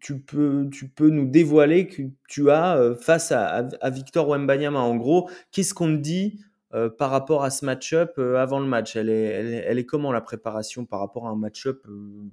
tu 0.00 0.18
peux, 0.18 0.68
tu 0.72 0.88
peux 0.88 1.10
nous 1.10 1.26
dévoiler 1.26 1.86
que 1.86 2.02
tu 2.28 2.50
as 2.50 2.94
face 3.00 3.30
à, 3.30 3.68
Victor 3.90 4.28
Wembanyama? 4.28 4.80
En 4.80 4.96
gros, 4.96 5.30
qu'est-ce 5.52 5.74
qu'on 5.74 5.94
te 5.96 6.00
dit 6.00 6.40
euh, 6.74 6.90
par 6.90 7.10
rapport 7.10 7.44
à 7.44 7.50
ce 7.50 7.64
match-up 7.64 8.14
euh, 8.18 8.36
avant 8.36 8.58
le 8.58 8.66
match? 8.66 8.96
Elle 8.96 9.08
est, 9.08 9.86
comment 9.86 10.12
la 10.12 10.20
préparation 10.20 10.84
par 10.84 11.00
rapport 11.00 11.26
à 11.26 11.30
un 11.30 11.36
match-up 11.36 11.82
euh, 11.88 12.24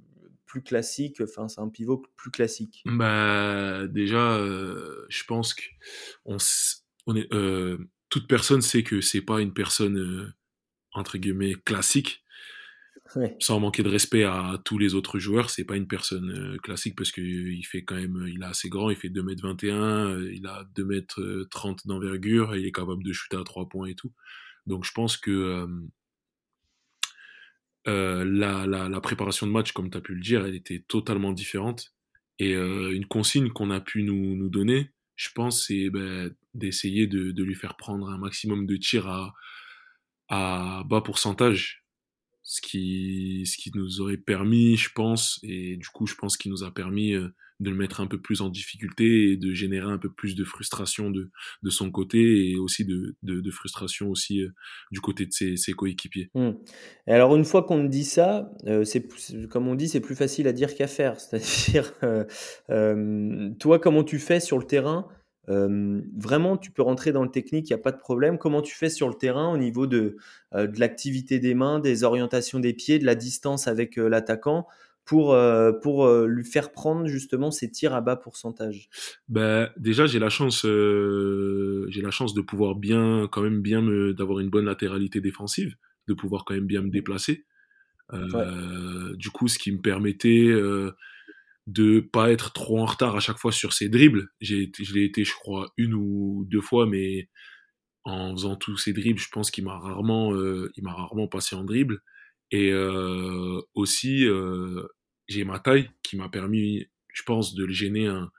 plus 0.46 0.62
classique? 0.62 1.20
Enfin, 1.22 1.48
c'est 1.48 1.60
un 1.60 1.68
pivot 1.68 2.02
plus 2.16 2.30
classique. 2.30 2.82
Bah, 2.86 3.86
déjà, 3.86 4.38
je 4.38 5.24
pense 5.24 5.54
que 5.54 5.62
toute 8.10 8.28
personne 8.28 8.62
sait 8.62 8.82
que 8.82 9.00
c'est 9.00 9.22
pas 9.22 9.40
une 9.40 9.52
personne 9.52 10.34
entre 10.92 11.18
guillemets 11.18 11.54
classique 11.64 12.23
sans 13.38 13.60
manquer 13.60 13.82
de 13.82 13.88
respect 13.88 14.24
à 14.24 14.60
tous 14.64 14.78
les 14.78 14.94
autres 14.94 15.18
joueurs, 15.18 15.50
c'est 15.50 15.64
pas 15.64 15.76
une 15.76 15.86
personne 15.86 16.30
euh, 16.30 16.58
classique 16.58 16.96
parce 16.96 17.12
qu'il 17.12 17.64
fait 17.66 17.84
quand 17.84 17.96
même, 17.96 18.26
il 18.28 18.42
est 18.42 18.46
assez 18.46 18.68
grand, 18.68 18.90
il 18.90 18.96
fait 18.96 19.08
2m21, 19.08 19.72
euh, 19.72 20.32
il 20.34 20.46
a 20.46 20.64
2m30 20.74 21.86
d'envergure, 21.86 22.56
il 22.56 22.66
est 22.66 22.72
capable 22.72 23.02
de 23.04 23.12
shooter 23.12 23.36
à 23.36 23.44
3 23.44 23.68
points 23.68 23.88
et 23.88 23.94
tout. 23.94 24.12
Donc 24.66 24.84
je 24.84 24.92
pense 24.92 25.16
que 25.16 25.66
euh, 27.86 28.24
la, 28.24 28.66
la, 28.66 28.88
la, 28.88 29.00
préparation 29.00 29.46
de 29.46 29.52
match, 29.52 29.72
comme 29.72 29.90
tu 29.90 29.98
as 29.98 30.00
pu 30.00 30.14
le 30.14 30.22
dire, 30.22 30.46
elle 30.46 30.54
était 30.54 30.84
totalement 30.88 31.32
différente. 31.32 31.94
Et 32.40 32.54
une 32.54 33.06
consigne 33.06 33.50
qu'on 33.50 33.70
a 33.70 33.80
pu 33.80 34.02
nous, 34.02 34.34
nous 34.34 34.48
donner, 34.48 34.90
je 35.14 35.28
pense, 35.32 35.66
c'est 35.66 35.88
ben, 35.90 36.34
d'essayer 36.54 37.06
de, 37.06 37.30
de, 37.30 37.44
lui 37.44 37.54
faire 37.54 37.76
prendre 37.76 38.08
un 38.08 38.18
maximum 38.18 38.66
de 38.66 38.76
tirs 38.76 39.06
à, 39.06 39.34
à 40.28 40.82
bas 40.84 41.00
pourcentage 41.00 41.83
ce 42.44 42.60
qui, 42.60 43.42
ce 43.46 43.56
qui 43.56 43.72
nous 43.74 44.02
aurait 44.02 44.18
permis, 44.18 44.76
je 44.76 44.90
pense, 44.94 45.40
et 45.42 45.76
du 45.78 45.88
coup, 45.88 46.06
je 46.06 46.14
pense 46.14 46.36
qu'il 46.36 46.50
nous 46.50 46.62
a 46.62 46.70
permis 46.70 47.14
euh, 47.14 47.28
de 47.58 47.70
le 47.70 47.76
mettre 47.76 48.02
un 48.02 48.06
peu 48.06 48.20
plus 48.20 48.42
en 48.42 48.50
difficulté 48.50 49.32
et 49.32 49.36
de 49.38 49.54
générer 49.54 49.90
un 49.90 49.96
peu 49.96 50.10
plus 50.12 50.34
de 50.34 50.44
frustration 50.44 51.10
de, 51.10 51.30
de 51.62 51.70
son 51.70 51.90
côté 51.90 52.50
et 52.50 52.58
aussi 52.58 52.84
de, 52.84 53.16
de, 53.22 53.50
frustration 53.50 54.10
aussi 54.10 54.42
euh, 54.42 54.50
du 54.90 55.00
côté 55.00 55.24
de 55.24 55.32
ses, 55.32 55.56
ses 55.56 55.72
coéquipiers. 55.72 56.30
Mmh. 56.34 56.50
Et 57.06 57.12
alors, 57.12 57.34
une 57.34 57.46
fois 57.46 57.62
qu'on 57.62 57.84
dit 57.84 58.04
ça, 58.04 58.52
euh, 58.66 58.84
c'est 58.84 59.08
comme 59.48 59.66
on 59.66 59.74
dit, 59.74 59.88
c'est 59.88 60.00
plus 60.00 60.16
facile 60.16 60.46
à 60.46 60.52
dire 60.52 60.74
qu'à 60.74 60.86
faire. 60.86 61.18
C'est-à-dire, 61.20 61.94
toi, 63.58 63.78
comment 63.78 64.04
tu 64.04 64.18
fais 64.18 64.40
sur 64.40 64.58
le 64.58 64.66
terrain 64.66 65.08
vraiment, 65.48 66.56
tu 66.56 66.70
peux 66.70 66.82
rentrer 66.82 67.12
dans 67.12 67.22
le 67.22 67.30
technique, 67.30 67.68
il 67.68 67.72
n'y 67.72 67.80
a 67.80 67.82
pas 67.82 67.92
de 67.92 67.98
problème. 67.98 68.38
Comment 68.38 68.62
tu 68.62 68.74
fais 68.74 68.88
sur 68.88 69.08
le 69.08 69.14
terrain 69.14 69.52
au 69.52 69.58
niveau 69.58 69.86
de, 69.86 70.16
de 70.52 70.80
l'activité 70.80 71.38
des 71.38 71.54
mains, 71.54 71.80
des 71.80 72.04
orientations 72.04 72.60
des 72.60 72.72
pieds, 72.72 72.98
de 72.98 73.04
la 73.04 73.14
distance 73.14 73.68
avec 73.68 73.96
l'attaquant 73.96 74.66
pour, 75.04 75.36
pour 75.82 76.08
lui 76.08 76.44
faire 76.44 76.72
prendre 76.72 77.06
justement 77.06 77.50
ses 77.50 77.70
tirs 77.70 77.94
à 77.94 78.00
bas 78.00 78.16
pourcentage? 78.16 78.88
Ben, 79.28 79.68
Déjà, 79.76 80.06
j'ai 80.06 80.18
la, 80.18 80.30
chance, 80.30 80.62
j'ai 80.62 82.02
la 82.02 82.10
chance 82.10 82.32
de 82.32 82.40
pouvoir 82.40 82.74
bien, 82.74 83.28
quand 83.30 83.42
même 83.42 83.60
bien 83.60 83.82
d'avoir 84.12 84.40
une 84.40 84.48
bonne 84.48 84.64
latéralité 84.64 85.20
défensive, 85.20 85.76
de 86.08 86.14
pouvoir 86.14 86.44
quand 86.44 86.54
même 86.54 86.66
bien 86.66 86.82
me 86.82 86.90
déplacer. 86.90 87.44
Du 88.12 89.30
coup, 89.30 89.48
ce 89.48 89.58
qui 89.58 89.72
me 89.72 89.80
permettait 89.80 90.52
de 91.66 92.00
pas 92.00 92.30
être 92.30 92.52
trop 92.52 92.78
en 92.80 92.86
retard 92.86 93.16
à 93.16 93.20
chaque 93.20 93.38
fois 93.38 93.52
sur 93.52 93.72
ses 93.72 93.88
dribbles. 93.88 94.28
J'ai, 94.40 94.70
je 94.78 94.94
l'ai 94.94 95.04
été, 95.04 95.24
je 95.24 95.32
crois, 95.34 95.72
une 95.76 95.94
ou 95.94 96.44
deux 96.48 96.60
fois, 96.60 96.86
mais 96.86 97.28
en 98.04 98.32
faisant 98.32 98.56
tous 98.56 98.76
ces 98.76 98.92
dribbles, 98.92 99.18
je 99.20 99.28
pense 99.30 99.50
qu'il 99.50 99.64
m'a 99.64 99.78
rarement, 99.78 100.34
euh, 100.34 100.70
il 100.76 100.84
m'a 100.84 100.92
rarement 100.92 101.28
passé 101.28 101.56
en 101.56 101.64
dribble. 101.64 102.00
Et 102.50 102.70
euh, 102.72 103.60
aussi, 103.74 104.26
euh, 104.26 104.86
j'ai 105.26 105.44
ma 105.44 105.58
taille 105.58 105.90
qui 106.02 106.16
m'a 106.16 106.28
permis, 106.28 106.86
je 107.14 107.22
pense, 107.22 107.54
de 107.54 107.64
le 107.64 107.72
gêner 107.72 108.06
un, 108.06 108.30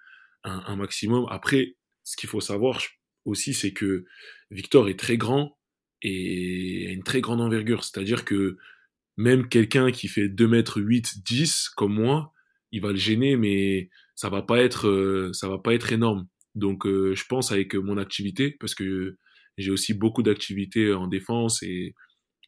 un, 0.43 0.63
un 0.67 0.76
maximum. 0.76 1.26
Après, 1.30 1.76
ce 2.03 2.15
qu'il 2.15 2.30
faut 2.30 2.41
savoir 2.41 2.80
aussi, 3.26 3.53
c'est 3.55 3.73
que 3.73 4.05
Victor 4.51 4.88
est 4.88 4.99
très 4.99 5.17
grand 5.17 5.57
et 6.03 6.86
a 6.88 6.91
une 6.91 7.03
très 7.03 7.21
grande 7.21 7.41
envergure. 7.41 7.84
C'est-à-dire 7.84 8.23
que 8.23 8.57
même 9.17 9.49
quelqu'un 9.49 9.91
qui 9.91 10.07
fait 10.07 10.30
2 10.30 10.47
mètres 10.47 10.80
8, 10.80 11.23
10 11.26 11.69
comme 11.69 11.95
moi, 11.95 12.34
il 12.76 12.82
va 12.82 12.89
le 12.89 12.97
gêner, 12.97 13.38
mais 13.38 13.89
ça 14.15 14.30
va 14.30 14.41
pas 14.41 14.61
être, 14.61 14.89
euh, 14.89 15.32
ça 15.32 15.47
va 15.47 15.57
pas 15.57 15.73
être 15.73 15.93
énorme. 15.93 16.28
Donc, 16.55 16.86
euh, 16.86 17.15
je 17.15 17.23
pense 17.26 17.53
avec 17.53 17.73
mon 17.73 17.97
activité, 17.97 18.51
parce 18.59 18.76
que 18.76 19.17
j'ai 19.57 19.71
aussi 19.71 19.93
beaucoup 19.93 20.23
d'activités 20.23 20.93
en 20.93 21.07
défense 21.07 21.63
et 21.63 21.95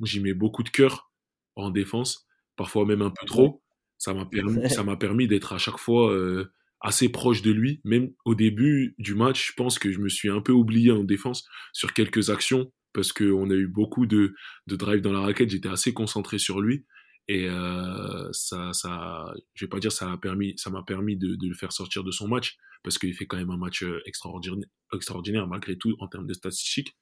j'y 0.03 0.19
mets 0.19 0.33
beaucoup 0.33 0.63
de 0.63 0.69
cœur 0.69 1.09
en 1.55 1.69
défense, 1.69 2.27
parfois 2.57 2.85
même 2.85 3.01
un 3.01 3.09
peu 3.09 3.25
trop. 3.25 3.63
Ça 3.97 4.13
m'a 4.13 4.25
permis, 4.25 4.69
ça 4.69 4.83
m'a 4.83 4.97
permis 4.97 5.29
d'être 5.29 5.53
à 5.53 5.57
chaque 5.57 5.79
fois 5.79 6.11
euh, 6.13 6.51
assez 6.81 7.07
proche 7.07 7.41
de 7.41 7.51
lui. 7.51 7.79
Même 7.85 8.11
au 8.25 8.35
début 8.35 8.95
du 8.97 9.15
match, 9.15 9.47
je 9.47 9.53
pense 9.53 9.79
que 9.79 9.93
je 9.93 9.99
me 9.99 10.09
suis 10.09 10.29
un 10.29 10.41
peu 10.41 10.51
oublié 10.51 10.91
en 10.91 11.05
défense 11.05 11.47
sur 11.71 11.93
quelques 11.93 12.29
actions 12.29 12.69
parce 12.91 13.13
qu'on 13.13 13.49
a 13.49 13.55
eu 13.55 13.67
beaucoup 13.67 14.05
de, 14.05 14.35
de 14.67 14.75
drive 14.75 14.99
dans 14.99 15.13
la 15.13 15.21
raquette. 15.21 15.51
J'étais 15.51 15.69
assez 15.69 15.93
concentré 15.93 16.37
sur 16.37 16.59
lui. 16.59 16.85
Et 17.27 17.47
euh, 17.49 18.29
ça, 18.31 18.71
ça, 18.73 19.33
je 19.53 19.65
vais 19.65 19.69
pas 19.69 19.79
dire 19.79 19.91
ça 19.91 20.17
ça 20.57 20.69
m'a 20.69 20.83
permis 20.83 21.17
de, 21.17 21.37
le 21.41 21.55
faire 21.55 21.73
sortir 21.73 22.03
de 22.03 22.11
son 22.11 22.27
match 22.27 22.57
parce 22.83 22.97
qu'il 22.97 23.13
fait 23.13 23.25
quand 23.25 23.37
même 23.37 23.49
un 23.49 23.57
match 23.57 23.83
euh, 23.83 24.01
extraordinaire, 24.05 25.47
malgré 25.47 25.77
tout 25.77 25.95
en 25.99 26.07
termes 26.07 26.27
de 26.27 26.33
statistiques, 26.33 26.95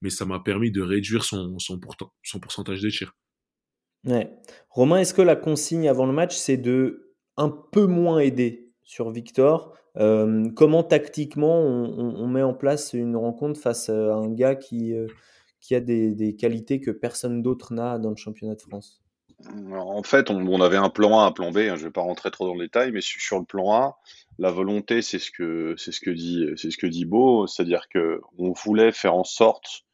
mais 0.00 0.10
ça 0.10 0.26
m'a 0.26 0.38
permis 0.38 0.70
de 0.70 0.80
réduire 0.80 1.24
son, 1.24 1.56
pourcentage 2.40 2.82
de 2.82 2.90
tirs. 2.90 3.16
Ouais. 4.04 4.30
Romain, 4.68 4.98
est-ce 4.98 5.14
que 5.14 5.22
la 5.22 5.34
consigne 5.34 5.88
avant 5.88 6.06
le 6.06 6.12
match, 6.12 6.36
c'est 6.36 6.58
de 6.58 7.16
un 7.36 7.48
peu 7.48 7.86
moins 7.86 8.20
aider 8.20 8.72
sur 8.82 9.10
Victor? 9.10 9.76
Euh, 9.96 10.48
Comment 10.54 10.84
tactiquement 10.84 11.62
on, 11.62 12.28
met 12.28 12.42
en 12.42 12.54
place 12.54 12.92
une 12.92 13.16
rencontre 13.16 13.58
face 13.58 13.88
à 13.88 14.14
un 14.14 14.30
gars 14.32 14.54
qui, 14.54 14.94
a 15.72 15.80
des 15.80 16.36
qualités 16.38 16.80
que 16.80 16.92
personne 16.92 17.42
d'autre 17.42 17.72
n'a 17.72 17.98
dans 17.98 18.10
le 18.10 18.16
championnat 18.16 18.54
de 18.54 18.60
France? 18.60 19.03
En 19.72 20.02
fait, 20.02 20.30
on, 20.30 20.60
avait 20.60 20.76
un 20.76 20.90
plan 20.90 21.20
A, 21.20 21.24
un 21.24 21.32
plan 21.32 21.50
B. 21.50 21.58
Hein, 21.58 21.76
je 21.76 21.82
ne 21.82 21.86
vais 21.86 21.90
pas 21.90 22.00
rentrer 22.00 22.30
trop 22.30 22.46
dans 22.46 22.54
le 22.54 22.64
détail, 22.64 22.92
mais 22.92 23.00
sur, 23.00 23.38
le 23.38 23.44
plan 23.44 23.72
A, 23.72 23.98
la 24.38 24.50
volonté, 24.50 25.02
c'est 25.02 25.18
ce 25.18 25.30
que 25.30 25.74
c'est 25.76 25.92
ce 25.92 26.00
que 26.00 26.10
dit 26.10 26.46
c'est 26.56 26.70
ce 26.70 26.78
que 26.78 26.86
dit 26.86 27.04
Beau, 27.04 27.46
c'est-à-dire 27.46 27.88
que 27.88 28.20
on 28.38 28.52
voulait 28.52 28.92
faire 28.92 29.14
en 29.14 29.24
sorte 29.24 29.84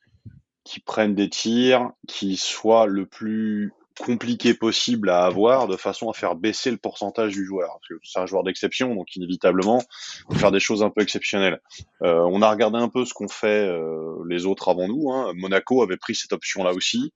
qu'ils 0.64 0.82
prennent 0.82 1.14
des 1.14 1.28
tirs 1.28 1.90
qui 2.06 2.36
soient 2.36 2.86
le 2.86 3.06
plus 3.06 3.72
compliqué 4.00 4.54
possible 4.54 5.10
à 5.10 5.24
avoir 5.24 5.68
de 5.68 5.76
façon 5.76 6.08
à 6.10 6.12
faire 6.12 6.34
baisser 6.34 6.70
le 6.70 6.76
pourcentage 6.76 7.32
du 7.32 7.44
joueur. 7.44 7.78
Parce 7.80 7.88
que 7.88 7.94
c'est 8.02 8.18
un 8.18 8.26
joueur 8.26 8.42
d'exception, 8.42 8.94
donc 8.94 9.14
inévitablement, 9.14 9.82
faut 10.28 10.38
faire 10.38 10.50
des 10.50 10.60
choses 10.60 10.82
un 10.82 10.90
peu 10.90 11.02
exceptionnelles. 11.02 11.60
Euh, 12.02 12.24
on 12.30 12.42
a 12.42 12.50
regardé 12.50 12.78
un 12.78 12.88
peu 12.88 13.04
ce 13.04 13.12
qu'ont 13.12 13.28
fait 13.28 13.66
euh, 13.66 14.14
les 14.28 14.46
autres 14.46 14.68
avant 14.68 14.88
nous. 14.88 15.12
Hein. 15.12 15.32
Monaco 15.36 15.82
avait 15.82 15.96
pris 15.96 16.14
cette 16.14 16.32
option-là 16.32 16.72
aussi. 16.72 17.12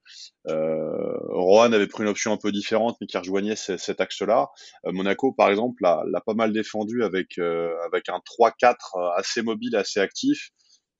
Euh, 0.47 1.17
Rohan 1.31 1.73
avait 1.73 1.87
pris 1.87 2.03
une 2.03 2.09
option 2.09 2.33
un 2.33 2.37
peu 2.37 2.53
différente, 2.53 2.97
mais 3.01 3.07
qui 3.07 3.17
rejoignait 3.17 3.57
cet 3.57 4.01
axe-là. 4.01 4.51
Euh, 4.87 4.93
Monaco, 4.93 5.33
par 5.33 5.49
exemple, 5.49 5.83
l'a 5.83 6.21
pas 6.25 6.35
mal 6.35 6.53
défendu 6.53 7.03
avec, 7.03 7.39
euh, 7.39 7.73
avec 7.87 8.09
un 8.09 8.21
3-4 8.25 9.15
assez 9.17 9.43
mobile, 9.43 9.75
assez 9.77 10.01
actif 10.01 10.51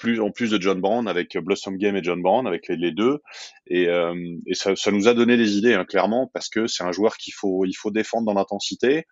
plus 0.05 0.21
en 0.21 0.31
plus 0.31 0.51
de 0.51 0.61
John 0.61 0.81
Brown 0.83 1.09
avec 1.09 1.37
Blossom 1.39 1.79
Game 1.79 1.97
et 1.97 2.03
John 2.03 2.21
Brown 2.21 2.47
avec 2.47 2.69
les, 2.69 2.93
deux. 2.93 3.21
Et, 3.67 3.89
euh, 3.89 4.15
ça, 4.53 4.91
nous 4.91 5.09
a 5.09 5.15
donné 5.15 5.39
des 5.39 5.57
idées 5.57 5.73
hein, 5.73 5.87
clairement 5.87 6.31
parce 6.35 6.51
que 6.51 6.67
c'est 6.67 6.85
un 6.85 6.93
joueur 6.93 7.17
qu'il 7.17 7.33
faut 7.33 7.65
il 7.65 7.73
faut 7.73 7.91
défendre 7.91 8.27
dans 8.27 8.35
l'intensité. 8.35 9.07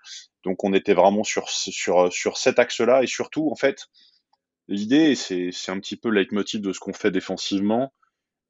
Donc 0.45 0.65
on 0.65 0.75
était 0.75 0.95
vraiment 0.95 1.25
sur 1.25 1.49
sur 1.49 2.13
sur 2.13 2.37
cet 2.37 2.59
axe 2.59 2.81
là 2.81 3.03
et 3.03 3.07
surtout 3.07 3.49
en 3.51 3.57
fait 3.57 3.87
l'idée 4.69 5.15
c'est 5.15 5.49
c'est 5.51 5.73
un 5.73 5.81
petit 5.81 5.97
peu 5.97 6.11
le 6.11 6.21
leitmotiv 6.21 6.61
de 6.61 6.73
ce 6.73 6.81
qu'on 6.81 6.93
fait 6.93 7.11
défensivement 7.11 7.93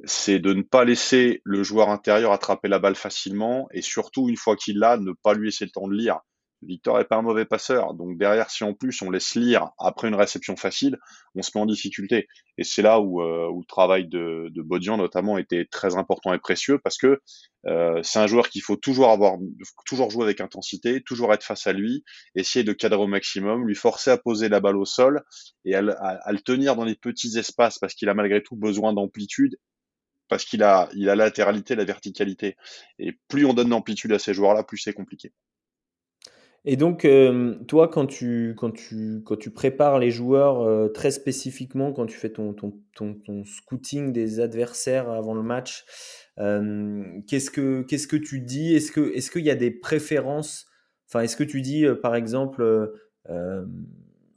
c'est 0.05 0.40
de 0.40 0.53
ne 0.53 0.62
pas 0.62 0.84
laisser 0.84 1.43
le 1.45 1.62
joueur 1.62 1.88
intérieur 1.90 2.32
attraper 2.32 2.66
la 2.66 2.80
balle 2.80 2.97
facilement. 2.97 3.68
Et 3.72 3.82
surtout 3.82 4.28
une 4.28 4.36
fois 4.36 4.57
qu'il 4.57 4.78
l'a 4.78 4.97
ne 4.97 5.12
pas 5.12 5.34
lui 5.34 5.47
laisser 5.47 5.64
le 5.64 5.70
temps 5.70 5.86
de 5.86 5.95
lire 5.95 6.18
Victor 6.62 7.00
est 7.00 7.04
pas 7.04 7.16
un 7.16 7.22
mauvais 7.22 7.44
passeur. 7.44 7.94
Donc 7.94 8.18
derrière, 8.18 8.50
si 8.50 8.64
en 8.64 8.74
plus 8.74 9.02
on 9.02 9.10
laisse 9.10 9.34
lire 9.34 9.70
après 9.78 10.08
une 10.08 10.14
réception 10.14 10.56
facile, 10.56 10.98
on 11.34 11.42
se 11.42 11.50
met 11.54 11.60
en 11.60 11.66
difficulté. 11.66 12.28
Et 12.58 12.64
c'est 12.64 12.82
là 12.82 13.00
où, 13.00 13.20
euh, 13.22 13.48
le 13.48 13.64
travail 13.66 14.06
de, 14.06 14.48
de 14.50 14.96
notamment 14.96 15.38
était 15.38 15.66
très 15.70 15.96
important 15.96 16.32
et 16.32 16.38
précieux 16.38 16.78
parce 16.82 16.98
que 16.98 17.20
euh, 17.66 18.00
c'est 18.02 18.18
un 18.18 18.26
joueur 18.26 18.48
qu'il 18.48 18.62
faut 18.62 18.76
toujours 18.76 19.10
avoir, 19.10 19.38
toujours 19.86 20.10
jouer 20.10 20.24
avec 20.24 20.40
intensité, 20.40 21.02
toujours 21.02 21.32
être 21.32 21.44
face 21.44 21.66
à 21.66 21.72
lui, 21.72 22.04
essayer 22.34 22.64
de 22.64 22.72
cadrer 22.72 23.00
au 23.00 23.06
maximum, 23.06 23.66
lui 23.66 23.74
forcer 23.74 24.10
à 24.10 24.18
poser 24.18 24.48
la 24.48 24.60
balle 24.60 24.76
au 24.76 24.84
sol 24.84 25.22
et 25.64 25.74
à, 25.74 25.78
à 25.78 26.32
le 26.32 26.40
tenir 26.40 26.76
dans 26.76 26.84
les 26.84 26.96
petits 26.96 27.38
espaces 27.38 27.78
parce 27.78 27.94
qu'il 27.94 28.08
a 28.08 28.14
malgré 28.14 28.42
tout 28.42 28.56
besoin 28.56 28.92
d'amplitude 28.92 29.56
parce 30.32 30.46
qu'il 30.46 30.62
a, 30.62 30.88
il 30.94 31.10
a 31.10 31.14
la 31.14 31.24
latéralité, 31.24 31.74
la 31.74 31.84
verticalité. 31.84 32.56
Et 32.98 33.18
plus 33.28 33.44
on 33.44 33.52
donne 33.52 33.68
d'amplitude 33.68 34.12
à 34.12 34.18
ces 34.18 34.32
joueurs-là, 34.32 34.64
plus 34.64 34.78
c'est 34.78 34.94
compliqué. 34.94 35.30
Et 36.64 36.76
donc, 36.76 37.04
euh, 37.04 37.56
toi, 37.66 37.88
quand 37.88 38.06
tu, 38.06 38.54
quand, 38.56 38.70
tu, 38.70 39.22
quand 39.24 39.36
tu 39.36 39.50
prépares 39.50 39.98
les 39.98 40.12
joueurs 40.12 40.60
euh, 40.60 40.88
très 40.88 41.10
spécifiquement, 41.10 41.92
quand 41.92 42.06
tu 42.06 42.16
fais 42.16 42.30
ton, 42.30 42.52
ton, 42.54 42.72
ton, 42.94 43.44
scouting 43.44 44.12
des 44.12 44.38
adversaires 44.38 45.10
avant 45.10 45.34
le 45.34 45.42
match, 45.42 45.84
euh, 46.38 47.02
qu'est-ce 47.26 47.50
que 47.50 47.82
que 47.82 48.16
tu 48.16 48.40
dis? 48.40 48.74
Est-ce 48.76 48.92
que 48.92 49.12
est-ce 49.14 49.30
qu'il 49.32 49.44
y 49.44 49.50
a 49.50 49.56
des 49.56 49.72
préférences? 49.72 50.66
Enfin, 51.08 51.22
est-ce 51.22 51.36
que 51.36 51.44
tu 51.44 51.62
dis, 51.62 51.84
par 52.00 52.14
exemple, 52.14 52.92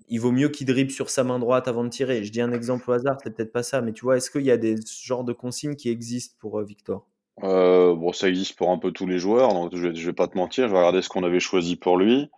il 0.09 0.19
vaut 0.19 0.32
mieux 0.32 0.49
qu'il 0.49 0.67
dribble 0.67 0.91
sur 0.91 1.09
sa 1.11 1.23
main 1.23 1.38
droite 1.39 1.67
avant 1.67 1.84
de 1.84 1.89
tirer? 1.89 2.23
Je 2.23 2.32
dis 2.32 2.41
un 2.41 2.51
exemple 2.51 2.89
au 2.89 2.93
hasard, 2.93 3.17
c'est 3.23 3.34
peut-être 3.36 3.53
pas 3.53 3.63
ça, 3.63 3.82
mais 3.82 3.93
tu 3.93 4.03
vois, 4.03 4.17
est-ce 4.17 4.32
qu'il 4.32 4.43
y 4.43 4.51
a 4.51 4.57
des 4.57 4.76
genres 5.03 5.23
de 5.23 5.34
consignes 5.34 5.76
qui 5.76 5.89
existent 5.89 6.36
pour 6.39 6.59
Victor? 6.63 7.07
Euh, 7.43 7.95
bon, 7.95 8.13
ça 8.13 8.29
existe 8.29 8.55
pour 8.55 8.71
un 8.71 8.77
peu 8.77 8.91
tous 8.91 9.07
les 9.07 9.19
joueurs, 9.19 9.53
donc 9.53 9.75
je 9.75 9.88
vais, 9.88 9.95
je 9.95 10.05
vais 10.05 10.13
pas 10.13 10.27
te 10.27 10.38
mentir, 10.38 10.67
je 10.67 10.71
vais 10.71 10.77
regarder 10.77 11.01
ce 11.01 11.09
qu'on 11.09 11.23
avait 11.23 11.39
choisi 11.39 11.75
pour 11.75 11.97
lui. 11.97 12.29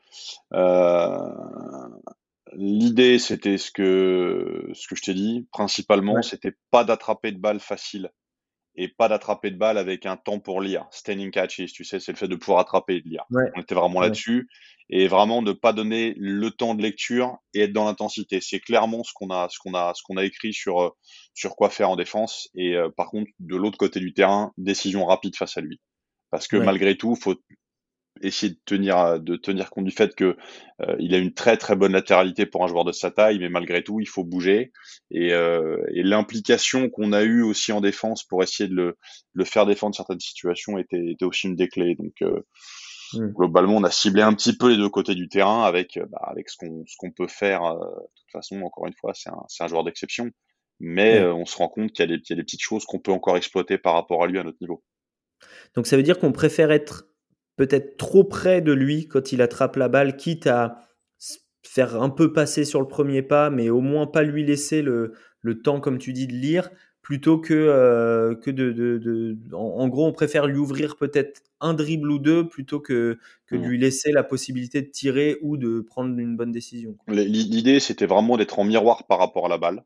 Euh, 0.54 1.18
L'idée, 2.54 3.20
c'était 3.20 3.58
ce 3.58 3.72
que, 3.72 4.70
ce 4.74 4.88
que 4.88 4.96
je 4.96 5.02
t'ai 5.02 5.14
dit, 5.14 5.48
principalement, 5.52 6.22
c'était 6.22 6.56
pas 6.72 6.84
d'attraper 6.84 7.32
de 7.32 7.40
balles 7.40 7.60
faciles 7.60 8.10
et 8.78 8.88
pas 8.88 9.10
d'attraper 9.10 9.52
de 9.52 9.58
balles 9.58 9.78
avec 9.78 10.06
un 10.06 10.18
temps 10.18 10.40
pour 10.40 10.62
lire. 10.62 10.86
Standing 10.92 11.32
catches, 11.32 11.72
tu 11.74 11.84
sais, 11.84 12.00
c'est 12.00 12.12
le 12.12 12.18
fait 12.18 12.28
de 12.28 12.36
pouvoir 12.36 12.60
attraper 12.60 12.98
et 12.98 13.02
de 13.02 13.10
lire. 13.10 13.26
On 13.32 13.62
était 13.62 13.76
vraiment 13.76 14.00
là-dessus 14.00 14.48
et 14.90 15.08
vraiment 15.08 15.42
de 15.42 15.52
pas 15.52 15.74
donner 15.74 16.14
le 16.18 16.50
temps 16.52 16.76
de 16.76 16.82
lecture 16.82 17.38
et 17.54 17.62
être 17.62 17.74
dans 17.74 17.86
l'intensité. 17.86 18.40
C'est 18.40 18.60
clairement 18.60 19.04
ce 19.04 19.12
qu'on 19.14 19.30
a, 19.32 19.48
ce 19.50 19.58
qu'on 19.60 19.74
a, 19.74 19.94
ce 19.96 20.04
qu'on 20.04 20.18
a 20.18 20.24
écrit 20.24 20.54
sur 20.54 20.82
euh, 20.82 20.90
sur 21.34 21.56
quoi 21.56 21.70
faire 21.70 21.90
en 21.90 21.96
défense. 21.96 22.50
Et 22.56 22.76
euh, 22.76 22.90
par 22.90 23.08
contre, 23.08 23.30
de 23.40 23.56
l'autre 23.56 23.78
côté 23.78 24.00
du 24.00 24.14
terrain, 24.14 24.54
décision 24.58 25.06
rapide 25.06 25.36
face 25.36 25.58
à 25.58 25.62
lui. 25.62 25.82
Parce 26.30 26.48
que 26.48 26.58
malgré 26.58 26.98
tout, 26.98 27.16
faut 27.16 27.36
essayer 28.22 28.54
de 28.54 28.60
tenir 28.66 29.20
de 29.20 29.36
tenir 29.36 29.70
compte 29.70 29.86
du 29.86 29.92
fait 29.92 30.16
que 30.16 30.38
euh, 30.82 30.96
il 31.00 31.14
a 31.14 31.18
une 31.18 31.34
très 31.34 31.58
très 31.58 31.76
bonne 31.76 31.94
latéralité 31.94 32.46
pour 32.46 32.64
un 32.64 32.68
joueur 32.68 32.86
de 32.86 32.92
sa 32.92 33.12
taille, 33.12 33.40
mais 33.40 33.50
malgré 33.50 33.84
tout, 33.84 34.00
il 34.00 34.08
faut 34.08 34.24
bouger. 34.24 34.72
Et, 35.12 35.30
et 35.30 36.04
l'implication 36.04 36.90
qu'on 36.90 37.14
a 37.14 37.24
eue 37.24 37.42
aussi 37.42 37.72
en 37.72 37.82
défense 37.82 38.24
pour 38.24 38.44
essayer 38.44 38.70
de 38.70 38.76
le, 38.76 38.98
le 39.34 39.46
faire 39.46 39.66
défendre 39.66 39.96
certaines 39.96 40.20
situations 40.20 40.78
était, 40.78 41.12
était 41.12 41.26
aussi 41.26 41.48
une 41.48 41.56
des 41.56 41.70
clés. 41.70 41.96
Donc 41.96 42.22
Mmh. 43.14 43.28
Globalement, 43.30 43.78
on 43.78 43.84
a 43.84 43.92
ciblé 43.92 44.22
un 44.22 44.34
petit 44.34 44.56
peu 44.56 44.70
les 44.70 44.78
deux 44.78 44.90
côtés 44.90 45.16
du 45.16 45.30
terrain 45.30 45.64
avec, 45.64 45.98
euh, 45.98 46.06
bah, 46.10 46.20
avec 46.24 46.50
ce 46.50 46.58
qu'on 46.58 46.84
qu'on 46.98 47.12
peut 47.12 47.28
faire. 47.28 47.64
Euh, 47.64 47.76
de 47.76 48.08
toute 48.16 48.32
façon, 48.32 48.62
encore 48.62 48.88
une 48.88 48.94
fois, 48.94 49.14
c'est 49.14 49.30
un, 49.30 49.46
un 49.60 49.68
joueur 49.68 49.84
d'exception, 49.84 50.30
mais 50.80 51.20
euh, 51.20 51.34
on 51.34 51.46
se 51.46 51.56
rend 51.58 51.70
compte 51.70 51.92
qu'il 51.92 52.06
y, 52.06 52.10
y, 52.10 52.14
a 52.14 52.36
des 52.36 52.44
petites 52.44 52.62
choses 52.62 52.86
qu'on 52.86 53.00
peut 53.00 53.12
encore 53.12 53.38
exploiter 53.38 53.78
par 53.78 53.94
rapport 53.94 54.24
à 54.24 54.28
lui 54.28 54.40
à 54.40 54.44
notre 54.44 54.58
niveau. 54.62 54.84
Donc 55.76 55.88
ça 55.88 55.96
veut 55.96 56.04
dire 56.04 56.20
qu'on 56.20 56.32
préfère 56.32 56.72
être 56.72 57.06
peut-être 57.58 57.98
trop 57.98 58.24
près 58.24 58.62
de 58.62 58.72
lui 58.72 59.08
quand 59.08 59.34
il 59.34 59.42
attrape 59.42 59.76
la 59.76 59.90
balle, 59.90 60.16
quitte 60.16 60.48
à 60.48 60.88
faire 61.64 62.02
un 62.02 62.10
peu 62.10 62.32
passer 62.32 62.64
sur 62.64 62.80
le 62.80 62.88
premier 62.88 63.22
pas, 63.22 63.50
mais 63.50 63.70
au 63.70 63.82
moins 63.82 64.08
pas 64.08 64.24
lui 64.24 64.46
laisser 64.46 64.82
le, 64.82 65.14
le 65.42 65.62
temps, 65.62 65.82
comme 65.82 65.98
tu 65.98 66.14
dis, 66.14 66.28
de 66.28 66.34
lire, 66.34 66.70
plutôt 67.02 67.40
que, 67.40 67.54
euh, 67.54 68.36
que 68.36 68.52
de, 68.52 68.72
de, 68.72 68.98
de 68.98 69.38
en, 69.54 69.88
gros, 69.88 70.06
on 70.06 70.14
préfère 70.14 70.48
lui 70.48 70.58
ouvrir 70.58 70.98
peut-être 70.98 71.42
un 71.60 71.74
dribble 71.74 72.12
ou 72.12 72.20
deux 72.20 72.48
plutôt 72.48 72.80
que, 72.80 73.18
que 73.48 73.56
de 73.56 73.62
mmh. 73.62 73.66
lui 73.66 73.78
laisser 73.78 74.12
la 74.12 74.24
possibilité 74.24 74.82
de 74.82 74.88
tirer 74.88 75.38
ou 75.42 75.58
de 75.58 75.82
prendre 75.82 76.18
une 76.18 76.38
bonne 76.38 76.52
décision. 76.52 76.96
L'idée, 77.08 77.80
c'était 77.80 78.06
vraiment 78.06 78.38
d'être 78.38 78.60
en 78.60 78.64
miroir 78.64 79.08
par 79.08 79.20
rapport 79.20 79.46
à 79.48 79.50
la 79.50 79.58
balle, 79.58 79.84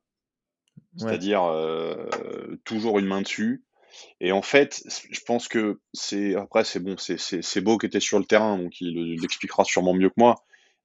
c'est-à-dire 0.98 1.44
euh, 1.44 1.96
toujours 2.64 3.00
une 3.00 3.06
main 3.06 3.22
dessus. 3.22 3.64
Et 4.20 4.32
en 4.32 4.42
fait, 4.42 4.84
je 5.10 5.20
pense 5.22 5.48
que 5.48 5.80
c'est 5.94 6.36
après 6.36 6.64
c'est 6.64 6.80
bon, 6.80 6.96
c'est 6.98 7.62
beau 7.62 7.78
qui 7.78 7.86
était 7.86 8.00
sur 8.00 8.20
le 8.20 8.26
terrain, 8.26 8.58
donc 8.58 8.80
il 8.82 9.20
l'expliquera 9.20 9.64
sûrement 9.64 9.94
mieux 9.94 10.10
que 10.10 10.16
moi. 10.18 10.36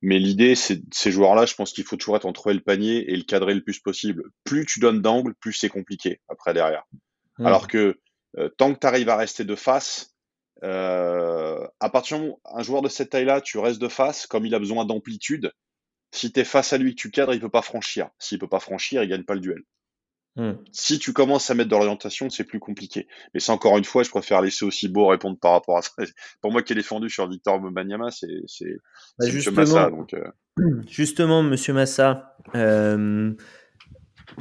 Mais 0.03 0.19
l'idée, 0.19 0.55
c'est 0.55 0.83
ces 0.93 1.11
joueurs-là, 1.11 1.47
je 1.47 1.55
pense 1.55 1.73
qu'il 1.73 1.85
faut 1.85 1.97
toujours 1.97 2.17
être 2.17 2.27
entre 2.27 2.53
le 2.53 2.61
panier 2.61 3.11
et 3.11 3.17
le 3.17 3.23
cadrer 3.23 3.55
le 3.55 3.63
plus 3.63 3.81
possible. 3.81 4.25
Plus 4.45 4.67
tu 4.67 4.79
donnes 4.79 5.01
d'angle, 5.01 5.35
plus 5.35 5.55
c'est 5.55 5.69
compliqué 5.69 6.21
après 6.29 6.53
derrière. 6.53 6.85
Mmh. 7.39 7.47
Alors 7.47 7.67
que 7.67 7.99
euh, 8.39 8.49
tant 8.59 8.75
que 8.75 8.79
tu 8.79 8.87
arrives 8.87 9.09
à 9.09 9.17
rester 9.17 9.45
de 9.45 9.55
face, 9.55 10.15
euh, 10.63 11.67
à 11.81 11.91
partir 11.91 12.21
du 12.21 12.31
un 12.45 12.63
joueur 12.63 12.83
de 12.83 12.89
cette 12.89 13.11
taille-là, 13.11 13.41
tu 13.41 13.59
restes 13.59 13.81
de 13.81 13.89
face, 13.89 14.27
comme 14.27 14.47
il 14.47 14.55
a 14.55 14.59
besoin 14.59 14.85
d'amplitude. 14.85 15.53
Si 16.13 16.33
tu 16.33 16.41
es 16.41 16.45
face 16.45 16.73
à 16.73 16.79
lui, 16.79 16.95
que 16.95 17.01
tu 17.01 17.11
cadres, 17.11 17.35
il 17.35 17.41
peut 17.41 17.51
pas 17.51 17.63
franchir. 17.63 18.11
S'il 18.19 18.39
peut 18.39 18.49
pas 18.49 18.61
franchir, 18.61 19.03
il 19.03 19.09
gagne 19.09 19.25
pas 19.25 19.35
le 19.35 19.41
duel. 19.41 19.63
Hmm. 20.37 20.53
Si 20.71 20.99
tu 20.99 21.15
commences 21.15 21.51
à 21.51 21.55
mettre 21.55 21.71
de 21.71 21.75
l'orientation, 21.75 22.29
c'est 22.29 22.45
plus 22.45 22.61
compliqué. 22.61 23.09
Mais 23.33 23.41
c'est 23.41 23.53
encore 23.53 23.79
une 23.79 23.85
fois, 23.85 24.03
je 24.03 24.11
préfère 24.11 24.43
laisser 24.43 24.67
aussi 24.67 24.87
beau 24.89 25.07
répondre 25.07 25.39
par 25.39 25.53
rapport 25.53 25.79
à 25.79 25.83
ça. 25.83 25.91
Pour 26.43 26.53
moi 26.53 26.63
qui 26.63 26.75
ai 26.75 26.77
défendu 26.77 27.09
sur 27.09 27.27
Victor 27.27 27.59
Banyama, 27.59 28.11
c'est 28.11 28.29
bah 29.19 29.27
justement, 29.29 29.57
Massa. 29.57 29.91
Donc, 29.91 30.13
euh. 30.13 30.31
Justement, 30.89 31.43
Monsieur 31.43 31.73
Massa, 31.73 32.37
euh, 32.55 33.33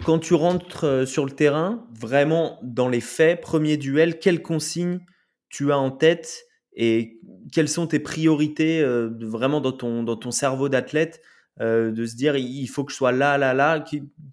quand 0.05 0.19
tu 0.19 0.33
rentres 0.33 0.83
euh, 0.83 1.05
sur 1.05 1.25
le 1.25 1.31
terrain, 1.31 1.87
vraiment 1.97 2.59
dans 2.61 2.89
les 2.89 3.01
faits, 3.01 3.39
premier 3.39 3.77
duel, 3.77 4.19
quelle 4.19 4.41
consigne 4.41 4.99
tu 5.47 5.71
as 5.71 5.77
en 5.77 5.91
tête 5.91 6.43
et 6.75 7.21
quelles 7.53 7.69
sont 7.69 7.87
tes 7.87 7.99
priorités 7.99 8.83
vraiment 9.21 9.61
dans 9.61 9.71
ton, 9.71 10.03
dans 10.03 10.17
ton 10.17 10.31
cerveau 10.31 10.67
d'athlète 10.67 11.21
euh, 11.61 11.91
de 11.91 12.05
se 12.05 12.17
dire 12.17 12.35
il 12.35 12.67
faut 12.67 12.83
que 12.83 12.91
je 12.91 12.97
sois 12.97 13.13
là, 13.13 13.37
là, 13.37 13.53
là. 13.53 13.83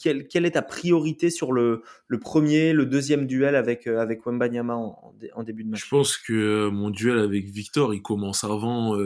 Quelle, 0.01 0.27
quelle 0.27 0.45
est 0.45 0.53
ta 0.53 0.63
priorité 0.63 1.31
sur 1.31 1.53
le, 1.53 1.83
le, 2.09 2.19
premier, 2.19 2.73
le 2.73 2.85
deuxième 2.85 3.27
duel 3.27 3.55
avec, 3.55 3.87
euh, 3.87 4.01
avec 4.01 4.27
Wembanyama 4.27 4.75
en, 4.75 5.15
en, 5.35 5.43
début 5.45 5.63
de 5.63 5.71
match? 5.71 5.85
Je 5.85 5.89
pense 5.89 6.17
que 6.17 6.33
euh, 6.33 6.71
mon 6.71 6.91
duel 6.91 7.21
avec 7.21 7.45
Victor, 7.45 7.95
il 7.95 8.03
commence 8.03 8.43
avant, 8.43 8.99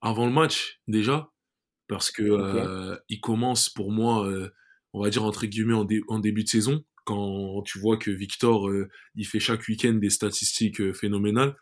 avant 0.00 0.26
le 0.26 0.32
match 0.32 0.80
déjà. 0.86 1.30
Parce 1.88 2.12
que 2.12 3.00
il 3.08 3.20
commence 3.20 3.68
pour 3.68 3.90
moi, 3.90 4.32
on 4.92 5.02
va 5.02 5.10
dire 5.10 5.24
entre 5.24 5.46
guillemets, 5.46 5.74
en, 5.74 5.88
en, 6.06 6.18
début 6.20 6.44
de 6.44 6.48
saison. 6.48 6.84
Quand 7.04 7.62
tu 7.62 7.80
vois 7.80 7.96
que 7.96 8.12
Victor, 8.12 8.70
il 9.16 9.26
fait 9.26 9.40
chaque 9.40 9.66
week-end 9.66 9.94
des 9.94 10.10
statistiques 10.10 10.92
phénoménales 10.92 11.56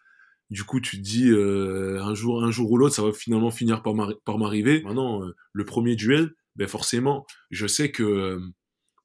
du 0.50 0.64
coup, 0.64 0.80
tu 0.80 0.96
te 0.96 1.02
dis 1.02 1.30
euh, 1.30 2.02
un 2.02 2.14
jour, 2.14 2.42
un 2.42 2.50
jour 2.50 2.70
ou 2.70 2.78
l'autre, 2.78 2.94
ça 2.94 3.02
va 3.02 3.12
finalement 3.12 3.50
finir 3.50 3.82
par 3.82 4.38
m'arriver. 4.38 4.82
Maintenant, 4.82 5.22
euh, 5.22 5.36
le 5.52 5.64
premier 5.64 5.94
duel, 5.94 6.34
ben 6.56 6.66
forcément, 6.66 7.26
je 7.50 7.66
sais 7.66 7.90
que 7.90 8.40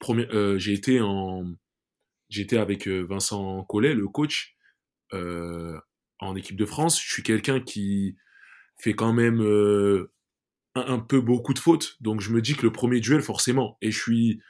euh, 0.09 0.57
j'ai 0.57 0.73
été 0.73 1.01
en, 1.01 1.45
j'étais 2.29 2.57
avec 2.57 2.87
Vincent 2.87 3.63
Collet, 3.65 3.93
le 3.93 4.07
coach, 4.07 4.55
en 5.11 6.35
équipe 6.35 6.55
de 6.55 6.65
France. 6.65 7.01
Je 7.01 7.11
suis 7.11 7.23
quelqu'un 7.23 7.59
qui 7.59 8.15
fait 8.77 8.93
quand 8.93 9.13
même 9.13 9.41
un, 10.75 10.99
peu 10.99 11.21
beaucoup 11.21 11.53
de 11.53 11.59
fautes, 11.59 11.97
donc 12.01 12.21
je 12.21 12.31
me 12.31 12.41
dis 12.41 12.55
que 12.55 12.63
le 12.63 12.71
premier 12.71 12.99
duel, 12.99 13.21
forcément, 13.21 13.77
et 13.81 13.91
je 13.91 13.99
suis, 13.99 14.41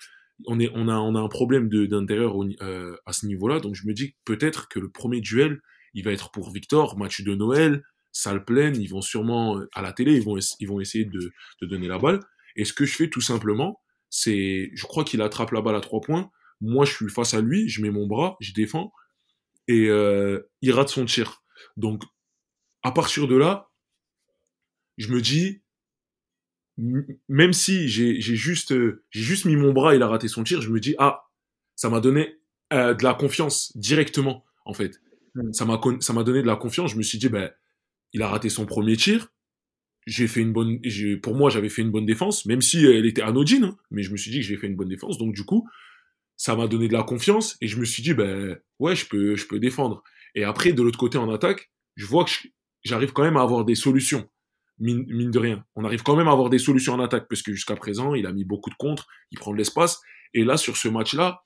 on 0.45 0.59
est, 0.59 0.71
on 0.73 0.87
a, 0.87 0.95
on 0.95 1.15
a 1.15 1.19
un 1.19 1.27
problème 1.27 1.69
d'intérieur 1.69 2.35
à 3.05 3.13
ce 3.13 3.25
niveau-là, 3.25 3.59
donc 3.59 3.75
je 3.75 3.85
me 3.85 3.93
dis 3.93 4.15
peut-être 4.25 4.69
que 4.69 4.79
le 4.79 4.89
premier 4.89 5.21
duel 5.21 5.59
il 5.93 6.03
va 6.03 6.11
être 6.11 6.31
pour 6.31 6.51
Victor, 6.51 6.97
match 6.97 7.21
de 7.21 7.35
Noël, 7.35 7.83
salle 8.11 8.45
pleine, 8.45 8.79
ils 8.79 8.89
vont 8.89 9.01
sûrement, 9.01 9.59
à 9.73 9.81
la 9.81 9.93
télé, 9.93 10.13
ils 10.13 10.23
vont, 10.23 10.37
ils 10.59 10.67
vont 10.67 10.79
essayer 10.79 11.05
de, 11.05 11.31
de 11.61 11.67
donner 11.67 11.87
la 11.87 11.99
balle. 11.99 12.19
Et 12.55 12.65
ce 12.65 12.73
que 12.73 12.85
je 12.85 12.95
fais 12.95 13.09
tout 13.09 13.21
simplement, 13.21 13.81
c'est, 14.09 14.71
je 14.73 14.85
crois 14.85 15.03
qu'il 15.03 15.21
attrape 15.21 15.51
la 15.51 15.61
balle 15.61 15.75
à 15.75 15.81
trois 15.81 16.01
points, 16.01 16.29
moi 16.61 16.85
je 16.85 16.93
suis 16.93 17.09
face 17.09 17.33
à 17.33 17.41
lui, 17.41 17.67
je 17.67 17.81
mets 17.81 17.89
mon 17.89 18.05
bras, 18.05 18.37
je 18.39 18.53
défends, 18.53 18.93
et 19.67 19.87
euh, 19.89 20.41
il 20.61 20.71
rate 20.71 20.89
son 20.89 21.05
tir. 21.05 21.43
Donc, 21.77 22.03
à 22.83 22.91
partir 22.91 23.27
de 23.27 23.35
là, 23.35 23.71
je 24.97 25.07
me 25.11 25.21
dis, 25.21 25.63
même 26.77 27.53
si 27.53 27.87
j'ai 27.87 28.19
juste, 28.19 28.73
j'ai 29.09 29.21
juste 29.21 29.45
mis 29.45 29.55
mon 29.55 29.73
bras, 29.73 29.95
il 29.95 30.03
a 30.03 30.07
raté 30.07 30.27
son 30.27 30.43
tir, 30.43 30.61
je 30.61 30.69
me 30.69 30.79
dis, 30.79 30.95
ah, 30.99 31.23
ça 31.75 31.89
m'a 31.89 31.99
donné 31.99 32.39
euh, 32.71 32.93
de 32.93 33.03
la 33.03 33.13
confiance 33.13 33.75
directement, 33.75 34.45
en 34.65 34.73
fait. 34.73 35.01
Mm. 35.35 35.53
Ça 35.53 35.65
m'a 35.65 35.79
ça 35.99 36.13
m'a 36.13 36.23
donné 36.23 36.41
de 36.41 36.47
la 36.47 36.55
confiance. 36.55 36.91
Je 36.91 36.97
me 36.97 37.03
suis 37.03 37.17
dit 37.17 37.29
ben 37.29 37.51
il 38.13 38.21
a 38.21 38.27
raté 38.27 38.49
son 38.49 38.65
premier 38.65 38.97
tir. 38.97 39.29
J'ai 40.05 40.27
fait 40.27 40.41
une 40.41 40.51
bonne 40.51 40.79
pour 41.21 41.35
moi 41.35 41.49
j'avais 41.49 41.69
fait 41.69 41.81
une 41.81 41.91
bonne 41.91 42.05
défense 42.05 42.45
même 42.45 42.61
si 42.61 42.85
elle 42.85 43.05
était 43.05 43.21
anodine 43.21 43.63
hein. 43.63 43.77
mais 43.89 44.03
je 44.03 44.11
me 44.11 44.17
suis 44.17 44.31
dit 44.31 44.39
que 44.39 44.45
j'ai 44.45 44.57
fait 44.57 44.67
une 44.67 44.75
bonne 44.75 44.89
défense 44.89 45.17
donc 45.17 45.33
du 45.33 45.45
coup 45.45 45.65
ça 46.35 46.57
m'a 46.57 46.67
donné 46.67 46.89
de 46.89 46.93
la 46.93 47.03
confiance 47.03 47.55
et 47.61 47.69
je 47.69 47.79
me 47.79 47.85
suis 47.85 48.03
dit 48.03 48.13
ben 48.13 48.59
ouais 48.79 48.97
je 48.97 49.05
peux 49.07 49.37
je 49.37 49.47
peux 49.47 49.59
défendre. 49.59 50.03
Et 50.35 50.43
après 50.43 50.73
de 50.73 50.81
l'autre 50.83 50.99
côté 50.99 51.17
en 51.17 51.31
attaque, 51.31 51.71
je 51.95 52.05
vois 52.05 52.25
que 52.25 52.31
j'arrive 52.83 53.13
quand 53.13 53.23
même 53.23 53.37
à 53.37 53.41
avoir 53.41 53.65
des 53.65 53.75
solutions. 53.75 54.29
Mine, 54.79 55.05
mine, 55.07 55.31
de 55.31 55.39
rien. 55.39 55.63
On 55.75 55.85
arrive 55.85 56.01
quand 56.01 56.15
même 56.15 56.27
à 56.27 56.31
avoir 56.31 56.49
des 56.49 56.57
solutions 56.57 56.93
en 56.93 56.99
attaque, 56.99 57.27
parce 57.29 57.43
que 57.43 57.53
jusqu'à 57.53 57.75
présent, 57.75 58.15
il 58.15 58.25
a 58.25 58.33
mis 58.33 58.43
beaucoup 58.43 58.71
de 58.71 58.75
contre, 58.75 59.07
il 59.31 59.37
prend 59.37 59.51
de 59.51 59.57
l'espace. 59.57 60.01
Et 60.33 60.43
là, 60.43 60.57
sur 60.57 60.77
ce 60.77 60.87
match-là, 60.87 61.43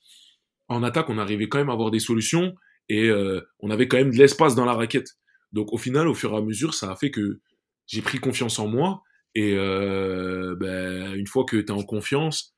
en 0.69 0.81
attaque, 0.81 1.09
on 1.09 1.17
arrivait 1.17 1.49
quand 1.49 1.57
même 1.57 1.69
à 1.69 1.73
avoir 1.73 1.91
des 1.91 1.99
solutions 1.99 2.55
et 2.89 3.09
euh, 3.09 3.41
on 3.59 3.69
avait 3.69 3.87
quand 3.87 3.97
même 3.97 4.11
de 4.11 4.17
l'espace 4.17 4.55
dans 4.55 4.65
la 4.65 4.73
raquette. 4.73 5.17
Donc 5.51 5.73
au 5.73 5.77
final, 5.77 6.07
au 6.07 6.13
fur 6.13 6.33
et 6.33 6.37
à 6.37 6.41
mesure, 6.41 6.73
ça 6.73 6.91
a 6.91 6.95
fait 6.95 7.11
que 7.11 7.39
j'ai 7.85 8.01
pris 8.01 8.19
confiance 8.19 8.59
en 8.59 8.67
moi. 8.67 9.01
Et 9.35 9.53
euh, 9.55 10.55
ben, 10.59 11.13
une 11.13 11.27
fois 11.27 11.45
que 11.45 11.57
tu 11.57 11.65
es 11.65 11.71
en 11.71 11.83
confiance, 11.83 12.55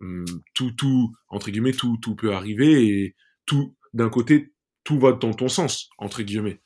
hum, 0.00 0.24
tout, 0.54 0.72
tout, 0.72 1.12
entre 1.28 1.50
guillemets, 1.50 1.72
tout, 1.72 1.96
tout 2.02 2.16
peut 2.16 2.32
arriver. 2.32 2.86
Et 2.86 3.16
tout, 3.46 3.74
d'un 3.94 4.08
côté, 4.08 4.52
tout 4.84 4.98
va 4.98 5.12
dans 5.12 5.32
ton 5.32 5.48
sens, 5.48 5.90
entre 5.98 6.22
guillemets. 6.22 6.60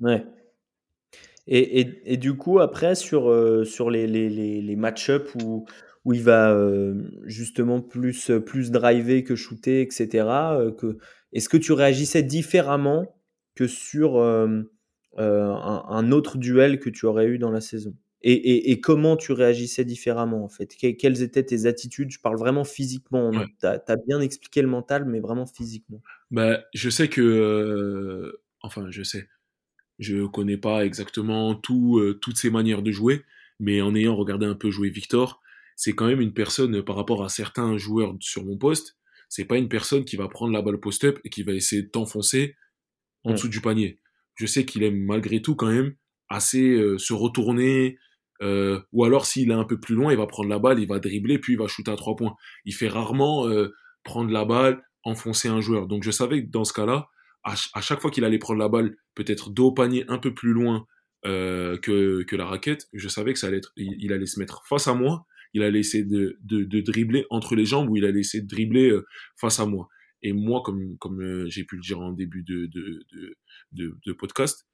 Ouais. 0.00 0.24
Et, 1.46 1.80
et, 1.80 2.12
et 2.12 2.16
du 2.16 2.36
coup, 2.36 2.58
après, 2.60 2.94
sur, 2.94 3.30
euh, 3.30 3.64
sur 3.64 3.90
les, 3.90 4.06
les, 4.06 4.28
les, 4.28 4.60
les 4.60 4.76
match-up 4.76 5.28
où, 5.42 5.66
où 6.04 6.12
il 6.12 6.22
va 6.22 6.56
justement 7.24 7.80
plus, 7.80 8.30
plus 8.44 8.70
driver 8.70 9.24
que 9.24 9.36
shooter, 9.36 9.80
etc. 9.80 10.08
que, 10.78 10.98
est-ce 11.34 11.48
que 11.48 11.56
tu 11.56 11.72
réagissais 11.72 12.22
différemment 12.22 13.14
que 13.54 13.66
sur 13.66 14.18
un, 14.22 16.12
autre 16.12 16.38
duel 16.38 16.80
que 16.80 16.88
tu 16.88 17.06
aurais 17.06 17.26
eu 17.26 17.38
dans 17.38 17.50
la 17.50 17.60
saison? 17.60 17.94
Et, 18.26 18.70
et, 18.70 18.80
comment 18.80 19.18
tu 19.18 19.32
réagissais 19.32 19.84
différemment 19.84 20.44
en 20.44 20.48
fait? 20.48 20.74
Quelles 20.76 21.20
étaient 21.20 21.42
tes 21.42 21.66
attitudes? 21.66 22.10
Je 22.10 22.18
parle 22.20 22.38
vraiment 22.38 22.64
physiquement. 22.64 23.30
Tu 23.60 23.66
as, 23.66 23.96
bien 24.06 24.20
expliqué 24.20 24.62
le 24.62 24.68
mental, 24.68 25.04
mais 25.04 25.20
vraiment 25.20 25.44
physiquement. 25.44 26.00
Bah, 26.30 26.64
je 26.72 26.88
sais 26.88 27.08
que. 27.08 28.40
enfin, 28.62 28.86
je 28.90 29.02
sais. 29.02 29.28
Je 29.98 30.24
connais 30.24 30.56
pas 30.56 30.86
exactement 30.86 31.54
tout, 31.54 32.02
toutes 32.22 32.38
ces 32.38 32.50
manières 32.50 32.82
de 32.82 32.90
jouer, 32.90 33.24
mais 33.60 33.82
en 33.82 33.94
ayant 33.94 34.16
regardé 34.16 34.46
un 34.46 34.54
peu 34.54 34.70
jouer 34.70 34.88
Victor, 34.88 35.42
c'est 35.76 35.92
quand 35.92 36.06
même 36.06 36.20
une 36.20 36.32
personne 36.32 36.82
par 36.82 36.96
rapport 36.96 37.24
à 37.24 37.28
certains 37.28 37.76
joueurs 37.76 38.14
sur 38.20 38.44
mon 38.44 38.56
poste, 38.56 38.96
c'est 39.28 39.44
pas 39.44 39.56
une 39.56 39.68
personne 39.68 40.04
qui 40.04 40.16
va 40.16 40.28
prendre 40.28 40.52
la 40.52 40.62
balle 40.62 40.78
post-up 40.78 41.18
et 41.24 41.30
qui 41.30 41.42
va 41.42 41.52
essayer 41.52 41.82
de 41.82 41.88
t'enfoncer 41.88 42.54
en 43.24 43.32
dessous 43.32 43.48
du 43.48 43.60
panier. 43.60 44.00
Je 44.34 44.46
sais 44.46 44.64
qu'il 44.64 44.82
aime 44.82 44.98
malgré 44.98 45.40
tout 45.40 45.54
quand 45.54 45.70
même 45.70 45.94
assez 46.28 46.70
euh, 46.70 46.98
se 46.98 47.12
retourner, 47.12 47.98
euh, 48.42 48.80
ou 48.92 49.04
alors 49.04 49.26
s'il 49.26 49.50
est 49.50 49.54
un 49.54 49.64
peu 49.64 49.78
plus 49.78 49.94
loin, 49.94 50.12
il 50.12 50.18
va 50.18 50.26
prendre 50.26 50.48
la 50.48 50.58
balle, 50.58 50.80
il 50.80 50.88
va 50.88 50.98
dribbler, 50.98 51.38
puis 51.38 51.54
il 51.54 51.58
va 51.58 51.66
shooter 51.68 51.90
à 51.90 51.96
trois 51.96 52.16
points. 52.16 52.34
Il 52.64 52.74
fait 52.74 52.88
rarement 52.88 53.48
euh, 53.48 53.72
prendre 54.02 54.30
la 54.30 54.44
balle, 54.44 54.82
enfoncer 55.04 55.48
un 55.48 55.60
joueur. 55.60 55.86
Donc 55.86 56.02
je 56.02 56.10
savais 56.10 56.44
que 56.44 56.50
dans 56.50 56.64
ce 56.64 56.72
cas-là, 56.72 57.08
à, 57.44 57.80
chaque 57.82 58.00
fois 58.00 58.10
qu'il 58.10 58.24
allait 58.24 58.38
prendre 58.38 58.58
la 58.58 58.70
balle, 58.70 58.96
peut-être 59.14 59.50
dos 59.50 59.66
au 59.66 59.72
panier 59.72 60.04
un 60.08 60.16
peu 60.18 60.32
plus 60.32 60.52
loin 60.54 60.86
que, 61.24 62.22
que 62.22 62.36
la 62.36 62.44
raquette, 62.46 62.86
je 62.92 63.08
savais 63.08 63.32
que 63.32 63.38
ça 63.38 63.46
allait 63.46 63.58
être, 63.58 63.72
il 63.76 64.12
allait 64.12 64.26
se 64.26 64.38
mettre 64.38 64.62
face 64.66 64.88
à 64.88 64.94
moi 64.94 65.26
il 65.54 65.62
a 65.62 65.70
laissé 65.70 66.02
de, 66.02 66.36
de, 66.42 66.80
dribbler 66.80 67.26
entre 67.30 67.54
les 67.54 67.64
jambes 67.64 67.88
ou 67.88 67.96
il 67.96 68.04
a 68.04 68.10
laissé 68.10 68.42
de 68.42 68.46
dribbler 68.46 68.90
euh, 68.90 69.06
face 69.36 69.60
à 69.60 69.66
moi. 69.66 69.88
Et 70.20 70.32
moi, 70.32 70.62
comme, 70.62 70.98
euh, 71.20 71.48
j'ai 71.48 71.64
pu 71.64 71.76
le 71.76 71.82
dire 71.82 72.00
en 72.00 72.12
début 72.12 72.42
de, 72.42 72.66
de, 72.66 73.96
de 74.04 74.12
podcast, 74.12 74.66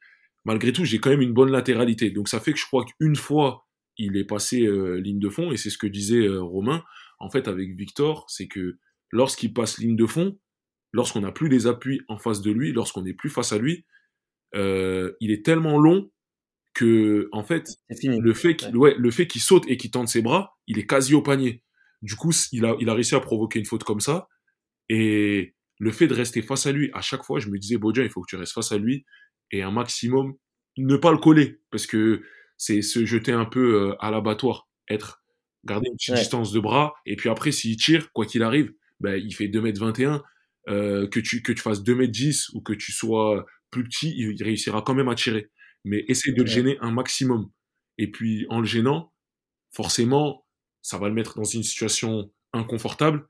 malgré 0.45 0.73
tout, 0.73 0.85
j'ai 0.85 0.99
quand 0.99 1.11
même 1.11 1.21
une 1.21 1.35
bonne 1.35 1.51
latéralité. 1.51 2.11
Donc 2.11 2.29
ça 2.29 2.41
fait 2.41 2.53
que 2.53 2.59
je 2.59 2.67
crois 2.67 2.85
qu'une 2.85 3.17
fois, 3.17 3.67
il 3.99 4.17
est 4.17 4.25
passé 4.25 4.65
euh, 4.65 5.01
ligne 5.01 5.19
de 5.19 5.29
fond, 5.29 5.53
et 5.53 5.59
c'est 5.59 5.71
ce 5.71 5.77
que 5.77 5.87
disait 5.87 6.27
Romain, 6.29 6.83
en 7.19 7.29
fait, 7.29 7.47
avec 7.47 7.77
Victor, 7.77 8.25
c'est 8.29 8.49
que 8.49 8.79
lorsqu'il 9.11 9.53
passe 9.53 9.79
ligne 9.79 9.97
de 9.97 10.07
fond, 10.07 10.39
lorsqu'on 10.93 11.21
n'a 11.21 11.33
plus 11.33 11.49
les 11.49 11.67
appuis 11.67 12.01
en 12.09 12.17
face 12.17 12.41
de 12.41 12.51
lui, 12.51 12.73
lorsqu'on 12.73 13.03
n'est 13.03 13.15
plus 13.15 13.29
face 13.29 13.53
à 13.53 13.59
lui, 13.59 13.85
il 14.55 15.31
est 15.31 15.45
tellement 15.45 15.79
long 15.79 16.11
que 16.75 17.29
en 17.33 17.43
fait, 17.43 17.67
le 18.03 18.33
fait 18.33 18.57
qu'il 18.57 18.77
ouais. 18.77 18.95
le 18.97 19.11
fait 19.11 19.27
qu'il 19.27 19.41
saute 19.41 19.65
et 19.69 19.77
qu'il 19.77 19.91
tente 19.91 20.09
ses 20.09 20.23
bras, 20.23 20.57
il 20.67 20.79
est 20.79 20.87
quasi 20.87 21.15
au 21.15 21.23
panier. 21.23 21.63
Du 22.03 22.15
coup, 22.17 22.33
il 22.53 22.65
a, 22.65 22.77
il 22.81 22.89
a 22.89 22.95
réussi 22.95 23.15
à 23.15 23.21
provoquer 23.21 23.59
une 23.59 23.67
faute 23.67 23.85
comme 23.85 24.01
ça. 24.01 24.29
Et 24.89 25.55
le 25.79 25.91
fait 25.93 26.07
de 26.07 26.15
rester 26.15 26.43
face 26.43 26.67
à 26.67 26.73
lui, 26.73 26.91
à 26.95 27.01
chaque 27.01 27.25
fois, 27.25 27.41
je 27.41 27.49
me 27.49 27.59
disais, 27.59 27.77
Bodja, 27.77 28.03
il 28.03 28.11
faut 28.11 28.23
que 28.23 28.29
tu 28.29 28.37
restes 28.37 28.53
face 28.53 28.73
à 28.73 28.79
lui 28.79 29.05
et 29.51 29.63
un 29.63 29.71
maximum, 29.71 30.35
ne 30.77 30.97
pas 30.97 31.13
le 31.13 31.19
coller. 31.19 31.61
Parce 31.71 31.87
que 31.87 32.23
c'est 32.57 32.83
se 32.83 33.05
jeter 33.05 33.33
un 33.33 33.45
peu 33.45 33.75
euh, 33.75 33.97
à 34.01 34.11
l'abattoir, 34.11 34.69
être, 34.89 35.23
garder 35.65 35.89
une 35.89 35.97
petite 35.97 36.15
distance 36.15 36.53
de 36.53 36.61
bras. 36.61 36.95
Et 37.07 37.17
puis 37.17 37.29
après, 37.29 37.53
s'il 37.53 37.77
tire, 37.77 38.13
quoi 38.13 38.27
qu'il 38.27 38.43
arrive, 38.43 38.73
ben, 39.01 39.15
il 39.15 39.35
fait 39.35 39.49
2m21. 39.49 40.23
Euh, 40.69 41.09
que, 41.09 41.19
tu, 41.19 41.43
que 41.43 41.53
tu 41.53 41.63
fasses 41.63 41.83
2m10 41.83 42.51
ou 42.55 42.61
que 42.61 42.75
tu 42.75 42.93
sois 42.93 43.47
plus 43.71 43.85
petit, 43.85 44.15
il 44.17 44.41
réussira 44.43 44.83
quand 44.83 44.95
même 44.95 45.09
à 45.09 45.15
tirer. 45.15 45.51
Mais 45.85 46.05
essaye 46.09 46.35
de 46.35 46.43
le 46.43 46.49
gêner 46.49 46.79
un 46.81 46.91
maximum. 46.91 47.51
Et 47.99 48.11
puis, 48.11 48.47
en 48.49 48.61
le 48.61 48.67
gênant, 48.67 49.13
forcément, 49.71 50.47
ça 50.83 50.99
va 50.99 51.09
le 51.09 51.15
mettre 51.15 51.37
dans 51.37 51.45
une 51.45 51.63
situation 51.63 52.31
inconfortable 52.53 53.27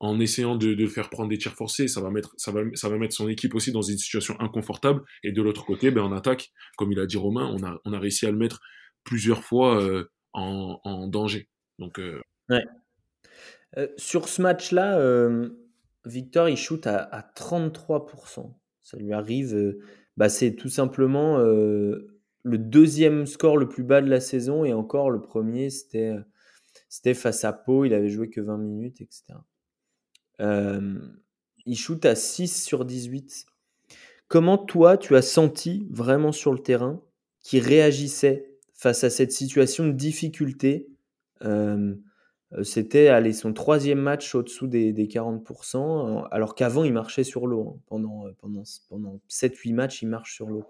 en 0.00 0.20
essayant 0.20 0.56
de, 0.56 0.74
de, 0.74 0.86
faire 0.86 1.08
prendre 1.08 1.30
des 1.30 1.38
tirs 1.38 1.54
forcés, 1.54 1.88
ça 1.88 2.00
va, 2.00 2.10
mettre, 2.10 2.34
ça, 2.36 2.52
va, 2.52 2.60
ça 2.74 2.88
va 2.88 2.98
mettre 2.98 3.14
son 3.14 3.28
équipe 3.28 3.54
aussi 3.54 3.72
dans 3.72 3.82
une 3.82 3.96
situation 3.96 4.38
inconfortable. 4.40 5.02
Et 5.22 5.32
de 5.32 5.40
l'autre 5.40 5.64
côté, 5.64 5.90
ben, 5.90 6.02
en 6.02 6.12
attaque, 6.12 6.50
comme 6.76 6.92
il 6.92 7.00
a 7.00 7.06
dit 7.06 7.16
Romain, 7.16 7.46
on 7.46 7.64
a, 7.64 7.80
on 7.84 7.92
a 7.92 7.98
réussi 7.98 8.26
à 8.26 8.30
le 8.30 8.36
mettre 8.36 8.60
plusieurs 9.04 9.42
fois 9.42 9.82
euh, 9.82 10.10
en, 10.32 10.80
en, 10.84 11.06
danger. 11.06 11.48
Donc, 11.78 11.98
euh... 11.98 12.20
ouais. 12.50 12.64
euh, 13.78 13.88
sur 13.96 14.28
ce 14.28 14.42
match-là, 14.42 14.98
Victor, 16.04 16.48
il 16.48 16.56
shoot 16.56 16.86
à, 16.86 16.98
à, 16.98 17.22
33%. 17.22 18.52
Ça 18.82 18.98
lui 18.98 19.12
arrive, 19.12 19.74
bah, 20.16 20.28
c'est 20.28 20.54
tout 20.54 20.68
simplement 20.68 21.38
euh, 21.38 22.18
le 22.42 22.58
deuxième 22.58 23.26
score 23.26 23.56
le 23.56 23.68
plus 23.68 23.84
bas 23.84 24.00
de 24.00 24.08
la 24.08 24.20
saison. 24.20 24.64
Et 24.64 24.72
encore, 24.72 25.10
le 25.10 25.20
premier, 25.20 25.70
c'était 25.70 26.14
c'était 26.94 27.14
face 27.14 27.44
à 27.44 27.52
Pau, 27.52 27.84
il 27.84 27.92
avait 27.92 28.08
joué 28.08 28.30
que 28.30 28.40
20 28.40 28.56
minutes, 28.56 29.00
etc. 29.00 29.24
Euh, 30.40 31.00
il 31.66 31.76
shoot 31.76 32.04
à 32.04 32.14
6 32.14 32.64
sur 32.64 32.84
18. 32.84 33.46
Comment 34.28 34.58
toi, 34.58 34.96
tu 34.96 35.16
as 35.16 35.22
senti 35.22 35.88
vraiment 35.90 36.30
sur 36.30 36.52
le 36.52 36.60
terrain 36.60 37.02
qu'il 37.42 37.64
réagissait 37.64 38.48
face 38.74 39.02
à 39.02 39.10
cette 39.10 39.32
situation 39.32 39.86
de 39.86 39.92
difficulté 39.92 40.88
euh, 41.42 41.96
C'était 42.62 43.08
aller 43.08 43.32
son 43.32 43.52
troisième 43.52 44.00
match 44.00 44.34
au-dessous 44.34 44.66
des, 44.66 44.92
des, 44.92 45.06
40%, 45.06 46.28
alors 46.30 46.54
qu'avant, 46.54 46.84
il 46.84 46.92
marchait 46.92 47.24
sur 47.24 47.46
l'eau. 47.46 47.74
Hein. 47.76 47.80
Pendant, 47.86 48.24
pendant, 48.38 48.62
pendant 48.88 49.20
7-8 49.28 49.74
matchs, 49.74 50.02
il 50.02 50.08
marche 50.08 50.34
sur 50.34 50.48
l'eau. 50.48 50.64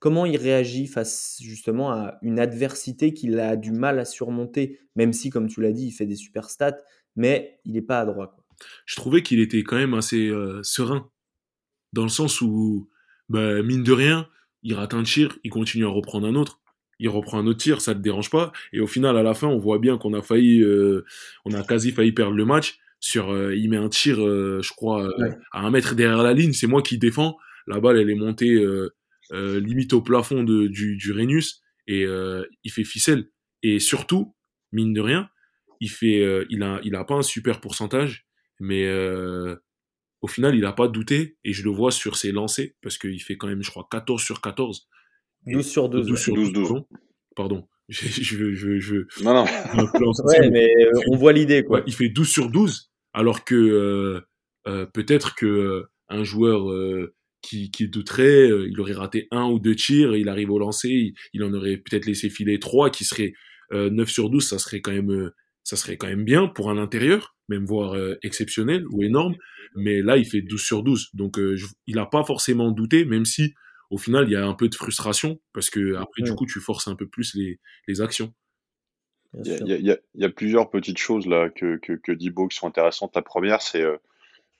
Comment 0.00 0.26
il 0.26 0.36
réagit 0.36 0.86
face 0.86 1.38
justement 1.40 1.92
à 1.92 2.18
une 2.22 2.40
adversité 2.40 3.14
qu'il 3.14 3.38
a 3.38 3.56
du 3.56 3.72
mal 3.72 3.98
à 3.98 4.04
surmonter, 4.04 4.80
même 4.96 5.12
si, 5.12 5.30
comme 5.30 5.48
tu 5.48 5.62
l'as 5.62 5.72
dit, 5.72 5.86
il 5.86 5.92
fait 5.92 6.06
des 6.06 6.16
super 6.16 6.50
stats, 6.50 6.78
mais 7.16 7.60
il 7.64 7.74
n'est 7.74 7.82
pas 7.82 8.00
à 8.00 8.06
droite 8.06 8.32
je 8.86 8.96
trouvais 8.96 9.22
qu'il 9.22 9.40
était 9.40 9.62
quand 9.62 9.76
même 9.76 9.94
assez 9.94 10.28
euh, 10.28 10.62
serein. 10.62 11.10
Dans 11.92 12.02
le 12.02 12.08
sens 12.08 12.40
où, 12.40 12.90
bah, 13.28 13.62
mine 13.62 13.82
de 13.82 13.92
rien, 13.92 14.28
il 14.62 14.74
rate 14.74 14.94
un 14.94 15.02
tir, 15.02 15.38
il 15.44 15.50
continue 15.50 15.84
à 15.84 15.88
reprendre 15.88 16.26
un 16.26 16.34
autre. 16.34 16.60
Il 17.02 17.10
reprend 17.10 17.38
un 17.38 17.46
autre 17.46 17.58
tir, 17.58 17.82
ça 17.82 17.92
ne 17.92 17.98
te 17.98 18.02
dérange 18.02 18.30
pas. 18.30 18.52
Et 18.72 18.80
au 18.80 18.86
final, 18.86 19.18
à 19.18 19.22
la 19.22 19.34
fin, 19.34 19.48
on 19.48 19.58
voit 19.58 19.78
bien 19.78 19.98
qu'on 19.98 20.14
a 20.14 20.22
failli, 20.22 20.62
euh, 20.62 21.04
on 21.44 21.52
a 21.52 21.62
quasi 21.62 21.92
failli 21.92 22.12
perdre 22.12 22.36
le 22.36 22.46
match. 22.46 22.78
Sur, 22.98 23.30
euh, 23.30 23.54
il 23.54 23.68
met 23.68 23.76
un 23.76 23.88
tir, 23.88 24.16
je 24.16 24.72
crois, 24.72 25.06
ouais. 25.18 25.36
à 25.50 25.66
un 25.66 25.70
mètre 25.70 25.94
derrière 25.94 26.22
la 26.22 26.32
ligne. 26.32 26.54
C'est 26.54 26.66
moi 26.66 26.80
qui 26.80 26.96
défends. 26.96 27.36
La 27.66 27.80
balle, 27.80 27.98
elle 27.98 28.08
est 28.08 28.14
montée 28.14 28.64
limite 29.30 29.92
au 29.92 30.00
plafond 30.00 30.44
de, 30.44 30.66
du, 30.66 30.96
du 30.96 31.12
Rhenus 31.12 31.62
et 31.86 32.06
il 32.64 32.70
fait 32.70 32.84
ficelle. 32.84 33.28
Et 33.62 33.80
surtout, 33.80 34.34
mine 34.70 34.92
de 34.92 35.00
rien, 35.00 35.28
il 35.80 35.90
fait, 35.90 36.46
il 36.48 36.62
a, 36.62 36.80
il 36.84 36.94
a 36.94 37.04
pas 37.04 37.14
un 37.14 37.22
super 37.22 37.60
pourcentage 37.60 38.26
mais 38.62 38.86
euh, 38.86 39.56
au 40.20 40.28
final, 40.28 40.54
il 40.54 40.60
n'a 40.60 40.72
pas 40.72 40.86
douté 40.86 41.36
et 41.42 41.52
je 41.52 41.64
le 41.64 41.70
vois 41.70 41.90
sur 41.90 42.16
ses 42.16 42.30
lancers 42.30 42.70
parce 42.80 42.96
qu'il 42.96 43.20
fait 43.20 43.36
quand 43.36 43.48
même, 43.48 43.62
je 43.62 43.70
crois, 43.70 43.88
14 43.90 44.22
sur 44.22 44.40
14. 44.40 44.88
12 45.46 45.66
sur 45.66 45.88
12. 45.88 46.06
12 46.06 46.20
sur 46.20 46.34
12, 46.34 46.52
12. 46.52 46.82
Pardon. 47.36 47.66
Je, 47.88 48.06
je, 48.06 48.54
je, 48.54 48.78
je, 48.78 48.96
non, 49.22 49.34
non. 49.34 49.44
ouais, 50.24 50.50
mais 50.50 50.70
euh, 50.78 50.92
on 51.10 51.16
voit 51.16 51.32
l'idée, 51.34 51.62
quoi. 51.62 51.78
Ouais, 51.80 51.84
il 51.86 51.92
fait 51.92 52.08
12 52.08 52.26
sur 52.26 52.48
12, 52.48 52.90
alors 53.12 53.44
que 53.44 53.54
euh, 53.54 54.20
euh, 54.66 54.86
peut-être 54.86 55.34
que 55.34 55.44
euh, 55.44 55.90
un 56.08 56.24
joueur 56.24 56.70
euh, 56.70 57.14
qui, 57.42 57.70
qui 57.70 57.88
douterait, 57.88 58.48
il 58.48 58.80
aurait 58.80 58.94
raté 58.94 59.26
un 59.30 59.46
ou 59.46 59.58
deux 59.58 59.74
tirs, 59.74 60.16
il 60.16 60.30
arrive 60.30 60.50
au 60.52 60.58
lancer, 60.58 60.88
il, 60.88 61.14
il 61.34 61.42
en 61.44 61.52
aurait 61.52 61.76
peut-être 61.76 62.06
laissé 62.06 62.30
filer 62.30 62.58
trois, 62.60 62.88
qui 62.88 63.04
serait 63.04 63.34
9 63.72 64.08
sur 64.08 64.30
12, 64.30 64.46
ça 64.46 64.58
serait 64.58 64.80
quand 64.80 64.92
même, 64.92 65.30
ça 65.62 65.76
serait 65.76 65.96
quand 65.98 66.06
même 66.06 66.24
bien 66.24 66.46
pour 66.46 66.70
un 66.70 66.78
intérieur 66.78 67.32
même 67.52 67.64
voire 67.64 67.94
euh, 67.94 68.16
exceptionnel 68.22 68.84
ou 68.90 69.02
énorme. 69.02 69.34
Mais 69.74 70.02
là, 70.02 70.16
il 70.16 70.24
fait 70.24 70.42
12 70.42 70.60
sur 70.60 70.82
12. 70.82 71.10
Donc, 71.14 71.38
euh, 71.38 71.56
je, 71.56 71.66
il 71.86 71.96
n'a 71.96 72.06
pas 72.06 72.24
forcément 72.24 72.70
douté, 72.70 73.04
même 73.04 73.24
si 73.24 73.54
au 73.92 73.98
final, 73.98 74.24
il 74.26 74.32
y 74.32 74.36
a 74.36 74.44
un 74.44 74.54
peu 74.54 74.68
de 74.70 74.74
frustration 74.74 75.38
parce 75.52 75.68
que 75.68 75.96
après, 75.96 76.22
ouais. 76.22 76.30
du 76.30 76.34
coup, 76.34 76.46
tu 76.46 76.60
forces 76.60 76.88
un 76.88 76.96
peu 76.96 77.06
plus 77.06 77.34
les, 77.34 77.60
les 77.86 78.00
actions. 78.00 78.32
Il 79.34 79.46
y, 79.46 79.52
a, 79.52 79.56
il, 79.58 79.68
y 79.68 79.90
a, 79.90 79.98
il 80.14 80.20
y, 80.22 80.24
a, 80.24 80.30
plusieurs 80.30 80.70
petites 80.70 80.98
choses 80.98 81.26
là 81.26 81.50
que, 81.50 81.76
que, 81.76 81.92
que 81.92 82.12
dit 82.12 82.30
Beau 82.30 82.48
qui 82.48 82.56
sont 82.56 82.66
intéressantes. 82.66 83.14
La 83.14 83.22
première, 83.22 83.60
c'est 83.60 83.82
euh, 83.82 83.98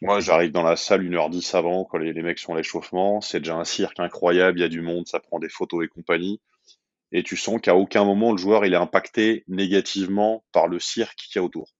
moi, 0.03 0.21
j'arrive 0.21 0.51
dans 0.51 0.63
la 0.63 0.77
salle 0.77 1.03
1h10 1.03 1.57
avant, 1.57 1.85
quand 1.85 1.97
les, 1.97 2.13
les 2.13 2.23
mecs 2.23 2.39
sont 2.39 2.53
à 2.53 2.59
l'échauffement. 2.59 3.23
C'est 3.23 3.41
déjà 3.41 3.57
un 3.57 3.65
cirque 3.65 4.01
incroyable, 4.01 4.59
il 4.59 4.63
y 4.63 4.65
a 4.65 4.69
du 4.69 4.83
monde, 4.83 5.07
ça 5.07 5.19
prend 5.19 5.39
des 5.39 5.49
photos 5.49 5.83
et 5.85 5.89
compagnie. 5.89 6.41
Et 7.11 7.23
tu 7.23 7.37
sens 7.39 7.59
qu'à 7.61 7.75
aucun 7.75 8.05
moment, 8.05 8.33
le 8.33 8.39
joueur 8.39 8.67
il 8.67 8.75
est 8.75 8.77
impacté 8.77 9.45
négativement 9.49 10.45
par 10.53 10.69
le 10.69 10.79
cirque 10.79 11.17
qu'il 11.17 11.41
y 11.41 11.43
a 11.43 11.45
autour. 11.45 11.71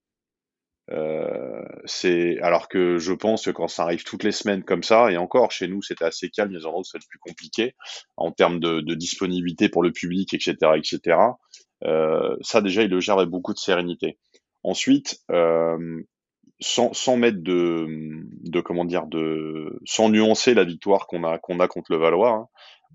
Euh, 0.91 1.63
c'est 1.85 2.39
alors 2.41 2.67
que 2.67 2.97
je 2.97 3.13
pense 3.13 3.45
que 3.45 3.51
quand 3.51 3.69
ça 3.69 3.83
arrive 3.83 4.03
toutes 4.03 4.23
les 4.23 4.33
semaines 4.33 4.63
comme 4.63 4.83
ça, 4.83 5.11
et 5.11 5.17
encore 5.17 5.51
chez 5.51 5.67
nous 5.67 5.81
c'était 5.81 6.03
assez 6.03 6.29
calme, 6.29 6.51
les 6.51 6.65
endroits 6.65 6.81
où 6.81 6.83
c'est 6.83 6.97
le 6.97 7.07
plus 7.09 7.19
compliqué 7.19 7.73
en 8.17 8.31
termes 8.31 8.59
de, 8.59 8.81
de, 8.81 8.93
disponibilité 8.93 9.69
pour 9.69 9.81
le 9.81 9.91
public, 9.91 10.33
etc., 10.33 10.55
etc. 10.75 11.17
Euh, 11.85 12.35
ça 12.41 12.61
déjà 12.61 12.83
il 12.83 12.89
le 12.89 12.99
gère 12.99 13.17
avec 13.17 13.29
beaucoup 13.29 13.53
de 13.53 13.59
sérénité. 13.59 14.17
Ensuite, 14.63 15.21
euh, 15.31 16.03
sans, 16.59 16.93
sans 16.93 17.17
mettre 17.17 17.41
de, 17.41 17.87
de 18.41 18.61
comment 18.61 18.85
dire 18.85 19.07
de 19.07 19.79
sans 19.85 20.09
nuancer 20.09 20.53
la 20.53 20.63
victoire 20.63 21.07
qu'on 21.07 21.23
a 21.23 21.39
qu'on 21.39 21.59
a 21.59 21.67
contre 21.67 21.91
le 21.91 21.97
Valois, 21.97 22.31
hein, 22.31 22.47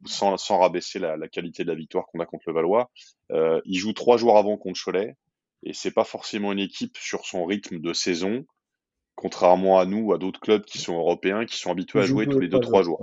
sans, 0.04 0.36
sans 0.36 0.58
rabaisser 0.58 0.98
la, 0.98 1.16
la, 1.16 1.28
qualité 1.28 1.64
de 1.64 1.68
la 1.68 1.74
victoire 1.74 2.06
qu'on 2.06 2.20
a 2.20 2.26
contre 2.26 2.44
le 2.46 2.54
Valois, 2.54 2.90
euh, 3.32 3.60
il 3.64 3.78
joue 3.78 3.92
trois 3.92 4.16
jours 4.18 4.38
avant 4.38 4.56
contre 4.56 4.80
Cholet 4.82 5.16
et 5.62 5.72
c'est 5.72 5.90
pas 5.90 6.04
forcément 6.04 6.52
une 6.52 6.58
équipe 6.58 6.96
sur 6.98 7.26
son 7.26 7.44
rythme 7.44 7.78
de 7.78 7.92
saison, 7.92 8.46
contrairement 9.14 9.78
à 9.78 9.86
nous 9.86 10.06
ou 10.06 10.12
à 10.12 10.18
d'autres 10.18 10.40
clubs 10.40 10.64
qui 10.64 10.78
sont 10.78 10.96
européens, 10.96 11.44
qui 11.46 11.56
sont 11.56 11.70
habitués 11.70 12.00
à 12.00 12.06
jouer 12.06 12.26
tous 12.26 12.40
les 12.40 12.48
2-3 12.48 12.84
jours. 12.84 13.00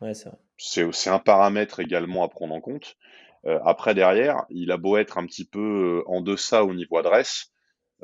Ouais, 0.00 0.12
c'est 0.58 1.10
un 1.10 1.18
paramètre 1.18 1.80
également 1.80 2.24
à 2.24 2.28
prendre 2.28 2.54
en 2.54 2.60
compte. 2.60 2.96
Euh, 3.44 3.58
après, 3.64 3.94
derrière, 3.94 4.44
il 4.50 4.70
a 4.72 4.76
beau 4.76 4.96
être 4.96 5.18
un 5.18 5.26
petit 5.26 5.44
peu 5.44 6.00
euh, 6.00 6.02
en 6.06 6.20
deçà 6.20 6.64
au 6.64 6.74
niveau 6.74 6.96
adresse, 6.96 7.52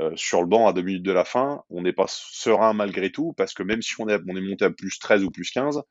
euh, 0.00 0.12
sur 0.14 0.42
le 0.42 0.46
banc 0.46 0.68
à 0.68 0.72
deux 0.72 0.82
minutes 0.82 1.02
de 1.02 1.10
la 1.12 1.24
fin, 1.24 1.64
on 1.70 1.82
n'est 1.82 1.92
pas 1.92 2.06
serein 2.06 2.72
malgré 2.72 3.10
tout, 3.10 3.32
parce 3.36 3.52
que 3.52 3.64
même 3.64 3.82
si 3.82 4.00
on 4.00 4.08
est, 4.08 4.20
on 4.28 4.36
est 4.36 4.40
monté 4.40 4.64
à 4.64 4.70
plus 4.70 5.00
13 5.00 5.24
ou 5.24 5.30
plus 5.30 5.50
15, 5.50 5.82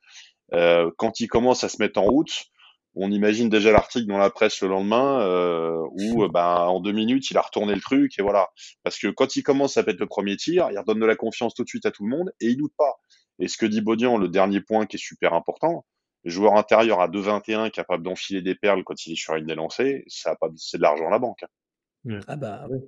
euh, 0.54 0.90
quand 0.98 1.20
il 1.20 1.28
commence 1.28 1.66
à 1.66 1.70
se 1.70 1.82
mettre 1.82 2.00
en 2.00 2.06
route, 2.06 2.46
on 3.00 3.12
imagine 3.12 3.50
déjà 3.50 3.72
l'article 3.72 4.08
dans 4.08 4.18
la 4.18 4.30
presse 4.30 4.62
le 4.62 4.68
lendemain 4.68 5.22
euh, 5.22 5.82
où 5.92 6.24
euh, 6.24 6.30
ben, 6.30 6.56
en 6.56 6.80
deux 6.80 6.92
minutes 6.92 7.30
il 7.32 7.38
a 7.38 7.42
retourné 7.42 7.74
le 7.76 7.82
truc 7.82 8.18
et 8.18 8.22
voilà. 8.22 8.50
Parce 8.84 8.98
que 8.98 9.08
quand 9.08 9.36
il 9.36 9.44
commence 9.44 9.78
à 9.78 9.84
mettre 9.84 10.00
le 10.00 10.08
premier 10.08 10.36
tir 10.38 10.70
il 10.72 10.78
redonne 10.80 11.00
de 11.00 11.06
la 11.06 11.16
confiance 11.16 11.54
tout 11.54 11.64
de 11.64 11.70
suite 11.70 11.86
à 11.86 11.92
tout 11.92 12.04
le 12.04 12.10
monde 12.10 12.32
et 12.40 12.48
il 12.48 12.58
doute 12.58 12.74
pas. 12.78 12.96
Et 13.40 13.48
ce 13.48 13.58
que 13.58 13.66
dit 13.66 13.82
Baudian 13.82 14.18
le 14.18 14.28
dernier 14.28 14.62
point 14.62 14.86
qui 14.86 14.98
est 14.98 15.00
super 15.00 15.34
important 15.34 15.86
joueur 16.26 16.56
intérieur 16.56 17.00
à 17.00 17.08
2,21 17.08 17.72
capable 17.72 18.04
d'enfiler 18.04 18.42
des 18.42 18.56
perles 18.56 18.84
quand 18.84 19.06
il 19.06 19.14
est 19.14 19.16
sur 19.16 19.36
une 19.36 19.46
délancée 19.46 20.04
ça 20.08 20.36
pas 20.36 20.50
c'est 20.56 20.78
de 20.78 20.82
l'argent 20.82 21.08
à 21.08 21.12
la 21.12 21.20
banque 21.20 21.46
ah 22.28 22.36
bah 22.36 22.68
oui. 22.70 22.80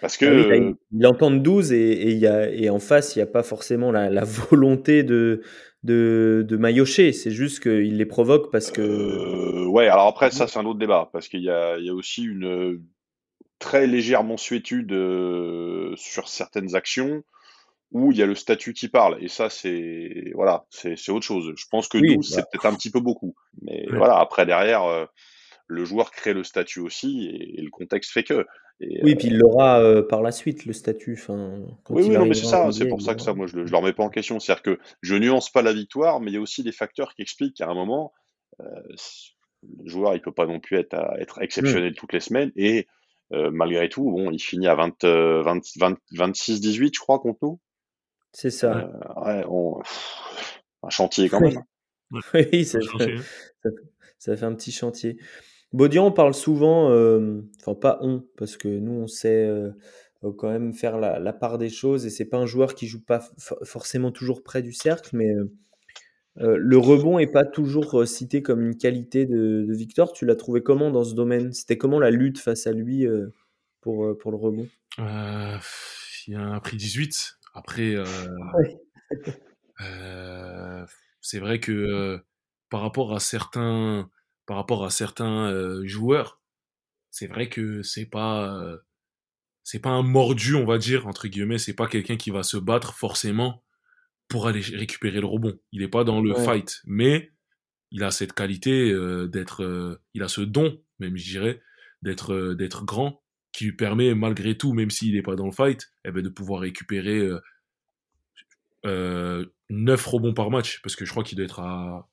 Parce 0.00 0.16
que 0.16 0.24
ah 0.24 0.48
oui, 0.48 0.76
il, 0.92 0.98
il 0.98 1.06
entend 1.06 1.30
12 1.30 1.72
et, 1.72 1.92
et, 1.92 2.14
y 2.14 2.26
a, 2.26 2.50
et 2.50 2.70
en 2.70 2.78
face 2.78 3.14
il 3.14 3.18
n'y 3.18 3.22
a 3.22 3.26
pas 3.26 3.42
forcément 3.42 3.92
la, 3.92 4.08
la 4.08 4.24
volonté 4.24 5.02
de 5.02 5.42
de, 5.82 6.44
de 6.46 6.56
maillotcher, 6.56 7.12
c'est 7.12 7.30
juste 7.30 7.60
qu'il 7.60 7.96
les 7.96 8.06
provoque 8.06 8.50
parce 8.50 8.70
que. 8.70 8.82
Euh, 8.82 9.66
ouais, 9.66 9.88
alors 9.88 10.06
après, 10.06 10.30
ça, 10.30 10.46
c'est 10.46 10.58
un 10.58 10.66
autre 10.66 10.78
débat, 10.78 11.08
parce 11.12 11.28
qu'il 11.28 11.42
y 11.42 11.50
a, 11.50 11.78
il 11.78 11.86
y 11.86 11.90
a 11.90 11.94
aussi 11.94 12.24
une 12.24 12.80
très 13.58 13.86
légère 13.86 14.24
mensuétude 14.24 14.92
euh, 14.92 15.94
sur 15.96 16.28
certaines 16.28 16.74
actions 16.74 17.22
où 17.92 18.12
il 18.12 18.18
y 18.18 18.22
a 18.22 18.26
le 18.26 18.34
statut 18.34 18.72
qui 18.72 18.88
parle. 18.88 19.22
Et 19.22 19.28
ça, 19.28 19.50
c'est 19.50 20.32
voilà, 20.34 20.64
c'est 20.70 21.10
autre 21.10 21.26
chose. 21.26 21.52
Je 21.56 21.64
pense 21.70 21.88
que 21.88 21.98
oui, 21.98 22.16
12, 22.16 22.30
bah. 22.30 22.36
c'est 22.36 22.42
peut-être 22.50 22.66
un 22.66 22.74
petit 22.74 22.90
peu 22.90 23.00
beaucoup. 23.00 23.34
Mais 23.62 23.88
ouais. 23.90 23.96
voilà, 23.96 24.18
après, 24.18 24.46
derrière, 24.46 24.84
euh, 24.84 25.06
le 25.70 25.84
joueur 25.84 26.10
crée 26.10 26.34
le 26.34 26.44
statut 26.44 26.80
aussi, 26.80 27.26
et, 27.26 27.60
et 27.60 27.62
le 27.62 27.70
contexte 27.70 28.12
fait 28.12 28.24
que. 28.24 28.46
Et, 28.80 29.00
oui, 29.04 29.12
euh... 29.12 29.16
puis 29.16 29.28
il 29.28 29.38
l'aura 29.38 29.80
euh, 29.80 30.02
par 30.02 30.22
la 30.22 30.32
suite, 30.32 30.66
le 30.66 30.72
statut. 30.72 31.22
Oui, 31.28 32.02
oui, 32.02 32.08
non, 32.10 32.26
mais 32.26 32.34
c'est 32.34 32.46
ça, 32.46 32.70
c'est 32.72 32.88
pour 32.88 33.02
ça 33.02 33.14
que 33.14 33.22
ça, 33.22 33.34
moi, 33.34 33.46
je 33.46 33.58
ne 33.58 33.64
le 33.64 33.76
remets 33.76 33.92
pas 33.92 34.02
en 34.02 34.10
question. 34.10 34.40
C'est-à-dire 34.40 34.62
que 34.62 34.78
je 35.02 35.14
nuance 35.14 35.50
pas 35.50 35.62
la 35.62 35.72
victoire, 35.72 36.20
mais 36.20 36.30
il 36.30 36.34
y 36.34 36.36
a 36.38 36.40
aussi 36.40 36.62
des 36.62 36.72
facteurs 36.72 37.14
qui 37.14 37.22
expliquent 37.22 37.56
qu'à 37.56 37.68
un 37.68 37.74
moment, 37.74 38.12
euh, 38.60 38.64
le 39.78 39.88
joueur, 39.88 40.14
il 40.14 40.22
peut 40.22 40.32
pas 40.32 40.46
non 40.46 40.60
plus 40.60 40.78
être, 40.78 40.96
être 41.18 41.40
exceptionnel 41.42 41.94
toutes 41.94 42.12
les 42.12 42.20
semaines. 42.20 42.52
Et 42.56 42.86
malgré 43.30 43.88
tout, 43.88 44.10
bon, 44.10 44.30
il 44.30 44.40
finit 44.40 44.66
à 44.66 44.74
20, 44.74 45.04
26-18, 45.04 46.90
je 46.94 47.00
crois, 47.00 47.20
contre 47.20 47.38
nous. 47.42 47.60
C'est 48.32 48.50
ça. 48.50 48.90
ouais, 49.24 49.44
un 50.82 50.90
chantier 50.90 51.28
quand 51.28 51.40
même. 51.40 51.62
oui, 52.34 52.64
ça 52.64 52.78
fait, 52.80 53.16
ça, 54.18 54.36
fait, 54.36 54.44
un 54.44 54.54
petit 54.54 54.72
chantier. 54.72 55.18
Baudian, 55.72 56.06
on 56.06 56.12
parle 56.12 56.34
souvent, 56.34 56.86
enfin 57.60 57.74
pas 57.74 57.98
on, 58.02 58.24
parce 58.36 58.56
que 58.56 58.68
nous, 58.68 58.92
on 58.92 59.06
sait 59.06 59.48
quand 60.36 60.50
même 60.50 60.72
faire 60.72 60.98
la, 60.98 61.32
part 61.32 61.58
des 61.58 61.68
choses 61.68 62.06
et 62.06 62.10
c'est 62.10 62.24
pas 62.24 62.38
un 62.38 62.46
joueur 62.46 62.74
qui 62.74 62.86
joue 62.86 63.02
pas 63.04 63.20
forcément 63.64 64.10
toujours 64.10 64.42
près 64.42 64.62
du 64.62 64.72
cercle, 64.72 65.16
mais 65.16 65.32
le 66.36 66.76
rebond 66.76 67.18
est 67.18 67.30
pas 67.30 67.44
toujours 67.44 68.06
cité 68.06 68.42
comme 68.42 68.62
une 68.62 68.76
qualité 68.76 69.26
de, 69.26 69.66
Victor. 69.70 70.12
Tu 70.12 70.26
l'as 70.26 70.36
trouvé 70.36 70.62
comment 70.62 70.90
dans 70.90 71.04
ce 71.04 71.14
domaine? 71.14 71.52
C'était 71.52 71.78
comment 71.78 72.00
la 72.00 72.10
lutte 72.10 72.38
face 72.40 72.66
à 72.66 72.72
lui 72.72 73.06
pour, 73.80 74.16
pour 74.18 74.30
le 74.32 74.36
rebond? 74.36 74.66
Euh, 74.98 75.56
Il 76.26 76.34
a 76.34 76.42
un 76.42 76.60
prix 76.60 76.76
18. 76.76 77.38
Après, 77.54 77.94
c'est 81.20 81.38
vrai 81.38 81.60
que 81.60 82.18
par 82.68 82.80
rapport 82.82 83.14
à 83.14 83.20
certains, 83.20 84.08
par 84.50 84.56
rapport 84.56 84.84
à 84.84 84.90
certains 84.90 85.84
joueurs, 85.84 86.40
c'est 87.12 87.28
vrai 87.28 87.48
que 87.48 87.84
c'est 87.84 88.06
pas 88.06 88.80
c'est 89.62 89.78
pas 89.78 89.90
un 89.90 90.02
mordu, 90.02 90.56
on 90.56 90.64
va 90.64 90.76
dire, 90.76 91.06
entre 91.06 91.28
guillemets, 91.28 91.58
c'est 91.58 91.76
pas 91.76 91.86
quelqu'un 91.86 92.16
qui 92.16 92.30
va 92.30 92.42
se 92.42 92.56
battre 92.56 92.94
forcément 92.94 93.62
pour 94.26 94.48
aller 94.48 94.60
récupérer 94.60 95.20
le 95.20 95.26
rebond. 95.26 95.56
Il 95.70 95.82
n'est 95.82 95.88
pas 95.88 96.02
dans 96.02 96.20
le 96.20 96.34
fight, 96.34 96.82
mais 96.84 97.30
il 97.92 98.02
a 98.02 98.10
cette 98.10 98.32
qualité 98.32 98.90
euh, 98.90 99.28
d'être, 99.28 100.00
il 100.14 100.22
a 100.24 100.26
ce 100.26 100.40
don, 100.40 100.82
même 100.98 101.16
je 101.16 101.30
dirais, 101.30 101.62
d'être 102.02 102.54
d'être 102.54 102.84
grand, 102.84 103.22
qui 103.52 103.66
lui 103.66 103.76
permet 103.76 104.16
malgré 104.16 104.58
tout, 104.58 104.72
même 104.72 104.90
s'il 104.90 105.14
n'est 105.14 105.22
pas 105.22 105.36
dans 105.36 105.46
le 105.46 105.52
fight, 105.52 105.92
eh 106.04 106.10
ben, 106.10 106.24
de 106.24 106.28
pouvoir 106.28 106.62
récupérer 106.62 107.30
9 108.82 110.06
rebonds 110.06 110.34
par 110.34 110.50
match, 110.50 110.82
parce 110.82 110.96
que 110.96 111.04
je 111.04 111.12
crois 111.12 111.22
qu'il 111.22 111.36
doit 111.36 111.44
être 111.44 111.60
à 111.60 112.09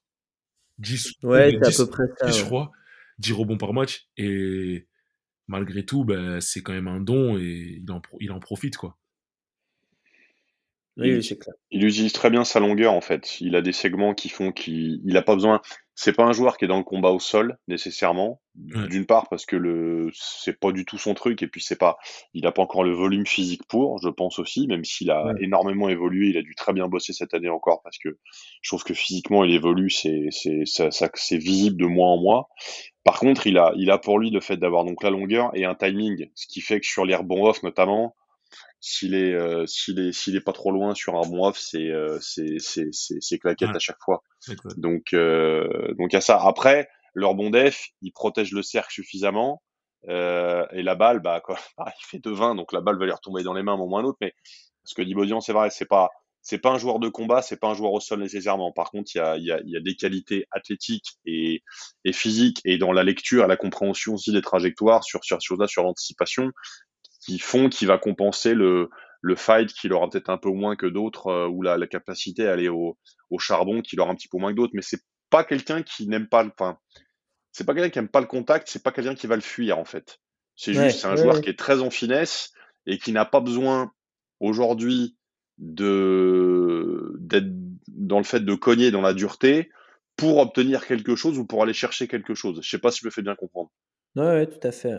10, 0.80 1.14
ouais, 1.24 1.58
10, 1.60 1.80
à 1.80 1.86
peu 1.86 1.92
près 1.92 2.04
ça, 2.18 2.28
10 2.28 2.38
je 2.40 2.44
crois, 2.44 2.72
10 3.20 3.34
rebonds 3.34 3.58
par 3.58 3.74
match, 3.74 4.08
et 4.18 4.88
malgré 5.48 5.86
tout, 5.86 6.06
ben, 6.06 6.40
c'est 6.42 6.62
quand 6.62 6.74
même 6.74 6.88
un 6.88 7.00
don 7.00 7.38
et 7.38 7.80
il 7.82 7.92
en, 7.92 8.02
il 8.20 8.32
en 8.32 8.40
profite, 8.40 8.78
quoi. 8.78 8.98
Oui, 10.98 11.24
c'est 11.24 11.38
clair. 11.38 11.54
Il 11.70 11.86
utilise 11.86 12.12
très 12.12 12.32
bien 12.32 12.44
sa 12.44 12.60
longueur 12.60 12.94
en 12.94 13.02
fait. 13.02 13.40
Il 13.40 13.56
a 13.56 13.62
des 13.62 13.72
segments 13.72 14.16
qui 14.16 14.30
font 14.30 14.52
qu'il 14.52 15.00
n'a 15.06 15.22
pas 15.22 15.36
besoin. 15.36 15.62
C'est 16.00 16.14
pas 16.14 16.26
un 16.26 16.32
joueur 16.32 16.58
qui 16.58 16.66
est 16.66 16.68
dans 16.68 16.78
le 16.78 16.84
combat 16.84 17.10
au 17.10 17.20
sol 17.20 17.58
nécessairement. 17.68 18.40
D'une 18.54 19.08
part 19.08 19.28
parce 19.30 19.48
que 19.48 19.56
le 19.56 20.12
c'est 20.14 20.60
pas 20.60 20.72
du 20.72 20.86
tout 20.86 21.00
son 21.00 21.16
truc 21.16 21.42
et 21.42 21.48
puis 21.48 21.60
c'est 21.60 21.76
pas. 21.76 21.98
Il 22.36 22.44
n'a 22.44 22.52
pas 22.52 22.62
encore 22.62 22.84
le 22.84 22.94
volume 22.94 23.26
physique 23.26 23.64
pour, 23.68 23.98
je 23.98 24.10
pense 24.10 24.38
aussi, 24.38 24.68
même 24.68 24.86
s'il 24.86 25.10
a 25.10 25.34
énormément 25.42 25.90
évolué. 25.90 26.28
Il 26.28 26.38
a 26.38 26.44
dû 26.44 26.54
très 26.54 26.72
bien 26.72 26.88
bosser 26.88 27.14
cette 27.14 27.34
année 27.34 27.50
encore 27.50 27.82
parce 27.82 27.98
que 27.98 28.20
je 28.62 28.70
trouve 28.70 28.84
que 28.84 28.94
physiquement 28.94 29.44
il 29.44 29.52
évolue. 29.52 29.90
C'est 29.90 30.28
c'est 30.30 30.66
ça, 30.66 30.92
ça 30.92 31.10
c'est 31.16 31.38
visible 31.38 31.78
de 31.78 31.88
mois 31.88 32.10
en 32.10 32.22
mois. 32.22 32.50
Par 33.04 33.20
contre, 33.20 33.48
il 33.48 33.58
a, 33.58 33.74
il 33.76 33.90
a 33.90 33.98
pour 33.98 34.20
lui 34.20 34.30
le 34.30 34.40
fait 34.40 34.58
d'avoir 34.58 34.86
donc 34.86 35.02
la 35.02 35.10
longueur 35.10 35.50
et 35.56 35.66
un 35.66 35.74
timing, 35.74 36.30
ce 36.36 36.46
qui 36.46 36.62
fait 36.62 36.80
que 36.80 36.86
sur 36.86 37.06
les 37.06 37.16
rebonds 37.16 37.48
off 37.48 37.64
notamment, 37.64 38.16
s'il 38.80 39.16
est, 39.16 39.34
euh, 39.34 39.66
s'il 39.66 40.00
est, 40.00 40.12
s'il 40.12 40.36
est 40.36 40.42
pas 40.42 40.54
trop 40.54 40.72
loin 40.72 40.94
sur 40.94 41.16
un 41.16 41.28
bon 41.28 41.46
off, 41.46 41.58
c'est, 41.60 41.90
euh, 41.90 42.20
c'est, 42.22 42.58
c'est, 42.60 42.90
c'est, 42.92 43.40
claquette 43.40 43.76
à 43.76 43.80
chaque 43.80 44.00
fois. 44.04 44.24
Donc, 44.78 45.14
euh, 45.14 45.94
donc 45.98 46.14
à 46.14 46.22
ça. 46.22 46.40
Après, 46.42 46.90
leur 47.14 47.36
bon 47.36 47.50
def, 47.50 47.88
il 48.02 48.12
protège 48.12 48.52
le 48.52 48.62
cercle 48.62 48.94
suffisamment. 48.94 49.62
et 50.08 50.84
la 50.84 50.96
balle, 50.96 51.20
bah, 51.20 51.42
quoi, 51.42 51.58
il 51.80 52.06
fait 52.06 52.20
2-20, 52.20 52.56
donc 52.56 52.72
la 52.72 52.82
balle 52.82 53.00
va 53.00 53.06
lui 53.06 53.12
retomber 53.12 53.44
dans 53.44 53.54
les 53.54 53.64
mains 53.64 53.74
à 53.74 53.76
un 53.76 53.80
moment 53.80 53.98
ou 53.98 54.00
un 54.00 54.04
autre. 54.04 54.18
Mais 54.22 54.34
ce 54.84 54.94
que 54.94 55.02
dit 55.02 55.16
Bodian, 55.16 55.42
c'est 55.42 55.54
vrai, 55.54 55.70
c'est 55.70 55.86
pas, 55.86 56.10
c'est 56.42 56.60
pas 56.60 56.70
un 56.70 56.78
joueur 56.78 57.00
de 57.00 57.10
combat, 57.10 57.42
c'est 57.42 57.60
pas 57.60 57.68
un 57.68 57.74
joueur 57.74 57.92
au 57.92 58.00
sol 58.00 58.22
nécessairement. 58.22 58.72
Par 58.72 58.92
contre, 58.92 59.12
il 59.14 59.18
y 59.18 59.22
a, 59.22 59.38
y, 59.38 59.52
a, 59.52 59.60
y 59.66 59.76
a, 59.76 59.82
des 59.82 59.96
qualités 59.96 60.46
athlétiques 60.52 61.18
et, 61.26 61.62
et 62.06 62.14
physiques 62.14 62.62
et 62.64 62.78
dans 62.78 62.94
la 62.94 63.04
lecture 63.04 63.48
la 63.48 63.58
compréhension 63.58 64.14
aussi 64.14 64.32
des 64.32 64.42
trajectoires 64.42 65.04
sur 65.04 65.26
sur 65.26 65.42
sur, 65.42 65.58
sur 65.68 65.84
l'anticipation 65.84 66.52
qui 67.28 67.40
font 67.40 67.68
qu'il 67.68 67.90
va 67.90 67.98
compenser 67.98 68.54
le 68.54 68.90
le 69.22 69.36
fight 69.36 69.74
qu'il 69.74 69.92
aura 69.92 70.10
peut-être 70.10 70.30
un 70.30 70.38
peu 70.38 70.50
moins 70.50 70.76
que 70.76 70.86
d'autres 70.86 71.28
euh, 71.28 71.48
ou 71.48 71.62
la, 71.62 71.78
la, 71.78 71.88
capacité 71.88 72.48
à 72.48 72.54
aller 72.54 72.70
au, 72.70 72.98
au 73.30 73.40
charbon 73.40 73.82
qu'il 73.82 74.00
aura 74.00 74.12
un 74.12 74.16
petit 74.16 74.30
peu 74.30 74.38
moins 74.38 74.52
que 74.52 74.56
d'autres. 74.58 74.74
Mais 74.76 74.82
c'est 74.82 75.02
pas 75.30 75.44
quelqu'un 75.44 75.82
qui 75.82 76.08
n'aime 76.08 76.30
pas, 76.30 76.46
enfin, 76.46 76.78
c'est 77.52 77.66
pas 77.66 77.74
quelqu'un 77.74 77.90
qui 77.90 78.00
aime 78.00 78.08
pas 78.08 78.22
le 78.22 78.28
contact, 78.28 78.70
c'est 78.70 78.84
pas 78.84 78.92
quelqu'un 78.92 79.16
qui 79.16 79.28
va 79.28 79.36
le 79.36 79.42
fuir 79.42 79.80
en 79.80 79.86
fait. 79.86 80.22
C'est 80.56 80.74
juste, 80.74 81.00
c'est 81.00 81.08
un 81.08 81.18
joueur 81.18 81.42
qui 81.42 81.50
est 81.50 81.60
très 81.60 81.82
en 81.82 81.90
finesse 81.90 82.54
et 82.86 82.98
qui 82.98 83.12
n'a 83.12 83.26
pas 83.26 83.42
besoin 83.42 83.92
aujourd'hui 84.40 85.18
de 85.58 87.16
d'être 87.20 87.50
dans 87.88 88.20
le 88.20 88.24
fait 88.24 88.40
de 88.40 88.56
cogner 88.56 88.92
dans 88.92 89.02
la 89.02 89.14
dureté 89.14 89.70
pour 90.16 90.38
obtenir 90.38 90.88
quelque 90.88 91.16
chose 91.16 91.38
ou 91.38 91.46
pour 91.46 91.64
aller 91.64 91.74
chercher 91.74 92.08
quelque 92.08 92.36
chose. 92.36 92.62
Je 92.64 92.70
sais 92.70 92.80
pas 92.80 92.92
si 92.92 93.02
je 93.02 93.06
me 93.08 93.12
fais 93.12 93.24
bien 93.24 93.36
comprendre. 93.36 93.72
Oui, 94.18 94.26
ouais, 94.26 94.48
tout 94.48 94.68
à 94.68 94.72
fait. 94.72 94.96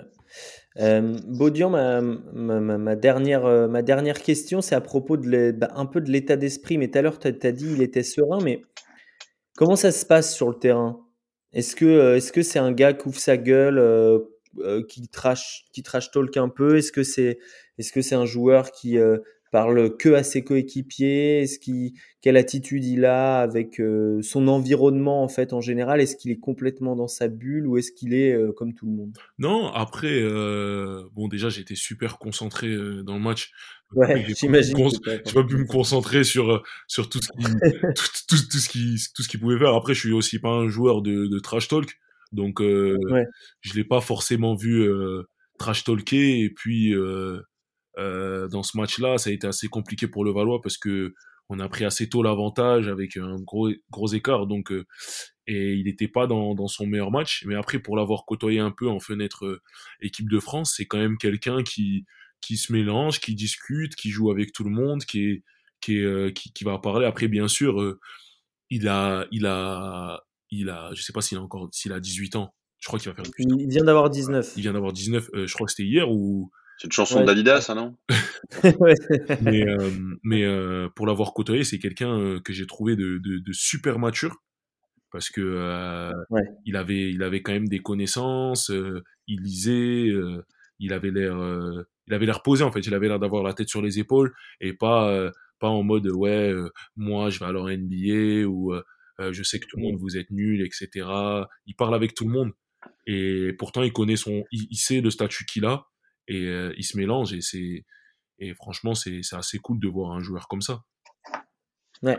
Euh, 0.78 1.16
Baudian, 1.26 1.70
ma, 1.70 2.00
euh, 2.00 3.82
dernière 3.82 4.22
question, 4.22 4.60
c'est 4.60 4.76
à 4.76 4.80
propos 4.80 5.16
de 5.16 5.50
bah, 5.50 5.70
un 5.74 5.86
peu 5.86 6.00
de 6.00 6.10
l'état 6.10 6.36
d'esprit. 6.36 6.78
Mais 6.78 6.88
tout 6.88 6.98
à 6.98 7.02
l'heure, 7.02 7.18
tu 7.18 7.26
as, 7.28 7.52
dit 7.52 7.66
il 7.72 7.82
était 7.82 8.04
serein, 8.04 8.38
mais 8.44 8.62
comment 9.56 9.74
ça 9.74 9.90
se 9.90 10.06
passe 10.06 10.34
sur 10.34 10.48
le 10.48 10.54
terrain? 10.54 11.04
Est-ce 11.52 11.74
que 11.74 11.84
euh, 11.84 12.16
est-ce 12.16 12.30
que 12.32 12.42
c'est 12.42 12.60
un 12.60 12.70
gars 12.72 12.92
qui 12.92 13.08
ouvre 13.08 13.18
sa 13.18 13.36
gueule, 13.36 13.78
euh, 13.78 14.20
qui 14.88 15.08
trash, 15.08 15.64
qui 15.72 15.82
trash 15.82 16.12
talk 16.12 16.36
un 16.36 16.48
peu? 16.48 16.76
Est-ce 16.76 16.92
que 16.92 17.02
c'est 17.02 18.14
un 18.14 18.26
joueur 18.26 18.70
qui 18.70 18.98
parle 19.50 19.96
que 19.96 20.10
à 20.10 20.22
ses 20.22 20.42
coéquipiers 20.42 21.40
Est-ce 21.40 21.58
qu'il 21.58 21.92
quelle 22.20 22.36
attitude 22.36 22.84
il 22.84 23.04
a 23.04 23.40
avec 23.40 23.80
euh, 23.80 24.20
son 24.22 24.48
environnement 24.48 25.22
en 25.22 25.28
fait 25.28 25.52
en 25.52 25.60
général? 25.60 26.00
Est-ce 26.00 26.16
qu'il 26.16 26.30
est 26.30 26.38
complètement 26.38 26.96
dans 26.96 27.08
sa 27.08 27.28
bulle 27.28 27.66
ou 27.66 27.78
est-ce 27.78 27.92
qu'il 27.92 28.12
est, 28.14 28.32
euh, 28.32 28.52
comme 28.52 28.74
tout 28.74 28.86
le 28.86 28.92
monde? 28.92 29.16
Non, 29.38 29.68
après 29.72 30.20
euh, 30.20 31.04
bon 31.14 31.28
déjà 31.28 31.48
j'étais 31.48 31.76
super 31.76 32.18
concentré 32.18 32.68
dans 33.04 33.14
le 33.14 33.22
match. 33.22 33.52
Ouais, 33.94 34.26
j'imagine. 34.36 34.76
J'ai 35.04 35.32
pas 35.32 35.44
pu 35.44 35.56
me 35.56 35.66
concentrer 35.66 36.24
sur 36.24 36.62
sur 36.86 37.08
tout 37.08 37.20
ce 37.22 37.28
qui 37.28 37.38
tout, 37.94 38.04
tout, 38.28 38.48
tout, 38.50 38.58
ce 38.58 38.68
qui 38.68 38.96
tout 39.14 39.22
ce 39.22 39.28
qu'il 39.28 39.40
pouvait 39.40 39.58
faire. 39.58 39.74
Après 39.74 39.94
je 39.94 40.00
suis 40.00 40.12
aussi 40.12 40.38
pas 40.38 40.50
un 40.50 40.68
joueur 40.68 41.02
de, 41.02 41.26
de 41.26 41.38
trash 41.38 41.68
talk, 41.68 41.98
donc 42.32 42.60
ouais. 42.60 43.26
je 43.60 43.74
l'ai 43.74 43.84
pas 43.84 44.00
forcément 44.00 44.54
vu 44.54 44.86
trash 45.58 45.84
talker 45.84 46.40
et 46.40 46.50
puis 46.50 46.94
euh, 46.94 47.42
dans 47.98 48.62
ce 48.62 48.76
match-là, 48.76 49.18
ça 49.18 49.30
a 49.30 49.32
été 49.32 49.46
assez 49.46 49.68
compliqué 49.68 50.06
pour 50.06 50.24
le 50.24 50.32
Valois 50.32 50.60
parce 50.60 50.78
que 50.78 51.14
on 51.48 51.60
a 51.60 51.68
pris 51.68 51.84
assez 51.84 52.08
tôt 52.08 52.22
l'avantage 52.22 52.88
avec 52.88 53.16
un 53.16 53.36
gros 53.36 53.70
gros 53.90 54.08
écart. 54.08 54.46
Donc 54.46 54.70
euh, 54.70 54.86
et 55.46 55.72
il 55.74 55.84
n'était 55.84 56.08
pas 56.08 56.26
dans, 56.26 56.54
dans 56.54 56.68
son 56.68 56.86
meilleur 56.86 57.10
match. 57.10 57.44
Mais 57.46 57.54
après 57.54 57.78
pour 57.78 57.96
l'avoir 57.96 58.24
côtoyé 58.26 58.60
un 58.60 58.70
peu 58.70 58.88
en 58.88 59.00
fenêtre 59.00 59.46
euh, 59.46 59.62
équipe 60.00 60.28
de 60.28 60.40
France 60.40 60.74
c'est 60.76 60.86
quand 60.86 60.98
même 60.98 61.16
quelqu'un 61.18 61.62
qui 61.62 62.04
qui 62.40 62.56
se 62.56 62.72
mélange 62.72 63.20
qui 63.20 63.34
discute 63.34 63.96
qui 63.96 64.10
joue 64.10 64.30
avec 64.30 64.52
tout 64.52 64.64
le 64.64 64.70
monde 64.70 65.04
qui 65.04 65.24
est 65.24 65.44
qui 65.80 65.98
est 65.98 66.36
qui, 66.36 66.52
qui, 66.52 66.64
va 66.64 66.78
parler. 66.78 67.06
Après 67.06 67.28
bien 67.28 67.48
sûr 67.48 67.96
il 68.70 68.88
a 68.88 69.26
il 69.30 69.46
a 69.46 70.22
il 70.50 70.70
a 70.70 70.90
je 70.94 71.02
sais 71.02 71.12
pas 71.12 71.22
s'il 71.22 71.38
a 71.38 71.42
encore 71.42 71.68
s'il 71.72 71.92
a 71.92 72.00
18 72.00 72.36
ans. 72.36 72.54
Je 72.80 72.86
crois 72.86 73.00
qu'il 73.00 73.08
va 73.10 73.14
faire 73.16 73.30
plus 73.30 73.44
il 73.44 73.68
vient 73.68 73.84
d'avoir 73.84 74.10
19 74.10 74.52
il 74.56 74.62
vient 74.62 74.72
d'avoir 74.72 74.92
19 74.92 75.30
je 75.34 75.52
crois 75.52 75.66
que 75.66 75.72
c'était 75.72 75.88
hier 75.88 76.10
ou 76.10 76.50
c'est 76.78 76.86
une 76.86 76.92
chanson 76.92 77.24
d'Adidas, 77.24 77.62
ça, 77.62 77.74
non 77.74 77.96
Mais, 79.42 79.68
euh, 79.68 79.90
mais 80.22 80.44
euh, 80.44 80.88
pour 80.94 81.08
l'avoir 81.08 81.34
côtoyé, 81.34 81.64
c'est 81.64 81.80
quelqu'un 81.80 82.16
euh, 82.16 82.40
que 82.40 82.52
j'ai 82.52 82.66
trouvé 82.66 82.94
de, 82.94 83.18
de, 83.18 83.38
de, 83.38 83.52
super 83.52 83.98
mature 83.98 84.36
parce 85.10 85.28
que 85.28 85.40
euh, 85.40 86.12
ouais. 86.30 86.42
il 86.66 86.76
avait 86.76 87.10
il 87.10 87.22
avait 87.24 87.42
quand 87.42 87.52
même 87.52 87.68
des 87.68 87.80
connaissances, 87.80 88.70
euh, 88.70 89.02
il 89.26 89.42
lisait, 89.42 90.12
il 90.78 90.92
avait 90.92 91.10
l'air 91.10 91.36
il 92.06 92.14
avait 92.14 92.26
l'air 92.26 92.42
posé 92.42 92.62
en 92.62 92.70
fait, 92.70 92.86
il 92.86 92.94
avait 92.94 93.08
l'air 93.08 93.18
d'avoir 93.18 93.42
la 93.42 93.54
tête 93.54 93.68
sur 93.68 93.82
les 93.82 93.98
épaules 93.98 94.32
et 94.60 94.72
pas 94.72 95.32
pas 95.58 95.68
en 95.68 95.82
mode 95.82 96.06
ouais 96.06 96.54
moi 96.94 97.30
je 97.30 97.40
vais 97.40 97.46
alors 97.46 97.68
NBA 97.68 98.46
ou 98.46 98.72
je 99.18 99.42
sais 99.42 99.58
que 99.58 99.66
tout 99.66 99.78
le 99.78 99.82
monde 99.82 99.96
vous 99.98 100.16
êtes 100.16 100.30
nul 100.30 100.62
etc. 100.62 101.08
Il 101.66 101.74
parle 101.74 101.96
avec 101.96 102.14
tout 102.14 102.24
le 102.24 102.32
monde 102.32 102.52
et 103.06 103.52
pourtant 103.58 103.82
il 103.82 103.92
connaît 103.92 104.16
son 104.16 104.44
il, 104.52 104.68
il 104.70 104.76
sait 104.76 105.00
le 105.00 105.10
statut 105.10 105.44
qu'il 105.44 105.64
a 105.64 105.86
et 106.28 106.46
euh, 106.46 106.72
ils 106.76 106.84
se 106.84 106.96
mélangent 106.96 107.32
et 107.32 107.40
c'est 107.40 107.84
et 108.38 108.54
franchement 108.54 108.94
c'est 108.94 109.20
assez 109.32 109.58
cool 109.58 109.80
de 109.80 109.88
voir 109.88 110.12
un 110.12 110.20
joueur 110.20 110.46
comme 110.48 110.60
ça. 110.60 110.82
Ouais. 112.02 112.18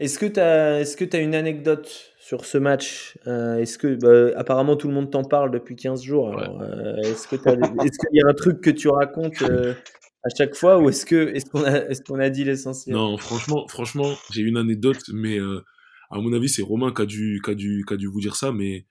Est-ce 0.00 0.18
que 0.18 0.26
tu 0.26 0.40
as 0.40 0.80
est-ce 0.80 0.96
que 0.96 1.04
tu 1.04 1.16
as 1.16 1.20
une 1.20 1.34
anecdote 1.34 1.88
sur 2.18 2.44
ce 2.44 2.58
match 2.58 3.18
euh, 3.26 3.58
Est-ce 3.58 3.78
que 3.78 3.94
bah, 3.94 4.38
apparemment 4.38 4.76
tout 4.76 4.88
le 4.88 4.94
monde 4.94 5.10
t'en 5.10 5.24
parle 5.24 5.50
depuis 5.50 5.76
15 5.76 6.02
jours 6.02 6.38
euh, 6.38 6.96
est-ce 7.02 7.28
que 7.28 7.36
est-ce 7.36 7.98
qu'il 7.98 8.18
y 8.18 8.22
a 8.22 8.28
un 8.28 8.34
truc 8.34 8.60
que 8.60 8.70
tu 8.70 8.88
racontes 8.88 9.42
à 9.42 10.28
chaque 10.36 10.54
fois 10.54 10.78
ou 10.78 10.88
est-ce 10.88 11.04
que 11.04 11.34
est-ce 11.34 11.46
qu'on 11.46 11.64
a 11.64 11.78
est-ce 11.88 12.02
qu'on 12.02 12.18
a 12.18 12.30
dit 12.30 12.44
l'essentiel? 12.44 12.94
Non, 12.94 13.16
franchement 13.16 13.66
franchement, 13.68 14.14
j'ai 14.30 14.42
une 14.42 14.56
anecdote 14.56 15.02
mais 15.12 15.38
à 15.38 16.18
mon 16.18 16.32
avis 16.32 16.48
c'est 16.48 16.62
Romain 16.62 16.92
qui 16.92 17.02
a 17.02 17.06
dû 17.06 17.40
qui 17.44 17.50
a 17.50 17.54
dû 17.54 17.84
qui 17.86 17.94
a 17.94 17.96
dû 17.96 18.06
vous 18.06 18.20
dire 18.20 18.36
ça 18.36 18.52
mais 18.52 18.86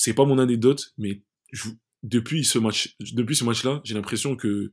c'est 0.00 0.14
pas 0.14 0.24
mon 0.24 0.38
anecdote, 0.38 0.94
mais 0.96 1.22
depuis 2.02 2.44
ce 2.44 2.58
match, 2.58 2.96
depuis 3.12 3.36
ce 3.36 3.44
match-là, 3.44 3.80
j'ai 3.84 3.94
l'impression 3.94 4.36
que 4.36 4.72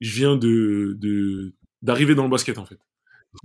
je 0.00 0.12
viens 0.14 0.36
de, 0.36 0.96
de, 0.98 1.54
d'arriver 1.82 2.14
dans 2.14 2.24
le 2.24 2.30
basket, 2.30 2.58
en 2.58 2.66
fait. 2.66 2.78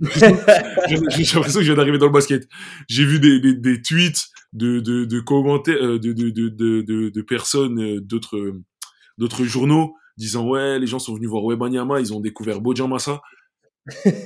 j'ai 0.00 0.26
l'impression 0.26 1.60
que 1.60 1.64
je 1.64 1.72
viens 1.72 1.74
d'arriver 1.74 1.98
dans 1.98 2.06
le 2.06 2.12
basket. 2.12 2.48
J'ai 2.88 3.04
vu 3.04 3.20
des, 3.20 3.40
des, 3.40 3.54
des, 3.54 3.82
tweets 3.82 4.28
de, 4.52 4.80
de, 4.80 5.04
de 5.04 5.20
commentaires, 5.20 5.82
euh, 5.82 5.98
de, 5.98 6.12
de, 6.12 7.22
personnes, 7.22 7.80
euh, 7.80 8.00
d'autres, 8.00 8.54
d'autres 9.18 9.44
journaux, 9.44 9.94
disant 10.16 10.46
ouais, 10.48 10.78
les 10.78 10.86
gens 10.86 10.98
sont 10.98 11.14
venus 11.14 11.28
voir 11.28 11.44
Webanyama, 11.44 12.00
ils 12.00 12.12
ont 12.14 12.20
découvert 12.20 12.60
Bojan 12.60 12.88
Massa. 12.88 13.20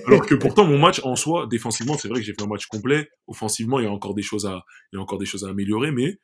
Alors 0.07 0.27
que 0.27 0.35
pourtant 0.35 0.67
mon 0.67 0.79
match 0.79 1.01
en 1.03 1.17
soi, 1.17 1.47
défensivement, 1.47 1.97
c'est 1.97 2.09
vrai 2.09 2.21
que 2.21 2.27
j'ai 2.27 2.35
fait 2.35 2.43
un 2.43 2.47
match 2.47 2.67
complet. 2.67 3.09
Offensivement, 3.27 3.81
il 3.81 3.85
y 3.85 3.89
a 3.89 3.91
encore 3.91 4.15
des 4.15 4.23
choses 4.23 4.45
à, 4.45 4.65
il 4.93 4.97
y 4.97 4.99
a 4.99 5.03
encore 5.03 5.19
des 5.19 5.25
choses 5.25 5.45
à 5.45 5.49
améliorer, 5.49 5.93
mais 5.93 6.19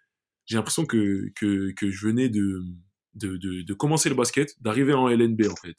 j'ai 0.47 0.57
l'impression 0.57 0.87
que, 0.87 1.31
que, 1.37 1.73
que 1.73 1.91
je 1.91 2.07
venais 2.07 2.29
de, 2.29 2.63
de, 3.15 3.37
de, 3.37 3.63
de 3.63 3.75
commencer 3.75 4.09
le 4.09 4.15
basket, 4.15 4.61
d'arriver 4.63 4.93
en 4.93 5.09
LNB 5.09 5.43
en 5.51 5.57
fait. 5.57 5.77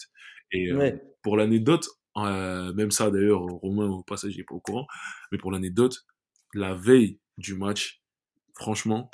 Et 0.52 0.72
euh, 0.72 0.92
pour 1.22 1.38
l'anecdote, 1.38 1.88
euh, 2.18 2.74
même 2.74 2.92
ça 2.92 3.10
d'ailleurs, 3.10 3.42
Romain 3.42 3.88
au 3.88 4.04
passage 4.04 4.38
n'est 4.38 4.44
pas 4.44 4.56
au 4.56 4.60
courant, 4.60 4.88
mais 5.32 5.38
pour 5.38 5.52
l'anecdote, 5.52 6.06
la 6.54 6.76
veille 6.76 7.20
du 7.38 7.56
match, 7.56 8.02
franchement, 8.54 9.10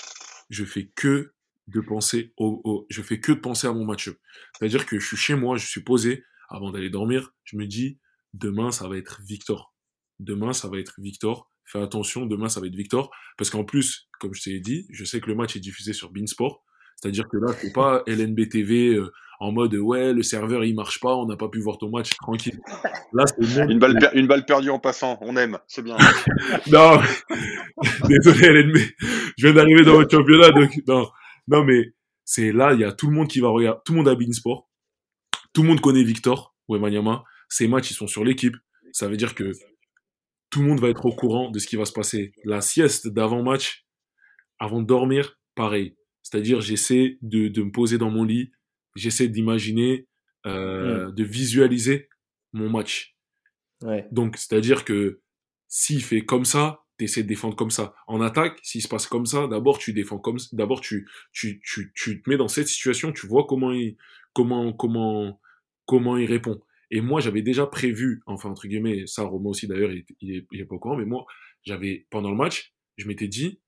je 0.50 0.66
fais 0.66 0.88
que 0.88 1.34
de 1.68 1.80
penser 1.82 2.34
au, 2.38 2.86
je 2.90 3.02
fais 3.02 3.20
que 3.20 3.32
de 3.32 3.40
penser 3.40 3.68
à 3.68 3.74
mon 3.74 3.86
match. 3.86 4.10
C'est-à-dire 4.58 4.86
que 4.86 5.00
je 5.00 5.06
suis 5.06 5.18
chez 5.18 5.36
moi, 5.36 5.56
je 5.56 5.68
suis 5.68 5.84
posé 5.84 6.24
avant 6.50 6.72
d'aller 6.72 6.90
dormir, 6.90 7.34
je 7.44 7.58
me 7.58 7.68
dis 7.68 8.00
demain 8.34 8.72
ça 8.72 8.88
va 8.88 8.98
être 8.98 9.22
Victor. 9.22 9.74
Demain 10.20 10.52
ça 10.52 10.68
va 10.68 10.80
être 10.80 10.96
Victor. 11.00 11.49
Fais 11.72 11.82
attention, 11.82 12.26
demain 12.26 12.50
ça 12.50 12.60
va 12.60 12.66
être 12.66 12.76
Victor. 12.76 13.12
Parce 13.38 13.52
qu'en 13.52 13.64
plus, 13.64 14.10
comme 14.20 14.34
je 14.34 14.42
t'ai 14.42 14.60
dit, 14.60 14.88
je 14.92 15.06
sais 15.06 15.22
que 15.22 15.28
le 15.28 15.36
match 15.36 15.56
est 15.56 15.60
diffusé 15.60 15.94
sur 15.94 16.12
Beansport. 16.12 16.64
C'est-à-dire 16.96 17.30
que 17.30 17.38
là, 17.38 17.54
c'est 17.62 17.72
pas 17.72 18.04
LNB 18.08 18.50
TV 18.50 18.96
euh, 18.96 19.12
en 19.40 19.52
mode 19.52 19.76
ouais, 19.76 20.12
le 20.12 20.24
serveur 20.24 20.66
il 20.66 20.74
marche 20.76 21.00
pas, 21.00 21.16
on 21.16 21.28
n'a 21.28 21.38
pas 21.38 21.48
pu 21.48 21.60
voir 21.62 21.78
ton 21.78 21.90
match, 21.90 22.10
tranquille. 22.18 22.60
Là, 23.14 23.26
c'est 23.28 23.66
une 23.70 23.78
balle, 23.78 23.98
une 24.14 24.26
balle 24.26 24.46
perdue 24.46 24.72
en 24.72 24.80
passant, 24.80 25.18
on 25.22 25.38
aime, 25.38 25.60
c'est 25.68 25.84
bien. 25.84 25.96
non, 26.72 27.00
désolé 28.08 28.48
LNB, 28.48 28.78
je 29.38 29.48
viens 29.48 29.54
d'arriver 29.54 29.84
dans 29.84 29.94
votre 29.94 30.12
championnat, 30.12 30.52
donc 30.52 30.72
non, 30.88 31.08
non 31.48 31.64
mais 31.64 31.94
c'est 32.26 32.52
là, 32.52 32.74
il 32.74 32.82
y 32.82 32.84
a 32.84 32.92
tout 32.92 33.08
le 33.08 33.16
monde 33.16 33.28
qui 33.28 33.40
va 33.40 33.50
regarder, 33.50 33.80
tout 33.86 33.94
le 33.94 34.00
monde 34.00 34.10
a 34.10 34.16
Beansport, 34.16 34.68
tout 35.54 35.62
le 35.62 35.70
monde 35.70 35.82
connaît 35.82 36.04
Victor 36.04 36.56
Wemanyama, 36.68 37.24
ces 37.48 37.68
matchs 37.68 37.92
ils 37.92 37.96
sont 37.96 38.08
sur 38.08 38.26
l'équipe, 38.26 38.56
ça 38.92 39.08
veut 39.08 39.18
dire 39.18 39.36
que 39.36 39.54
tout 40.50 40.62
le 40.62 40.68
monde 40.68 40.80
va 40.80 40.90
être 40.90 41.06
au 41.06 41.14
courant 41.14 41.52
de 41.52 41.60
ce 41.60 41.68
qui 41.68 41.76
va 41.76 41.86
se 41.86 41.94
passer. 41.94 42.34
La 42.44 42.62
sieste 42.62 43.08
d'avant-match, 43.08 43.86
avant 44.60 44.82
de 44.82 44.88
dormir, 44.88 45.40
pareil. 45.56 45.96
C'est-à-dire, 46.24 46.62
j'essaie 46.62 47.18
de, 47.22 47.48
de, 47.48 47.64
me 47.64 47.72
poser 47.72 47.98
dans 47.98 48.10
mon 48.10 48.24
lit, 48.24 48.52
j'essaie 48.96 49.28
d'imaginer, 49.28 50.08
euh, 50.46 51.08
mm. 51.08 51.16
de 51.16 51.24
visualiser 51.24 52.10
mon 52.54 52.70
match. 52.70 53.16
Ouais. 53.82 54.08
Donc, 54.12 54.38
c'est-à-dire 54.38 54.86
que 54.86 55.22
s'il 55.68 56.04
fait 56.04 56.26
comme 56.26 56.46
ça, 56.46 56.84
tu 56.98 57.06
essaies 57.06 57.24
de 57.24 57.28
défendre 57.28 57.56
comme 57.56 57.72
ça. 57.72 57.94
En 58.08 58.22
attaque, 58.22 58.60
s'il 58.64 58.82
se 58.82 58.88
passe 58.88 59.08
comme 59.08 59.26
ça, 59.26 59.48
d'abord 59.48 59.78
tu 59.78 59.94
défends 59.94 60.20
comme 60.20 60.38
d'abord 60.52 60.82
tu, 60.82 61.08
tu, 61.32 61.62
tu, 61.64 61.94
tu 61.96 62.22
te 62.22 62.30
mets 62.30 62.38
dans 62.38 62.48
cette 62.48 62.68
situation, 62.68 63.14
tu 63.14 63.26
vois 63.26 63.46
comment 63.48 63.72
il, 63.72 63.96
comment, 64.34 64.74
comment, 64.74 65.40
comment 65.86 66.18
il 66.18 66.26
répond. 66.26 66.60
Et 66.92 67.02
moi, 67.02 67.22
j'avais 67.22 67.42
déjà 67.42 67.68
prévu, 67.68 68.22
enfin, 68.26 68.50
entre 68.50 68.68
guillemets, 68.68 69.06
ça, 69.06 69.24
Romain 69.24 69.50
aussi 69.50 69.68
d'ailleurs, 69.68 69.92
il, 70.22 70.46
est 70.52 70.66
pas 70.66 70.76
au 70.76 70.80
courant, 70.80 70.98
mais 70.98 71.06
moi, 71.06 71.26
j'avais, 71.64 72.08
pendant 72.10 72.32
le 72.32 72.38
match, 72.38 72.74
je 72.98 73.08
m'étais 73.08 73.28
dit, 73.28 73.62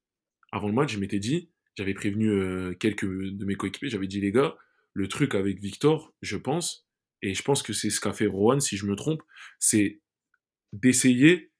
avant 0.51 0.67
le 0.67 0.73
match, 0.73 0.93
je 0.93 0.99
m'étais 0.99 1.19
dit, 1.19 1.51
j'avais 1.77 1.93
prévenu 1.93 2.29
euh, 2.29 2.73
quelques 2.73 3.05
de 3.05 3.45
mes 3.45 3.55
coéquipiers, 3.55 3.89
j'avais 3.89 4.07
dit, 4.07 4.21
les 4.21 4.31
gars, 4.31 4.55
le 4.93 5.07
truc 5.07 5.35
avec 5.35 5.59
Victor, 5.59 6.13
je 6.21 6.37
pense, 6.37 6.87
et 7.21 7.33
je 7.33 7.43
pense 7.43 7.61
que 7.61 7.73
c'est 7.73 7.89
ce 7.89 8.01
qu'a 8.01 8.13
fait 8.13 8.25
Rohan, 8.25 8.59
si 8.59 8.75
je 8.75 8.85
me 8.85 8.95
trompe, 8.95 9.21
c'est 9.59 10.01
d'essayer 10.73 11.51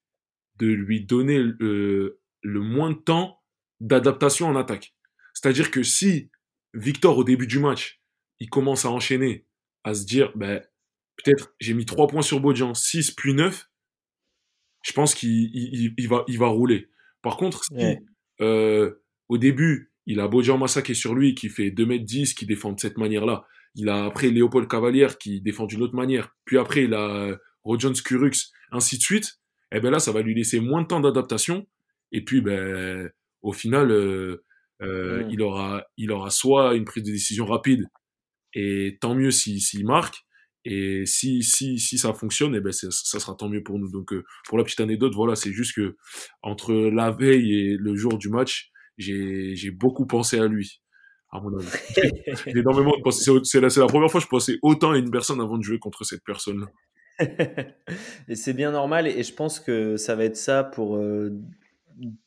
de 0.57 0.68
lui 0.68 1.05
donner 1.05 1.39
le, 1.39 2.20
le 2.41 2.59
moins 2.59 2.91
de 2.91 2.97
temps 2.97 3.41
d'adaptation 3.80 4.47
en 4.47 4.55
attaque. 4.55 4.95
C'est-à-dire 5.34 5.72
que 5.72 5.84
si 5.84 6.32
Victor, 6.74 7.18
au 7.18 7.24
début 7.24 7.47
du 7.47 7.59
match, 7.59 8.01
il 8.39 8.49
commence 8.49 8.86
à 8.86 8.91
enchaîner, 8.91 9.45
à 9.84 9.93
se 9.93 10.05
dire, 10.05 10.32
ben, 10.36 10.64
peut-être 11.24 11.53
j'ai 11.59 11.74
mis 11.74 11.86
3 11.86 12.07
points 12.07 12.22
sur 12.22 12.39
Bodjan, 12.39 12.74
6 12.74 13.11
puis 13.11 13.34
9, 13.34 13.69
je 14.84 14.93
pense 14.93 15.13
qu'il 15.15 15.49
il, 15.53 16.07
va, 16.07 16.24
il 16.28 16.39
va 16.39 16.47
rouler. 16.47 16.89
Par 17.22 17.38
contre, 17.38 17.61
euh, 18.41 18.91
au 19.30 19.38
début, 19.38 19.91
il 20.07 20.19
a 20.19 20.28
Bodjan 20.28 20.57
Massa 20.57 20.82
qui 20.82 20.93
est 20.93 20.95
sur 20.95 21.13
lui, 21.13 21.36
qui 21.36 21.49
fait 21.49 21.69
2m10, 21.69 22.34
qui 22.34 22.45
défend 22.45 22.72
de 22.72 22.80
cette 22.80 22.97
manière-là. 22.97 23.45
Il 23.76 23.89
a 23.89 24.05
après 24.05 24.30
Léopold 24.30 24.67
Cavalier 24.67 25.07
qui 25.19 25.39
défend 25.41 25.65
d'une 25.65 25.82
autre 25.84 25.95
manière. 25.95 26.36
Puis 26.45 26.57
après, 26.57 26.86
il 26.86 26.93
a 26.93 27.38
Rojon 27.63 27.93
Skurux, 27.93 28.32
ainsi 28.72 28.97
de 28.97 29.03
suite. 29.03 29.39
Et 29.72 29.78
eh 29.78 29.80
ben 29.80 29.91
là, 29.91 29.99
ça 29.99 30.11
va 30.11 30.22
lui 30.22 30.34
laisser 30.34 30.59
moins 30.59 30.82
de 30.82 30.88
temps 30.88 30.99
d'adaptation. 30.99 31.67
Et 32.11 32.26
puis, 32.26 32.41
ben, 32.41 33.09
au 33.41 33.53
final, 33.53 33.91
euh, 33.91 34.43
euh, 34.82 35.24
il, 35.30 35.41
aura, 35.41 35.86
il 35.97 36.11
aura 36.11 36.30
soit 36.30 36.76
une 36.76 36.86
prise 36.86 37.03
de 37.03 37.11
décision 37.11 37.45
rapide, 37.45 37.88
et 38.53 38.97
tant 38.99 39.15
mieux 39.15 39.32
s'il 39.32 39.61
si, 39.61 39.84
marque, 39.84 40.26
et 40.64 41.05
si, 41.05 41.43
si, 41.43 41.80
si 41.80 41.97
ça 41.97 42.14
fonctionne, 42.14 42.55
eh 42.55 42.59
ben 42.59 42.72
ça 42.72 42.91
sera 42.91 43.36
tant 43.36 43.49
mieux 43.49 43.64
pour 43.64 43.80
nous. 43.80 43.89
Donc, 43.89 44.14
euh, 44.14 44.24
pour 44.45 44.57
la 44.57 44.64
petite 44.64 44.80
anecdote, 44.80 45.14
voilà, 45.16 45.36
c'est 45.36 45.51
juste 45.51 45.76
que 45.76 45.95
entre 46.43 46.74
la 46.74 47.12
veille 47.12 47.53
et 47.53 47.78
le 47.78 47.95
jour 47.95 48.18
du 48.18 48.30
match, 48.30 48.72
j'ai 48.97 49.72
beaucoup 49.72 50.05
pensé 50.05 50.39
à 50.39 50.47
lui. 50.47 50.82
À 51.32 51.39
mon 51.39 51.57
avis. 51.57 51.68
J'ai 52.45 52.59
énormément 52.59 52.93
pensé. 53.03 53.32
C'est 53.43 53.62
la, 53.62 53.70
la, 53.76 53.88
première 53.88 54.12
fois 54.12 54.20
que 54.20 54.26
je 54.26 54.30
pensais 54.30 54.59
autant 54.62 54.91
à 54.91 54.97
une 54.97 55.09
personne 55.09 55.39
avant 55.39 55.57
de 55.57 55.64
jouer 55.64 55.80
contre 55.80 56.03
cette 56.03 56.24
personne-là. 56.26 56.68
et 58.28 58.36
c'est 58.36 58.53
bien 58.53 58.72
normal. 58.72 59.07
Et 59.07 59.24
je 59.24 59.34
pense 59.34 59.59
que 59.59 59.95
ça 59.95 60.16
va 60.16 60.26
être 60.26 60.36
ça 60.36 60.64
pour 60.64 60.97
euh, 60.97 61.32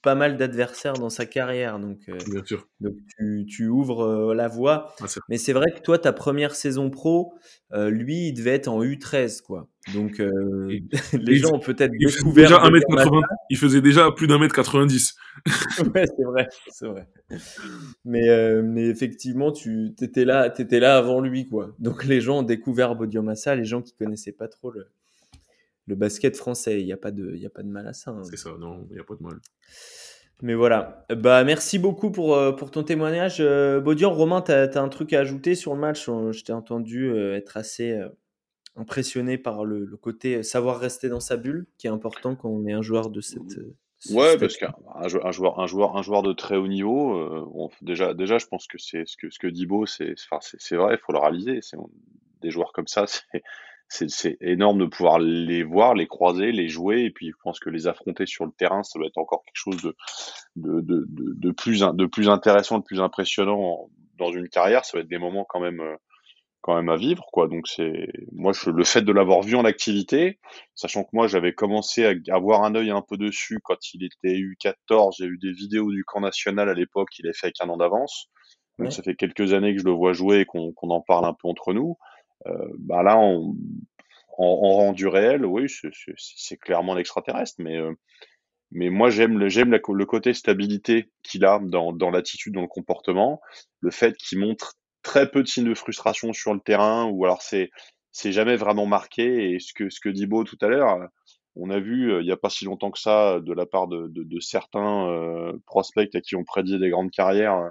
pas 0.02 0.14
mal 0.14 0.36
d'adversaires 0.36 0.94
dans 0.94 1.10
sa 1.10 1.26
carrière. 1.26 1.78
Donc, 1.78 1.98
euh, 2.08 2.16
Bien 2.30 2.44
sûr. 2.44 2.68
donc 2.80 2.94
tu, 3.18 3.46
tu 3.48 3.68
ouvres 3.68 4.04
euh, 4.04 4.34
la 4.34 4.48
voie. 4.48 4.94
Ah, 5.00 5.06
Mais 5.28 5.38
c'est 5.38 5.52
vrai 5.52 5.72
que 5.72 5.80
toi, 5.80 5.98
ta 5.98 6.12
première 6.12 6.54
saison 6.54 6.90
pro, 6.90 7.34
euh, 7.72 7.90
lui, 7.90 8.28
il 8.28 8.34
devait 8.34 8.50
être 8.54 8.68
en 8.68 8.82
U13. 8.82 9.42
quoi. 9.42 9.68
Donc 9.92 10.18
les 11.12 11.36
gens 11.36 11.52
ont 11.54 11.58
peut-être 11.60 11.92
découvert. 11.92 12.48
Déjà 12.48 12.58
1m80, 12.62 13.22
il 13.50 13.58
faisait 13.58 13.80
déjà 13.82 14.10
plus 14.12 14.26
d'un 14.26 14.38
mètre 14.38 14.54
90. 14.54 15.14
ouais, 15.94 16.04
c'est 16.16 16.24
vrai. 16.24 16.48
C'est 16.70 16.86
vrai. 16.86 17.08
Mais, 18.04 18.62
mais 18.62 18.86
effectivement, 18.86 19.52
tu 19.52 19.94
étais 20.00 20.24
là, 20.24 20.46
étais 20.58 20.80
là 20.80 20.96
avant 20.96 21.20
lui. 21.20 21.46
quoi. 21.48 21.74
Donc 21.78 22.04
les 22.04 22.20
gens 22.20 22.38
ont 22.38 22.42
découvert 22.42 22.94
Bodiomassa, 22.94 23.54
les 23.54 23.64
gens 23.64 23.82
qui 23.82 23.94
connaissaient 23.94 24.32
pas 24.32 24.48
trop 24.48 24.70
le 24.70 24.86
le 25.86 25.94
basket 25.94 26.36
français. 26.36 26.80
Il 26.80 26.86
n'y 26.86 26.92
a, 26.92 26.96
pas 26.96 27.10
de, 27.10 27.34
y 27.36 27.46
a 27.46 27.50
pas 27.50 27.62
de 27.62 27.68
mal 27.68 27.86
à 27.86 27.92
ça. 27.92 28.10
Hein. 28.10 28.22
C'est 28.24 28.36
ça, 28.36 28.54
non, 28.58 28.86
il 28.90 28.94
n'y 28.94 29.00
a 29.00 29.04
pas 29.04 29.14
de 29.14 29.22
mal. 29.22 29.38
Mais 30.42 30.54
voilà. 30.54 31.06
Bah, 31.10 31.44
merci 31.44 31.78
beaucoup 31.78 32.10
pour, 32.10 32.34
euh, 32.34 32.52
pour 32.52 32.70
ton 32.70 32.82
témoignage. 32.82 33.38
Euh, 33.40 33.80
Baudian, 33.80 34.12
Romain, 34.12 34.42
tu 34.42 34.52
as, 34.52 34.76
un 34.76 34.88
truc 34.88 35.12
à 35.12 35.20
ajouter 35.20 35.54
sur 35.54 35.74
le 35.74 35.80
match? 35.80 36.06
Je 36.06 36.42
t'ai 36.42 36.52
entendu 36.52 37.08
euh, 37.08 37.36
être 37.36 37.56
assez 37.56 37.98
impressionné 38.76 39.38
par 39.38 39.64
le, 39.64 39.86
côté 39.96 40.42
savoir 40.42 40.80
rester 40.80 41.08
dans 41.08 41.20
sa 41.20 41.36
bulle, 41.36 41.66
qui 41.78 41.86
est 41.86 41.90
important 41.90 42.34
quand 42.34 42.48
on 42.48 42.66
est 42.66 42.72
un 42.72 42.82
joueur 42.82 43.10
de 43.10 43.20
cette. 43.20 43.58
Ouais, 44.10 44.36
parce 44.36 44.58
qu'un 44.58 44.74
un 44.96 45.08
joueur, 45.08 45.26
un, 45.58 45.66
joueur, 45.66 45.96
un 45.96 46.02
joueur 46.02 46.22
de 46.22 46.34
très 46.34 46.56
haut 46.56 46.68
niveau, 46.68 47.66
déjà, 47.80 48.12
déjà, 48.12 48.36
je 48.36 48.46
pense 48.46 48.66
que 48.66 48.76
c'est 48.76 49.06
ce 49.06 49.16
que, 49.16 49.30
ce 49.30 49.38
que 49.38 49.46
dit 49.46 49.64
Beau, 49.64 49.86
c'est 49.86 50.14
vrai, 50.72 50.94
il 50.94 50.98
faut 50.98 51.12
le 51.12 51.20
réaliser. 51.20 51.60
Des 52.42 52.50
joueurs 52.50 52.72
comme 52.72 52.88
ça, 52.88 53.06
c'est 53.06 53.42
c'est 53.88 54.36
énorme 54.40 54.78
de 54.78 54.86
pouvoir 54.86 55.18
les 55.18 55.62
voir, 55.62 55.94
les 55.94 56.06
croiser, 56.06 56.52
les 56.52 56.68
jouer, 56.68 57.02
et 57.02 57.10
puis 57.10 57.28
je 57.28 57.36
pense 57.42 57.60
que 57.60 57.70
les 57.70 57.86
affronter 57.86 58.26
sur 58.26 58.44
le 58.44 58.52
terrain, 58.52 58.82
ça 58.82 58.98
doit 58.98 59.08
être 59.08 59.18
encore 59.18 59.44
quelque 59.44 59.54
chose 59.54 59.82
de, 59.82 59.94
de, 60.56 60.80
de, 60.80 61.06
de, 61.08 61.50
plus, 61.52 61.80
de 61.80 62.06
plus 62.06 62.28
intéressant, 62.28 62.78
de 62.78 62.84
plus 62.84 63.00
impressionnant 63.00 63.88
dans 64.18 64.32
une 64.32 64.48
carrière. 64.48 64.84
Ça 64.84 64.96
va 64.96 65.02
être 65.02 65.08
des 65.08 65.18
moments 65.18 65.46
quand 65.48 65.60
même, 65.60 65.80
euh, 65.80 65.96
quand 66.60 66.74
même 66.76 66.88
à 66.88 66.96
vivre, 66.96 67.26
quoi. 67.32 67.46
Donc 67.46 67.68
c'est, 67.68 68.08
moi, 68.32 68.52
je, 68.52 68.70
le 68.70 68.84
fait 68.84 69.02
de 69.02 69.12
l'avoir 69.12 69.42
vu 69.42 69.54
en 69.54 69.64
activité, 69.64 70.40
sachant 70.74 71.04
que 71.04 71.10
moi, 71.12 71.26
j'avais 71.26 71.52
commencé 71.52 72.04
à 72.06 72.14
avoir 72.34 72.64
un 72.64 72.74
œil 72.74 72.90
un 72.90 73.02
peu 73.02 73.16
dessus 73.16 73.60
quand 73.62 73.92
il 73.92 74.04
était 74.04 74.34
U14, 74.34 75.16
j'ai 75.18 75.26
eu 75.26 75.38
des 75.38 75.52
vidéos 75.52 75.90
du 75.92 76.04
camp 76.04 76.20
national 76.20 76.68
à 76.68 76.74
l'époque, 76.74 77.10
il 77.18 77.26
est 77.26 77.38
fait 77.38 77.48
avec 77.48 77.56
un 77.60 77.68
an 77.68 77.76
d'avance. 77.76 78.28
Donc 78.78 78.92
ça 78.92 79.04
fait 79.04 79.14
quelques 79.14 79.52
années 79.52 79.72
que 79.74 79.80
je 79.80 79.84
le 79.84 79.92
vois 79.92 80.12
jouer 80.12 80.40
et 80.40 80.44
qu'on 80.46 80.72
en 80.82 81.00
parle 81.00 81.26
un 81.26 81.34
peu 81.34 81.46
entre 81.46 81.72
nous. 81.72 81.96
Euh, 82.46 82.68
bah 82.78 83.02
là, 83.02 83.16
en, 83.16 83.54
rendu 84.38 85.06
réel, 85.06 85.44
oui, 85.46 85.66
c'est 86.16 86.56
clairement 86.56 86.94
l'extraterrestre, 86.94 87.56
mais 87.58 87.76
euh, 87.78 87.92
mais 88.72 88.90
moi 88.90 89.10
j'aime 89.10 89.38
le 89.38 89.48
j'aime 89.48 89.70
le 89.70 90.06
côté 90.06 90.34
stabilité 90.34 91.10
qu'il 91.22 91.44
a 91.44 91.60
dans, 91.62 91.92
dans 91.92 92.10
l'attitude, 92.10 92.54
dans 92.54 92.62
le 92.62 92.66
comportement, 92.68 93.40
le 93.80 93.90
fait 93.90 94.16
qu'il 94.16 94.38
montre 94.40 94.74
très 95.02 95.30
peu 95.30 95.42
de 95.42 95.48
signes 95.48 95.68
de 95.68 95.74
frustration 95.74 96.32
sur 96.32 96.54
le 96.54 96.60
terrain, 96.60 97.06
ou 97.06 97.24
alors 97.24 97.42
c'est 97.42 97.70
c'est 98.12 98.32
jamais 98.32 98.56
vraiment 98.56 98.86
marqué. 98.86 99.52
Et 99.52 99.60
ce 99.60 99.72
que 99.74 99.90
ce 99.90 100.00
que 100.00 100.08
dit 100.08 100.26
Beau 100.26 100.44
tout 100.44 100.58
à 100.60 100.68
l'heure, 100.68 100.98
on 101.56 101.70
a 101.70 101.78
vu 101.80 102.20
il 102.20 102.24
n'y 102.26 102.32
a 102.32 102.36
pas 102.36 102.50
si 102.50 102.64
longtemps 102.64 102.90
que 102.90 102.98
ça 102.98 103.40
de 103.40 103.52
la 103.52 103.66
part 103.66 103.86
de, 103.88 104.08
de, 104.08 104.24
de 104.24 104.40
certains 104.40 105.52
prospects 105.66 106.14
à 106.14 106.20
qui 106.20 106.36
on 106.36 106.44
prédit 106.44 106.78
des 106.78 106.90
grandes 106.90 107.10
carrières 107.12 107.70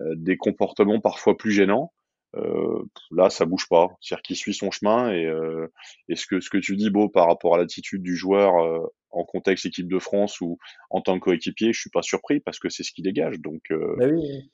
des 0.00 0.36
comportements 0.36 1.00
parfois 1.00 1.36
plus 1.36 1.52
gênants. 1.52 1.92
Euh, 2.36 2.82
là, 3.10 3.30
ça 3.30 3.44
bouge 3.44 3.68
pas. 3.68 3.96
C'est-à-dire 4.00 4.22
qu'il 4.22 4.36
suit 4.36 4.54
son 4.54 4.70
chemin 4.70 5.10
et, 5.12 5.24
euh, 5.24 5.72
et 6.08 6.16
ce 6.16 6.26
que 6.26 6.40
ce 6.40 6.50
que 6.50 6.58
tu 6.58 6.76
dis, 6.76 6.90
beau 6.90 7.08
par 7.08 7.26
rapport 7.26 7.54
à 7.54 7.58
l'attitude 7.58 8.02
du 8.02 8.16
joueur 8.16 8.62
euh, 8.62 8.86
en 9.10 9.24
contexte 9.24 9.66
équipe 9.66 9.88
de 9.88 9.98
France 9.98 10.40
ou 10.40 10.58
en 10.90 11.00
tant 11.00 11.18
que 11.18 11.24
coéquipier, 11.24 11.72
je 11.72 11.80
suis 11.80 11.90
pas 11.90 12.02
surpris 12.02 12.40
parce 12.40 12.58
que 12.58 12.68
c'est 12.68 12.82
ce 12.82 12.92
qui 12.92 13.02
dégage. 13.02 13.40
Donc, 13.40 13.62
bah 13.70 14.06
oui. 14.10 14.50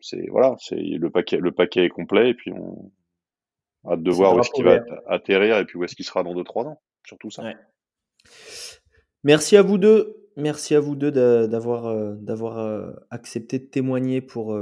c'est 0.00 0.26
voilà, 0.30 0.56
c'est 0.58 0.76
le 0.76 1.10
paquet 1.10 1.38
le 1.38 1.52
paquet 1.52 1.84
est 1.84 1.88
complet 1.88 2.30
et 2.30 2.34
puis 2.34 2.52
on 2.52 2.92
a 3.84 3.94
hâte 3.94 4.02
de 4.02 4.10
voir 4.10 4.36
où 4.36 4.40
est-ce 4.40 4.50
qu'il 4.50 4.64
va 4.64 4.84
atterrir 5.06 5.58
et 5.58 5.64
puis 5.64 5.78
où 5.78 5.84
est-ce 5.84 5.96
qu'il 5.96 6.04
sera 6.04 6.22
dans 6.22 6.34
2-3 6.34 6.68
ans. 6.68 6.82
Surtout 7.06 7.30
ça. 7.30 7.44
Merci 9.24 9.56
à 9.56 9.62
vous 9.62 9.78
deux. 9.78 10.18
Merci 10.36 10.74
à 10.74 10.80
vous 10.80 10.96
deux 10.96 11.10
d'avoir 11.10 12.14
d'avoir 12.16 12.94
accepté 13.10 13.58
de 13.58 13.64
témoigner 13.64 14.20
pour 14.20 14.54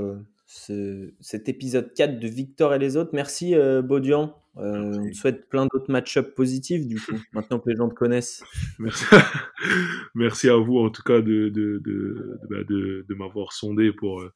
cet 0.50 1.48
épisode 1.48 1.94
4 1.94 2.18
de 2.18 2.26
Victor 2.26 2.74
et 2.74 2.78
les 2.78 2.96
autres. 2.96 3.10
Merci 3.12 3.54
euh, 3.54 3.82
Baudian. 3.82 4.34
Euh, 4.56 4.98
on 4.98 5.08
te 5.08 5.14
souhaite 5.14 5.48
plein 5.48 5.66
d'autres 5.72 5.92
match-ups 5.92 6.34
positifs 6.34 6.84
du 6.84 7.00
coup, 7.00 7.14
maintenant 7.32 7.60
que 7.60 7.70
les 7.70 7.76
gens 7.76 7.88
te 7.88 7.94
connaissent. 7.94 8.42
Merci, 8.80 9.04
Merci 10.16 10.48
à 10.48 10.56
vous 10.56 10.78
en 10.78 10.90
tout 10.90 11.04
cas 11.04 11.20
de, 11.20 11.50
de, 11.50 11.78
de, 11.78 11.80
de, 11.84 12.48
bah, 12.50 12.64
de 12.64 13.14
m'avoir 13.14 13.52
sondé 13.52 13.92
pour, 13.92 14.20
euh, 14.20 14.32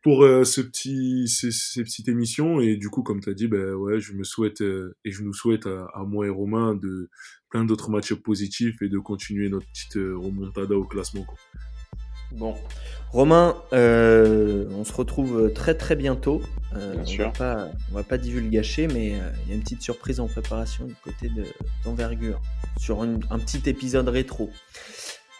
pour 0.00 0.22
euh, 0.22 0.44
ce 0.44 0.60
petit, 0.60 1.26
ces, 1.26 1.50
ces, 1.50 1.82
petites 1.82 2.06
émissions. 2.06 2.60
Et 2.60 2.76
du 2.76 2.88
coup, 2.88 3.02
comme 3.02 3.20
tu 3.20 3.30
as 3.30 3.34
dit, 3.34 3.48
ben 3.48 3.74
ouais, 3.74 3.98
je 3.98 4.12
me 4.12 4.22
souhaite 4.22 4.60
et 4.60 5.10
je 5.10 5.24
nous 5.24 5.34
souhaite 5.34 5.66
à, 5.66 5.86
à, 5.92 6.04
moi 6.04 6.26
et 6.26 6.30
Romain 6.30 6.76
de 6.76 7.10
plein 7.50 7.64
d'autres 7.64 7.90
matchs 7.90 8.14
positifs 8.14 8.80
et 8.80 8.88
de 8.88 8.98
continuer 8.98 9.48
notre 9.48 9.66
petite 9.66 9.94
remontada 9.96 10.76
au 10.76 10.84
classement. 10.84 11.24
Quoi. 11.24 11.36
Bon, 12.32 12.54
Romain, 13.12 13.56
euh, 13.72 14.66
on 14.76 14.84
se 14.84 14.92
retrouve 14.92 15.52
très 15.52 15.74
très 15.74 15.96
bientôt. 15.96 16.42
Euh, 16.76 16.94
on 16.96 17.06
sûr. 17.06 17.24
Va 17.26 17.30
pas, 17.32 17.68
on 17.90 17.94
va 17.94 18.02
pas 18.04 18.18
divulgacher, 18.18 18.86
mais 18.86 19.14
euh, 19.14 19.30
il 19.44 19.50
y 19.50 19.52
a 19.52 19.56
une 19.56 19.62
petite 19.62 19.82
surprise 19.82 20.20
en 20.20 20.28
préparation 20.28 20.84
du 20.84 20.94
côté 20.94 21.28
d'envergure 21.84 22.40
sur 22.78 23.02
un 23.02 23.38
petit 23.40 23.68
épisode 23.68 24.08
rétro. 24.08 24.50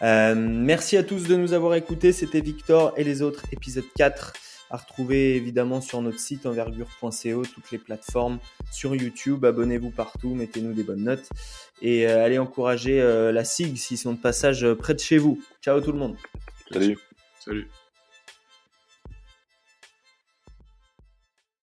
merci 0.01 0.97
à 0.97 1.03
tous 1.03 1.27
de 1.27 1.35
nous 1.37 1.53
avoir 1.53 1.75
écoutés. 1.75 2.11
C'était 2.11 2.41
Victor 2.41 2.93
et 2.97 3.05
les 3.05 3.21
autres, 3.21 3.43
épisode 3.51 3.85
4 3.95 4.33
à 4.69 4.77
retrouver 4.77 5.35
évidemment 5.35 5.81
sur 5.81 6.01
notre 6.01 6.19
site 6.19 6.45
envergure.co, 6.45 7.43
toutes 7.43 7.71
les 7.71 7.77
plateformes, 7.77 8.39
sur 8.71 8.95
YouTube. 8.95 9.43
Abonnez-vous 9.43 9.91
partout, 9.91 10.33
mettez-nous 10.33 10.73
des 10.73 10.83
bonnes 10.83 11.03
notes 11.03 11.29
et 11.81 12.05
allez 12.05 12.39
encourager 12.39 13.01
la 13.31 13.43
SIG 13.43 13.77
s'ils 13.77 13.97
sont 13.97 14.13
de 14.13 14.19
passage 14.19 14.65
près 14.75 14.93
de 14.93 14.99
chez 14.99 15.17
vous. 15.17 15.41
Ciao 15.61 15.79
tout 15.81 15.91
le 15.91 15.99
monde. 15.99 16.15
Salut. 16.71 17.71